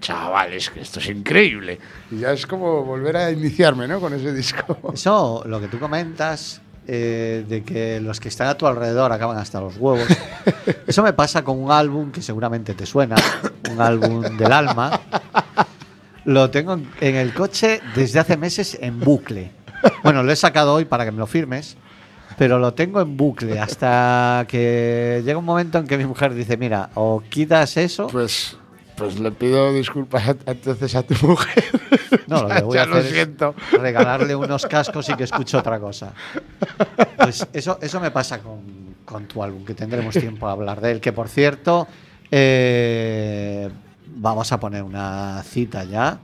Chavales, 0.00 0.70
que 0.70 0.80
esto 0.80 0.98
es 1.00 1.08
increíble. 1.10 1.78
Y 2.10 2.18
ya 2.20 2.32
es 2.32 2.46
como 2.46 2.84
volver 2.84 3.16
a 3.16 3.30
iniciarme, 3.30 3.86
¿no? 3.86 4.00
Con 4.00 4.14
ese 4.14 4.32
disco. 4.32 4.78
eso, 4.94 5.42
lo 5.46 5.60
que 5.60 5.68
tú 5.68 5.78
comentas, 5.78 6.60
eh, 6.86 7.44
de 7.48 7.62
que 7.62 8.00
los 8.00 8.18
que 8.18 8.28
están 8.28 8.48
a 8.48 8.54
tu 8.56 8.66
alrededor 8.66 9.12
acaban 9.12 9.36
hasta 9.38 9.60
los 9.60 9.76
huevos. 9.76 10.08
Eso 10.86 11.02
me 11.02 11.12
pasa 11.12 11.44
con 11.44 11.62
un 11.62 11.70
álbum 11.70 12.10
que 12.10 12.22
seguramente 12.22 12.74
te 12.74 12.86
suena, 12.86 13.16
un 13.70 13.80
álbum 13.80 14.22
del 14.36 14.50
alma. 14.52 14.98
Lo 16.24 16.50
tengo 16.50 16.74
en- 16.74 16.88
en 17.00 17.16
el 17.16 17.32
coche 17.32 17.80
desde 17.94 18.18
hace 18.20 18.36
meses 18.36 18.76
en 18.80 19.00
bucle. 19.00 19.52
Bueno, 20.02 20.22
lo 20.22 20.30
he 20.32 20.36
sacado 20.36 20.74
hoy 20.74 20.84
para 20.84 21.04
que 21.04 21.12
me 21.12 21.18
lo 21.18 21.26
firmes, 21.26 21.76
pero 22.36 22.58
lo 22.58 22.74
tengo 22.74 23.00
en 23.00 23.16
bucle 23.16 23.58
hasta 23.58 24.44
que 24.48 25.22
llega 25.24 25.38
un 25.38 25.44
momento 25.44 25.78
en 25.78 25.86
que 25.86 25.96
mi 25.96 26.04
mujer 26.04 26.34
dice, 26.34 26.56
mira, 26.56 26.90
o 26.94 27.22
quitas 27.28 27.76
eso, 27.78 28.06
Pues, 28.08 28.56
pues 29.00 29.18
le 29.18 29.32
pido 29.32 29.72
disculpas 29.72 30.28
a- 30.28 30.36
entonces 30.46 30.94
a 30.94 31.02
tu 31.02 31.14
mujer. 31.26 31.64
no, 32.28 32.42
lo 32.42 32.48
que 32.48 32.62
voy 32.64 32.74
ya 32.76 32.82
a 32.82 32.86
lo 32.86 32.96
hacer 32.96 33.06
es 33.06 33.12
siento. 33.12 33.54
regalarle 33.72 34.36
unos 34.36 34.66
cascos 34.66 35.08
y 35.08 35.14
que 35.14 35.24
escuche 35.24 35.56
otra 35.56 35.80
cosa. 35.80 36.12
Pues 37.16 37.46
eso, 37.52 37.78
eso 37.80 37.98
me 38.00 38.10
pasa 38.10 38.38
con, 38.40 38.60
con 39.04 39.26
tu 39.26 39.42
álbum, 39.42 39.64
que 39.64 39.74
tendremos 39.74 40.14
tiempo 40.14 40.46
a 40.46 40.52
hablar 40.52 40.80
de 40.80 40.92
él, 40.92 41.00
que 41.00 41.12
por 41.12 41.28
cierto, 41.28 41.88
eh, 42.30 43.68
vamos 44.16 44.52
a 44.52 44.60
poner 44.60 44.82
una 44.82 45.42
cita 45.44 45.84
ya. 45.84 46.18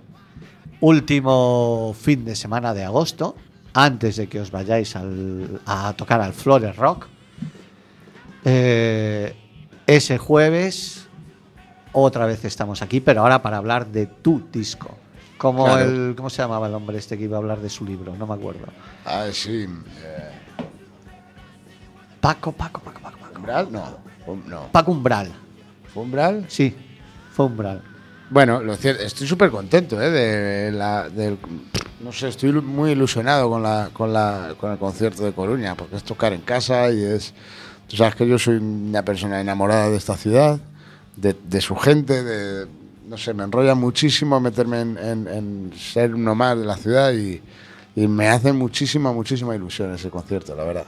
Último 0.81 1.97
fin 1.99 2.25
de 2.25 2.37
semana 2.37 2.75
de 2.75 2.85
agosto, 2.85 3.35
antes 3.73 4.17
de 4.17 4.29
que 4.29 4.41
os 4.41 4.51
vayáis 4.51 4.95
al- 4.97 5.61
a 5.67 5.95
tocar 5.95 6.21
al 6.21 6.35
Flores 6.35 6.77
Rock. 6.77 7.07
Eh, 8.45 9.35
ese 9.87 10.19
jueves, 10.19 11.06
otra 11.99 12.27
vez 12.27 12.45
estamos 12.45 12.83
aquí, 12.83 13.01
pero 13.01 13.23
ahora 13.23 13.41
para 13.43 13.57
hablar 13.57 13.87
de 13.87 14.07
tu 14.07 14.43
disco. 14.53 14.95
Como 15.39 15.65
Claro. 15.65 15.81
el, 15.85 16.15
¿Cómo 16.17 16.31
se 16.31 16.43
llamaba 16.43 16.67
el 16.67 16.75
hombre 16.75 16.99
este 16.99 17.17
que 17.19 17.25
iba 17.25 17.37
a 17.37 17.41
hablar 17.41 17.61
de 17.61 17.69
su 17.71 17.85
libro? 17.85 18.15
No 18.17 18.27
me 18.27 18.35
acuerdo. 18.35 18.67
Ah, 19.05 19.27
sí. 19.33 19.67
eh, 20.05 20.31
Paco, 22.21 22.53
Paco, 22.53 22.81
Paco, 22.81 23.01
Paco, 23.01 23.19
Paco. 23.19 23.37
¿Umbral? 23.39 23.69
No. 23.73 23.85
Um- 24.27 24.43
no. 24.47 24.69
Paco 24.73 24.93
Umbral. 24.93 25.33
¿Fue 25.93 26.03
Umbral? 26.03 26.45
Sí, 26.49 26.75
fue 27.33 27.47
Umbral. 27.47 27.83
Bueno, 28.29 28.61
lo 28.61 28.75
cierto, 28.77 29.03
estoy 29.03 29.27
súper 29.27 29.51
contento, 29.51 30.01
¿eh? 30.03 30.11
De 30.11 30.73
la, 30.73 31.09
del, 31.09 31.39
no 32.01 32.11
sé, 32.13 32.29
estoy 32.29 32.51
muy 32.53 32.91
ilusionado 32.91 33.49
con, 33.49 33.63
la, 33.63 33.91
con, 33.93 34.13
la, 34.13 34.55
con 34.59 34.73
el 34.73 34.79
concierto 34.79 35.23
de 35.25 35.33
Coruña, 35.33 35.77
porque 35.77 35.97
es 35.97 36.03
tocar 36.03 36.33
en 36.33 36.41
casa 36.41 36.91
y 36.91 37.03
es... 37.05 37.33
Tú 37.87 37.97
sabes 37.97 38.17
que 38.17 38.27
yo 38.27 38.37
soy 38.37 38.57
una 38.57 39.03
persona 39.05 39.41
enamorada 39.41 39.89
de 39.91 39.97
esta 39.97 40.17
ciudad, 40.17 40.59
de, 41.17 41.35
de 41.49 41.61
su 41.61 41.75
gente, 41.77 42.23
de... 42.23 42.67
No 43.09 43.17
sé, 43.17 43.33
me 43.35 43.45
enrolla 43.45 43.75
muchísimo 43.77 44.41
meterme 44.41 44.81
en, 44.81 44.99
en- 44.99 45.29
en 45.29 45.73
ser 45.79 46.15
uno 46.15 46.35
más 46.35 46.59
de 46.59 46.65
la 46.65 46.77
ciudad 46.77 47.13
y, 47.13 47.41
y 47.95 48.09
me 48.09 48.29
hace 48.29 48.53
muchísima, 48.53 49.13
muchísima 49.13 49.55
ilusión 49.55 49.95
ese 49.95 50.11
concierto, 50.11 50.57
la 50.57 50.65
verdad. 50.65 50.87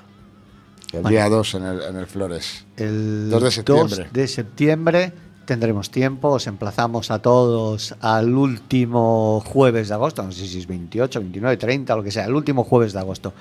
El 0.92 1.02
Bueno. 1.02 1.08
día 1.10 1.28
2 1.28 1.54
en 1.54 1.62
el, 1.64 1.82
en 1.82 1.96
el 1.96 2.06
Flores. 2.06 2.64
El 2.76 3.30
2 3.30 3.42
de 3.42 3.50
septiembre. 3.52 3.96
2 4.04 4.12
de 4.12 4.26
septiembre 4.26 5.12
tendremos 5.44 5.90
tiempo, 5.90 6.28
os 6.30 6.46
emplazamos 6.48 7.10
a 7.12 7.20
todos 7.20 7.94
al 8.00 8.34
último 8.34 9.40
jueves 9.46 9.88
de 9.88 9.94
agosto, 9.94 10.22
no 10.22 10.32
sé 10.32 10.46
si 10.46 10.58
es 10.58 10.66
28, 10.66 11.20
29, 11.20 11.56
30, 11.56 11.94
lo 11.96 12.02
que 12.02 12.10
sea, 12.10 12.24
el 12.26 12.34
último 12.34 12.64
jueves 12.64 12.92
de 12.94 12.98
agosto. 12.98 13.32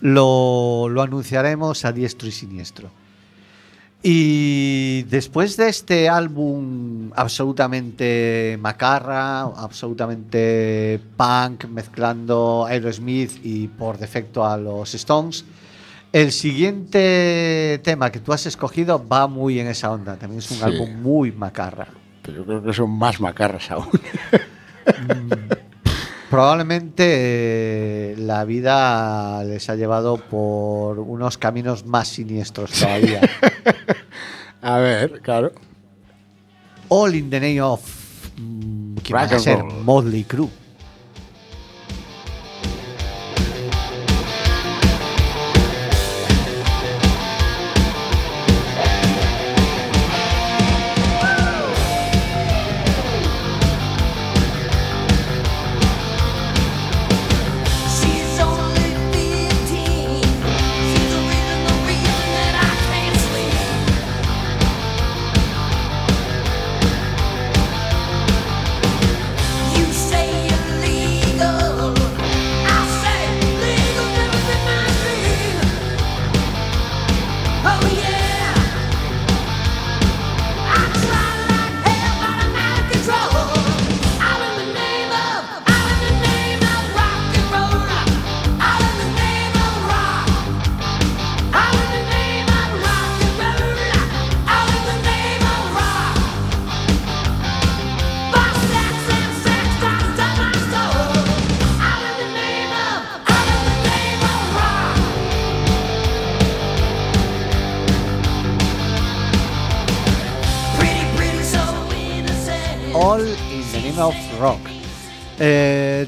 Lo, 0.00 0.88
lo 0.88 1.02
anunciaremos 1.02 1.84
a 1.84 1.92
diestro 1.92 2.26
y 2.26 2.32
siniestro. 2.32 2.90
Y 4.06 5.04
después 5.04 5.56
de 5.56 5.70
este 5.70 6.10
álbum 6.10 7.10
absolutamente 7.16 8.58
macarra, 8.60 9.40
absolutamente 9.44 11.00
punk, 11.16 11.64
mezclando 11.70 12.66
Aerosmith 12.68 13.40
y 13.42 13.66
por 13.68 13.96
defecto 13.96 14.44
a 14.44 14.58
los 14.58 14.94
Stones, 14.94 15.46
el 16.12 16.32
siguiente 16.32 17.80
tema 17.82 18.12
que 18.12 18.20
tú 18.20 18.34
has 18.34 18.44
escogido 18.44 19.02
va 19.08 19.26
muy 19.26 19.58
en 19.58 19.68
esa 19.68 19.90
onda. 19.90 20.16
También 20.16 20.40
es 20.40 20.50
un 20.50 20.58
Sí. 20.58 20.64
álbum 20.64 21.00
muy 21.00 21.32
macarra. 21.32 21.88
Pero 22.20 22.36
yo 22.36 22.44
creo 22.44 22.62
que 22.62 22.72
son 22.74 22.90
más 22.90 23.18
macarras 23.22 23.70
aún. 23.70 23.88
Probablemente 26.34 27.04
eh, 27.06 28.16
la 28.18 28.44
vida 28.44 29.44
les 29.44 29.70
ha 29.70 29.76
llevado 29.76 30.16
por 30.16 30.98
unos 30.98 31.38
caminos 31.38 31.86
más 31.86 32.08
siniestros 32.08 32.72
todavía. 32.72 33.20
A 34.60 34.78
ver, 34.78 35.20
claro. 35.20 35.52
All 36.88 37.14
in 37.14 37.30
the 37.30 37.38
name 37.38 37.60
of. 37.60 37.80
mm, 38.36 38.96
¿Quién 39.04 39.16
Rock 39.16 39.32
va 39.32 39.36
a 39.36 39.38
ser? 39.38 39.62
Motley 39.62 40.24
Crue. 40.24 40.48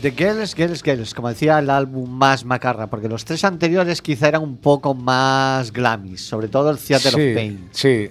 The 0.07 0.13
Girls, 0.13 0.55
Girls, 0.55 0.85
Girls, 0.85 1.15
como 1.15 1.29
decía, 1.29 1.59
el 1.59 1.69
álbum 1.69 2.09
más 2.09 2.45
macarra, 2.45 2.87
porque 2.87 3.09
los 3.09 3.25
tres 3.25 3.43
anteriores 3.43 4.01
quizá 4.01 4.29
eran 4.29 4.43
un 4.43 4.59
poco 4.59 4.95
más 4.95 5.73
glammy, 5.73 6.17
sobre 6.17 6.47
todo 6.47 6.71
el 6.71 6.79
Theater 6.79 7.13
sí, 7.13 7.29
of 7.29 7.35
Pain. 7.35 7.69
Sí, 7.73 8.11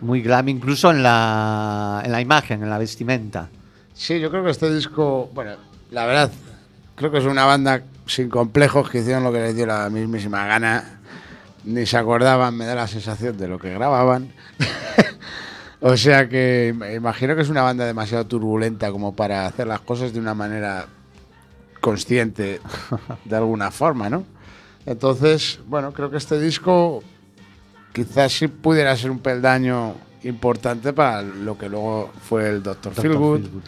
Muy 0.00 0.22
glam, 0.22 0.48
incluso 0.48 0.90
en 0.90 1.02
la, 1.02 2.00
en 2.02 2.12
la 2.12 2.22
imagen, 2.22 2.62
en 2.62 2.70
la 2.70 2.78
vestimenta. 2.78 3.50
Sí, 3.92 4.18
yo 4.20 4.30
creo 4.30 4.42
que 4.42 4.52
este 4.52 4.74
disco, 4.74 5.30
bueno, 5.34 5.56
la 5.90 6.06
verdad, 6.06 6.30
creo 6.94 7.10
que 7.10 7.18
es 7.18 7.26
una 7.26 7.44
banda 7.44 7.82
sin 8.06 8.30
complejos 8.30 8.88
que 8.88 9.00
hicieron 9.00 9.22
lo 9.22 9.30
que 9.30 9.40
les 9.40 9.54
dio 9.54 9.66
la 9.66 9.90
mismísima 9.90 10.46
gana. 10.46 11.00
Ni 11.64 11.84
se 11.84 11.98
acordaban, 11.98 12.56
me 12.56 12.64
da 12.64 12.74
la 12.74 12.86
sensación 12.86 13.36
de 13.36 13.48
lo 13.48 13.58
que 13.58 13.68
grababan. 13.68 14.32
o 15.82 15.94
sea 15.94 16.26
que 16.26 16.74
me 16.74 16.94
imagino 16.94 17.36
que 17.36 17.42
es 17.42 17.50
una 17.50 17.60
banda 17.60 17.84
demasiado 17.84 18.24
turbulenta 18.26 18.90
como 18.90 19.14
para 19.14 19.44
hacer 19.44 19.66
las 19.66 19.80
cosas 19.80 20.14
de 20.14 20.20
una 20.20 20.32
manera 20.32 20.86
consciente, 21.80 22.60
de 23.24 23.36
alguna 23.36 23.70
forma, 23.70 24.08
¿no? 24.10 24.24
Entonces, 24.86 25.60
bueno, 25.66 25.92
creo 25.92 26.10
que 26.10 26.16
este 26.16 26.40
disco 26.40 27.02
quizás 27.92 28.32
sí 28.32 28.48
pudiera 28.48 28.96
ser 28.96 29.10
un 29.10 29.18
peldaño 29.18 29.94
importante 30.24 30.92
para 30.92 31.22
lo 31.22 31.56
que 31.58 31.68
luego 31.68 32.10
fue 32.22 32.48
el 32.48 32.62
Dr. 32.62 32.94
Dr. 32.94 33.02
Feelgood, 33.02 33.40
Feelgood, 33.40 33.62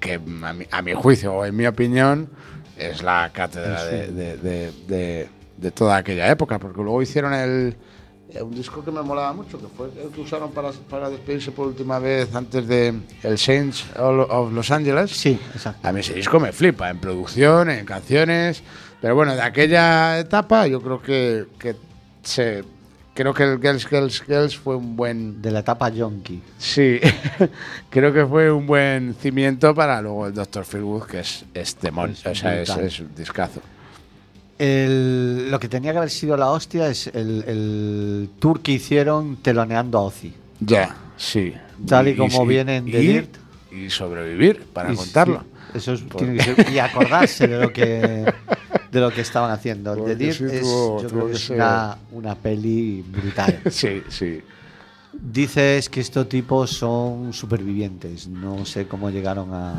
que 0.00 0.14
a 0.14 0.52
mi, 0.52 0.66
a 0.70 0.82
mi 0.82 0.92
juicio 0.94 1.32
o 1.34 1.44
en 1.44 1.56
mi 1.56 1.66
opinión 1.66 2.28
es 2.76 3.02
la 3.02 3.30
cátedra 3.32 3.78
Sí. 3.80 3.90
de, 3.96 4.06
de- 4.12 4.36
de- 4.38 4.72
de- 4.86 5.28
de 5.56 5.70
toda 5.70 5.96
aquella 5.96 6.28
época, 6.30 6.58
porque 6.58 6.82
luego 6.82 7.00
hicieron 7.00 7.32
el, 7.32 7.76
eh, 8.34 8.42
un 8.42 8.54
disco 8.54 8.84
que 8.84 8.90
me 8.90 9.00
molaba 9.02 9.32
mucho, 9.32 9.60
que 9.60 9.68
fue 9.68 9.86
el 10.02 10.10
que 10.10 10.20
usaron 10.20 10.50
para, 10.50 10.72
para 10.90 11.08
despedirse 11.08 11.52
por 11.52 11.68
última 11.68 11.98
vez 11.98 12.34
antes 12.34 12.66
de 12.66 12.92
el 13.22 13.38
Saints 13.38 13.86
of 13.96 14.52
Los 14.52 14.70
Angeles. 14.70 15.12
Sí, 15.12 15.38
exacto. 15.54 15.86
A 15.86 15.92
mí 15.92 16.00
ese 16.00 16.14
disco 16.14 16.40
me 16.40 16.52
flipa, 16.52 16.90
en 16.90 16.98
producción, 16.98 17.70
en 17.70 17.86
canciones. 17.86 18.62
Pero 19.00 19.14
bueno, 19.14 19.34
de 19.34 19.42
aquella 19.42 20.18
etapa 20.18 20.66
yo 20.66 20.80
creo 20.80 21.00
que, 21.00 21.46
que 21.58 21.76
se. 22.22 22.64
Creo 23.14 23.32
que 23.32 23.44
el 23.44 23.60
Girls, 23.60 23.86
Girls, 23.86 24.22
Girls 24.22 24.56
fue 24.56 24.74
un 24.74 24.96
buen. 24.96 25.40
De 25.40 25.52
la 25.52 25.60
etapa 25.60 25.88
Yonky. 25.90 26.42
Sí, 26.58 26.98
creo 27.90 28.12
que 28.12 28.26
fue 28.26 28.50
un 28.50 28.66
buen 28.66 29.14
cimiento 29.14 29.74
para 29.74 30.02
luego 30.02 30.26
el 30.26 30.34
Dr. 30.34 30.64
Feelgood, 30.64 31.04
que 31.04 31.20
es, 31.20 31.44
es 31.54 31.78
demon, 31.80 32.10
Es 32.10 32.26
o 32.26 32.34
sea, 32.34 32.60
es 32.60 33.00
un 33.00 33.14
discazo. 33.14 33.60
El- 34.58 35.50
lo 35.50 35.58
que 35.58 35.68
tenía 35.68 35.92
que 35.92 35.98
haber 35.98 36.10
sido 36.10 36.36
la 36.36 36.50
hostia 36.50 36.88
es 36.88 37.08
el, 37.08 37.44
el 37.46 38.30
tour 38.38 38.60
que 38.60 38.72
hicieron 38.72 39.36
teloneando 39.36 39.98
a 39.98 40.02
Ozzy. 40.02 40.32
Ya, 40.60 40.94
sí. 41.16 41.52
Tal 41.86 42.08
y 42.08 42.16
como 42.16 42.46
viene 42.46 42.76
en 42.76 42.84
The 42.86 43.02
y- 43.02 43.06
Dirt. 43.06 43.36
Y 43.72 43.90
sobrevivir 43.90 44.62
para 44.72 44.94
contarlo. 44.94 45.40
sí, 45.72 45.78
eso 45.78 45.92
es- 45.94 46.02
Por- 46.02 46.18
tiene 46.20 46.36
que 46.36 46.42
ser- 46.54 46.70
y 46.70 46.78
acordarse 46.78 47.48
de 47.48 47.60
lo 47.60 47.72
que 47.72 48.32
de 48.92 49.00
lo 49.00 49.10
que 49.10 49.22
estaban 49.22 49.50
haciendo. 49.50 49.94
Porque 49.96 50.14
The 50.14 50.24
Dirt 50.24 50.36
sí 50.36 50.44
es, 50.44 50.60
tuvo- 50.62 51.02
yo 51.02 51.08
creo 51.08 51.26
que 51.26 51.32
es 51.32 51.50
una, 51.50 51.98
una 52.12 52.34
peli 52.36 53.02
brutal. 53.06 53.60
Sí, 53.70 54.02
sí. 54.08 54.40
Dices 55.12 55.88
que 55.88 56.00
estos 56.00 56.28
tipos 56.28 56.70
son 56.70 57.32
supervivientes. 57.32 58.26
No 58.28 58.64
sé 58.64 58.86
cómo 58.86 59.10
llegaron 59.10 59.52
a. 59.52 59.74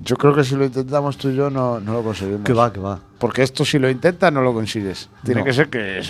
Yo 0.00 0.16
creo 0.16 0.34
que 0.34 0.44
si 0.44 0.54
lo 0.54 0.64
intentamos 0.64 1.16
tú 1.18 1.28
y 1.30 1.34
yo 1.34 1.50
no, 1.50 1.80
no 1.80 1.92
lo 1.94 2.02
conseguimos. 2.04 2.42
Que 2.44 2.52
va, 2.52 2.72
que 2.72 2.78
va. 2.78 3.00
Porque 3.18 3.42
esto 3.42 3.64
si 3.64 3.78
lo 3.80 3.90
intentas 3.90 4.32
no 4.32 4.40
lo 4.42 4.54
consigues. 4.54 5.08
Tiene 5.24 5.40
No. 5.40 5.44
que 5.44 5.52
ser 5.52 5.68
que, 5.68 6.00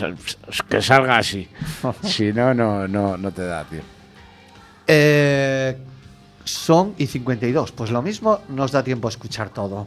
que 0.69 0.83
salga 0.83 1.17
así. 1.19 1.49
si 2.03 2.33
no, 2.33 2.53
no, 2.53 2.87
no, 2.87 3.17
no 3.17 3.33
te 3.33 3.43
da, 3.47 3.65
tío. 3.65 3.81
Eh, 4.87 5.77
son 6.45 6.95
y 6.99 7.07
52. 7.07 7.73
Pues 7.73 7.91
lo 7.91 8.03
mismo 8.03 8.41
nos 8.51 8.73
da 8.73 8.83
tiempo 8.83 9.09
a 9.09 9.11
escuchar 9.11 9.49
todo. 9.51 9.87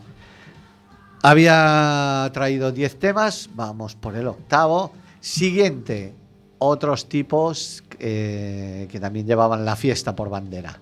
Había 1.24 2.30
traído 2.34 2.72
10 2.72 2.98
temas, 3.00 3.50
vamos 3.54 3.96
por 3.96 4.16
el 4.16 4.28
octavo. 4.28 4.94
Siguiente, 5.20 6.16
otros 6.58 7.08
tipos 7.08 7.84
eh, 8.00 8.88
que 8.92 9.00
también 9.00 9.28
llevaban 9.28 9.64
la 9.64 9.76
fiesta 9.76 10.16
por 10.16 10.30
bandera. 10.30 10.80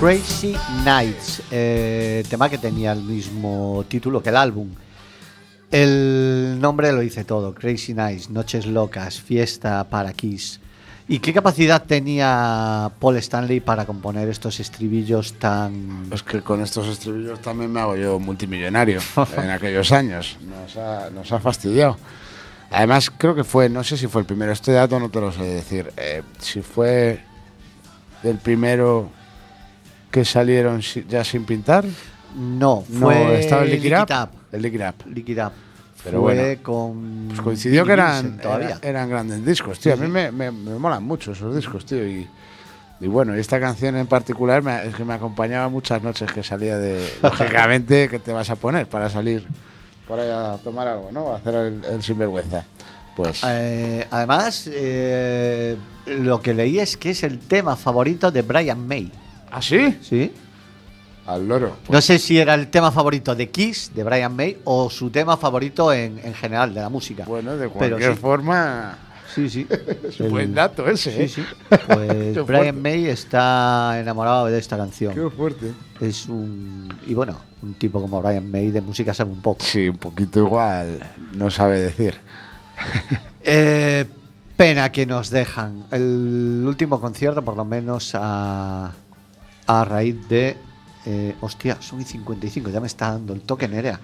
Crazy 0.00 0.56
Nights, 0.82 1.42
eh, 1.50 2.24
tema 2.30 2.48
que 2.48 2.56
tenía 2.56 2.92
el 2.92 3.02
mismo 3.02 3.84
título 3.86 4.22
que 4.22 4.30
el 4.30 4.36
álbum. 4.36 4.70
El 5.70 6.56
nombre 6.58 6.90
lo 6.90 7.00
dice 7.00 7.24
todo, 7.24 7.54
Crazy 7.54 7.92
Nights, 7.92 8.30
Noches 8.30 8.64
Locas, 8.64 9.20
Fiesta 9.20 9.84
para 9.90 10.14
Kiss. 10.14 10.58
¿Y 11.06 11.18
qué 11.18 11.34
capacidad 11.34 11.84
tenía 11.84 12.90
Paul 12.98 13.18
Stanley 13.18 13.60
para 13.60 13.84
componer 13.84 14.30
estos 14.30 14.58
estribillos 14.58 15.34
tan... 15.34 16.08
Es 16.10 16.22
que 16.22 16.40
con 16.40 16.62
estos 16.62 16.88
estribillos 16.88 17.42
también 17.42 17.70
me 17.70 17.80
hago 17.80 17.94
yo 17.94 18.18
multimillonario 18.18 19.00
en 19.36 19.50
aquellos 19.50 19.92
años. 19.92 20.38
Nos 20.40 20.78
ha, 20.78 21.10
nos 21.10 21.30
ha 21.30 21.40
fastidiado. 21.40 21.98
Además, 22.70 23.10
creo 23.10 23.34
que 23.34 23.44
fue, 23.44 23.68
no 23.68 23.84
sé 23.84 23.98
si 23.98 24.06
fue 24.06 24.22
el 24.22 24.26
primero, 24.26 24.50
este 24.50 24.72
dato 24.72 24.98
no 24.98 25.10
te 25.10 25.20
lo 25.20 25.30
sé 25.30 25.42
decir. 25.42 25.92
eh, 25.98 26.22
si 26.38 26.62
fue 26.62 27.20
el 28.22 28.38
primero 28.38 29.10
que 30.10 30.24
salieron 30.24 30.80
ya 31.08 31.24
sin 31.24 31.44
pintar. 31.44 31.84
No, 32.36 32.84
No, 32.88 33.06
fue 33.06 33.40
estaba 33.40 33.62
el 33.62 33.70
Lick 33.70 33.84
It 33.84 33.92
Up. 33.94 34.28
El 34.52 34.62
Lick 34.62 34.74
It 34.74 34.80
Up. 34.82 35.06
Lick 35.12 35.28
It 35.28 35.38
Up. 35.38 35.52
Pero 36.02 36.22
fue 36.22 36.34
bueno, 36.34 36.62
con... 36.62 37.26
Pues 37.28 37.40
coincidió 37.42 37.84
que 37.84 37.92
eran, 37.92 38.38
todavía. 38.38 38.78
era- 38.80 38.88
eran 38.88 39.10
grandes 39.10 39.44
discos, 39.44 39.78
tío. 39.80 39.92
A 39.92 39.96
mí 39.96 40.08
me, 40.08 40.30
me, 40.32 40.50
me 40.50 40.78
molan 40.78 41.02
mucho 41.04 41.32
esos 41.32 41.54
discos, 41.54 41.84
tío. 41.84 42.06
Y, 42.08 42.26
y 43.00 43.06
bueno, 43.06 43.34
esta 43.34 43.60
canción 43.60 43.96
en 43.96 44.06
particular 44.06 44.62
me, 44.62 44.86
es 44.86 44.94
que 44.94 45.04
me 45.04 45.12
acompañaba 45.14 45.68
muchas 45.68 46.02
noches 46.02 46.32
que 46.32 46.42
salía 46.42 46.78
de. 46.78 47.06
Lógicamente, 47.22 48.08
que 48.08 48.18
te 48.18 48.32
vas 48.32 48.48
a 48.48 48.56
poner 48.56 48.86
para 48.88 49.10
salir 49.10 49.46
por 50.08 50.18
ahí 50.20 50.30
a 50.30 50.56
tomar 50.64 50.88
algo, 50.88 51.10
¿no? 51.12 51.32
A 51.32 51.36
hacer 51.36 51.54
el, 51.54 51.84
el 51.84 52.02
sinvergüenza. 52.02 52.64
Pues. 53.14 53.42
Eh, 53.46 54.06
además, 54.10 54.70
eh, 54.72 55.76
lo 56.06 56.40
que 56.40 56.54
leí 56.54 56.78
es 56.78 56.96
que 56.96 57.10
es 57.10 57.22
el 57.24 57.40
tema 57.40 57.76
favorito 57.76 58.30
de 58.30 58.40
Brian 58.40 58.86
May. 58.88 59.12
¿Ah, 59.50 59.62
sí? 59.62 59.98
¿Sí? 60.02 60.32
Al 61.26 61.46
loro. 61.46 61.76
No 61.88 62.00
sé 62.00 62.18
si 62.18 62.38
era 62.38 62.54
el 62.54 62.68
tema 62.68 62.90
favorito 62.90 63.34
de 63.34 63.50
Kiss, 63.50 63.92
de 63.94 64.02
Brian 64.02 64.34
May, 64.34 64.58
o 64.64 64.90
su 64.90 65.10
tema 65.10 65.36
favorito 65.36 65.92
en, 65.92 66.20
en 66.24 66.34
general 66.34 66.74
de 66.74 66.80
la 66.80 66.88
música. 66.88 67.24
Bueno, 67.24 67.56
de 67.56 67.68
cualquier 67.68 68.14
sí. 68.14 68.20
forma. 68.20 68.98
Sí, 69.34 69.48
sí. 69.48 69.66
Es 70.08 70.18
un 70.18 70.30
buen 70.30 70.54
dato 70.54 70.88
ese, 70.88 71.12
Sí, 71.12 71.22
¿eh? 71.22 71.28
sí. 71.28 71.44
Pues 71.86 72.08
Brian 72.34 72.46
fuerte. 72.46 72.72
May 72.72 73.06
está 73.06 74.00
enamorado 74.00 74.46
de 74.46 74.58
esta 74.58 74.76
canción. 74.76 75.14
Qué 75.14 75.30
fuerte. 75.30 75.72
Es 76.00 76.26
un. 76.26 76.92
Y 77.06 77.14
bueno, 77.14 77.38
un 77.62 77.74
tipo 77.74 78.00
como 78.00 78.20
Brian 78.20 78.50
May 78.50 78.70
de 78.72 78.80
música 78.80 79.14
sabe 79.14 79.30
un 79.30 79.40
poco. 79.40 79.64
Sí, 79.64 79.88
un 79.88 79.98
poquito 79.98 80.40
igual. 80.40 80.98
No 81.34 81.50
sabe 81.50 81.80
decir. 81.80 82.14
Eh, 83.42 84.04
pena 84.56 84.92
que 84.92 85.06
nos 85.06 85.30
dejan. 85.30 85.84
El 85.90 86.62
último 86.66 87.00
concierto, 87.00 87.42
por 87.42 87.56
lo 87.56 87.64
menos 87.64 88.12
a, 88.14 88.92
a 89.70 89.84
raíz 89.84 90.16
de. 90.28 90.56
eh, 91.06 91.34
hostia, 91.40 91.78
son 91.80 92.00
y 92.00 92.04
55, 92.04 92.68
ya 92.70 92.80
me 92.80 92.86
está 92.86 93.12
dando 93.12 93.32
el 93.32 93.40
toque 93.42 93.66
Nerea. 93.68 93.98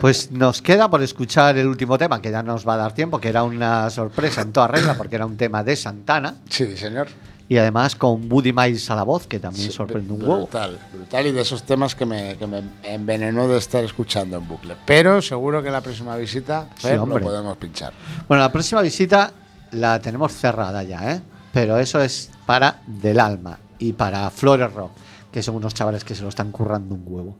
Pues 0.00 0.30
nos 0.32 0.60
queda 0.60 0.88
por 0.90 1.02
escuchar 1.02 1.56
el 1.56 1.66
último 1.66 1.96
tema, 1.96 2.20
que 2.20 2.30
ya 2.30 2.42
nos 2.42 2.66
va 2.66 2.74
a 2.74 2.76
dar 2.78 2.92
tiempo, 2.94 3.18
que 3.20 3.28
era 3.28 3.42
una 3.42 3.88
sorpresa 3.90 4.42
en 4.42 4.52
toda 4.52 4.68
regla, 4.68 4.94
porque 4.94 5.16
era 5.16 5.24
un 5.26 5.36
tema 5.36 5.62
de 5.64 5.76
Santana. 5.76 6.34
Sí, 6.50 6.76
señor. 6.76 7.08
Y 7.48 7.56
además 7.58 7.96
con 7.96 8.28
Buddy 8.28 8.52
Miles 8.52 8.90
a 8.90 8.96
la 8.96 9.02
voz, 9.02 9.26
que 9.26 9.38
también 9.38 9.66
Sí, 9.70 9.72
sorprende 9.76 10.12
un 10.12 10.20
br- 10.20 10.22
huevo. 10.22 10.36
Brutal, 10.42 10.78
brutal 10.92 11.26
y 11.26 11.32
de 11.32 11.40
esos 11.42 11.62
temas 11.64 11.94
que 11.94 12.06
me, 12.06 12.36
que 12.38 12.46
me 12.46 12.62
envenenó 12.82 13.46
de 13.48 13.58
estar 13.58 13.84
escuchando 13.84 14.36
en 14.38 14.48
bucle. 14.48 14.74
Pero 14.86 15.20
seguro 15.20 15.62
que 15.62 15.70
la 15.70 15.80
próxima 15.82 16.16
visita 16.16 16.68
Sí, 16.76 16.88
Fer, 16.88 16.98
lo 16.98 17.18
podemos 17.20 17.56
pinchar. 17.58 17.92
Bueno, 18.28 18.42
la 18.42 18.50
próxima 18.52 18.80
visita 18.80 19.32
la 19.72 20.00
tenemos 20.00 20.32
cerrada 20.32 20.82
ya, 20.82 21.12
¿eh? 21.14 21.20
Pero 21.52 21.78
eso 21.78 22.00
es 22.00 22.30
para 22.46 22.80
Del 22.86 23.20
Alma 23.20 23.58
y 23.78 23.92
para 23.92 24.30
Flores 24.30 24.72
Rock, 24.72 24.92
que 25.32 25.42
son 25.42 25.56
unos 25.56 25.74
chavales 25.74 26.04
que 26.04 26.14
se 26.14 26.22
lo 26.22 26.28
están 26.28 26.52
currando 26.52 26.94
un 26.94 27.02
huevo. 27.04 27.36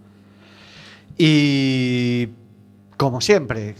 Y 1.16 2.28
como 2.96 3.20
siempre, 3.20 3.76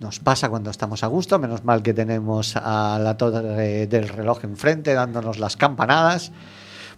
nos 0.00 0.18
pasa 0.18 0.48
cuando 0.48 0.70
estamos 0.70 1.04
a 1.04 1.06
gusto, 1.06 1.38
menos 1.38 1.64
mal 1.64 1.82
que 1.82 1.94
tenemos 1.94 2.56
a 2.56 2.98
la 3.00 3.16
torre 3.16 3.86
del 3.86 4.08
reloj 4.08 4.44
enfrente 4.44 4.92
dándonos 4.94 5.38
las 5.38 5.56
campanadas, 5.56 6.32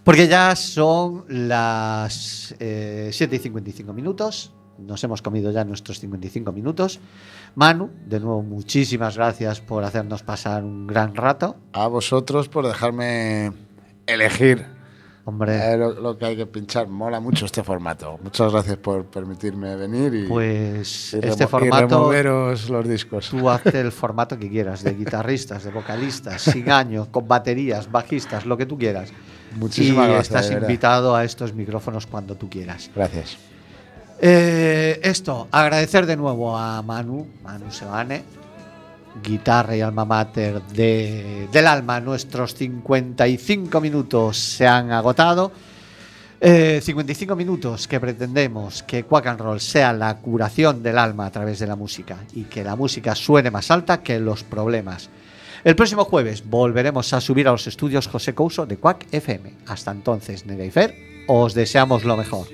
porque 0.03 0.27
ya 0.27 0.55
son 0.55 1.25
las 1.27 2.55
eh, 2.59 3.09
7 3.13 3.35
y 3.35 3.39
55 3.39 3.93
minutos, 3.93 4.53
nos 4.77 5.03
hemos 5.03 5.21
comido 5.21 5.51
ya 5.51 5.63
nuestros 5.63 5.99
55 5.99 6.51
minutos. 6.51 6.99
Manu, 7.55 7.91
de 8.05 8.19
nuevo, 8.19 8.41
muchísimas 8.41 9.15
gracias 9.15 9.61
por 9.61 9.83
hacernos 9.83 10.23
pasar 10.23 10.63
un 10.63 10.87
gran 10.87 11.15
rato. 11.15 11.55
A 11.73 11.87
vosotros 11.87 12.49
por 12.49 12.67
dejarme 12.67 13.53
elegir 14.05 14.74
Hombre, 15.27 15.73
eh, 15.73 15.75
lo, 15.75 15.91
lo 15.91 16.17
que 16.17 16.25
hay 16.25 16.37
que 16.37 16.45
pinchar. 16.45 16.87
Mola 16.87 17.19
mucho 17.19 17.47
este 17.47 17.63
formato. 17.63 18.19
Muchas 18.21 18.51
gracias 18.51 18.77
por 18.77 19.05
permitirme 19.05 19.75
venir 19.75 20.13
y, 20.13 20.27
pues 20.27 21.13
y 21.13 21.17
este 21.17 21.45
y 21.45 21.47
formato, 21.47 21.87
removeros 21.87 22.69
los 22.69 22.87
discos. 22.87 23.29
tú 23.29 23.49
hazte 23.49 23.79
el 23.79 23.91
formato 23.91 24.37
que 24.37 24.47
quieras, 24.47 24.83
de 24.83 24.93
guitarristas, 24.93 25.63
de 25.63 25.71
vocalistas, 25.71 26.41
sin 26.43 26.69
año, 26.69 27.07
con 27.09 27.27
baterías, 27.27 27.91
bajistas, 27.91 28.45
lo 28.45 28.55
que 28.55 28.67
tú 28.67 28.77
quieras. 28.77 29.11
Muchísimas 29.55 30.09
y 30.09 30.11
gracias, 30.11 30.45
estás 30.45 30.61
invitado 30.61 31.15
a 31.15 31.23
estos 31.23 31.53
micrófonos 31.55 32.05
cuando 32.05 32.35
tú 32.35 32.47
quieras. 32.47 32.91
Gracias. 32.95 33.37
Eh, 34.19 34.99
esto, 35.01 35.47
agradecer 35.51 36.05
de 36.05 36.17
nuevo 36.17 36.55
a 36.55 36.83
Manu, 36.83 37.27
Manu 37.43 37.71
Sebane, 37.71 38.23
guitarra 39.23 39.75
y 39.75 39.81
alma 39.81 40.05
mater 40.05 40.61
de, 40.61 41.47
del 41.51 41.67
alma. 41.67 41.99
Nuestros 41.99 42.55
55 42.55 43.81
minutos 43.81 44.37
se 44.37 44.67
han 44.67 44.91
agotado. 44.91 45.51
Eh, 46.41 46.81
55 46.83 47.35
minutos 47.35 47.87
que 47.87 47.99
pretendemos 47.99 48.83
que 48.83 49.03
Quack 49.03 49.27
and 49.27 49.39
Roll 49.39 49.59
sea 49.59 49.93
la 49.93 50.17
curación 50.17 50.83
del 50.83 50.97
alma 50.97 51.25
a 51.25 51.31
través 51.31 51.59
de 51.59 51.67
la 51.67 51.75
música 51.75 52.17
y 52.33 52.43
que 52.43 52.63
la 52.63 52.75
música 52.75 53.15
suene 53.15 53.49
más 53.49 53.71
alta 53.71 54.03
que 54.03 54.19
los 54.19 54.43
problemas. 54.43 55.09
El 55.63 55.75
próximo 55.75 56.05
jueves 56.05 56.47
volveremos 56.47 57.11
a 57.13 57.21
subir 57.21 57.47
a 57.47 57.51
los 57.51 57.65
estudios 57.65 58.07
José 58.07 58.35
Couso 58.35 58.67
de 58.67 58.77
Quack 58.77 59.07
FM. 59.11 59.53
Hasta 59.65 59.91
entonces, 59.91 60.45
Nereifer, 60.45 60.93
os 61.27 61.55
deseamos 61.55 62.03
lo 62.03 62.17
mejor. 62.17 62.45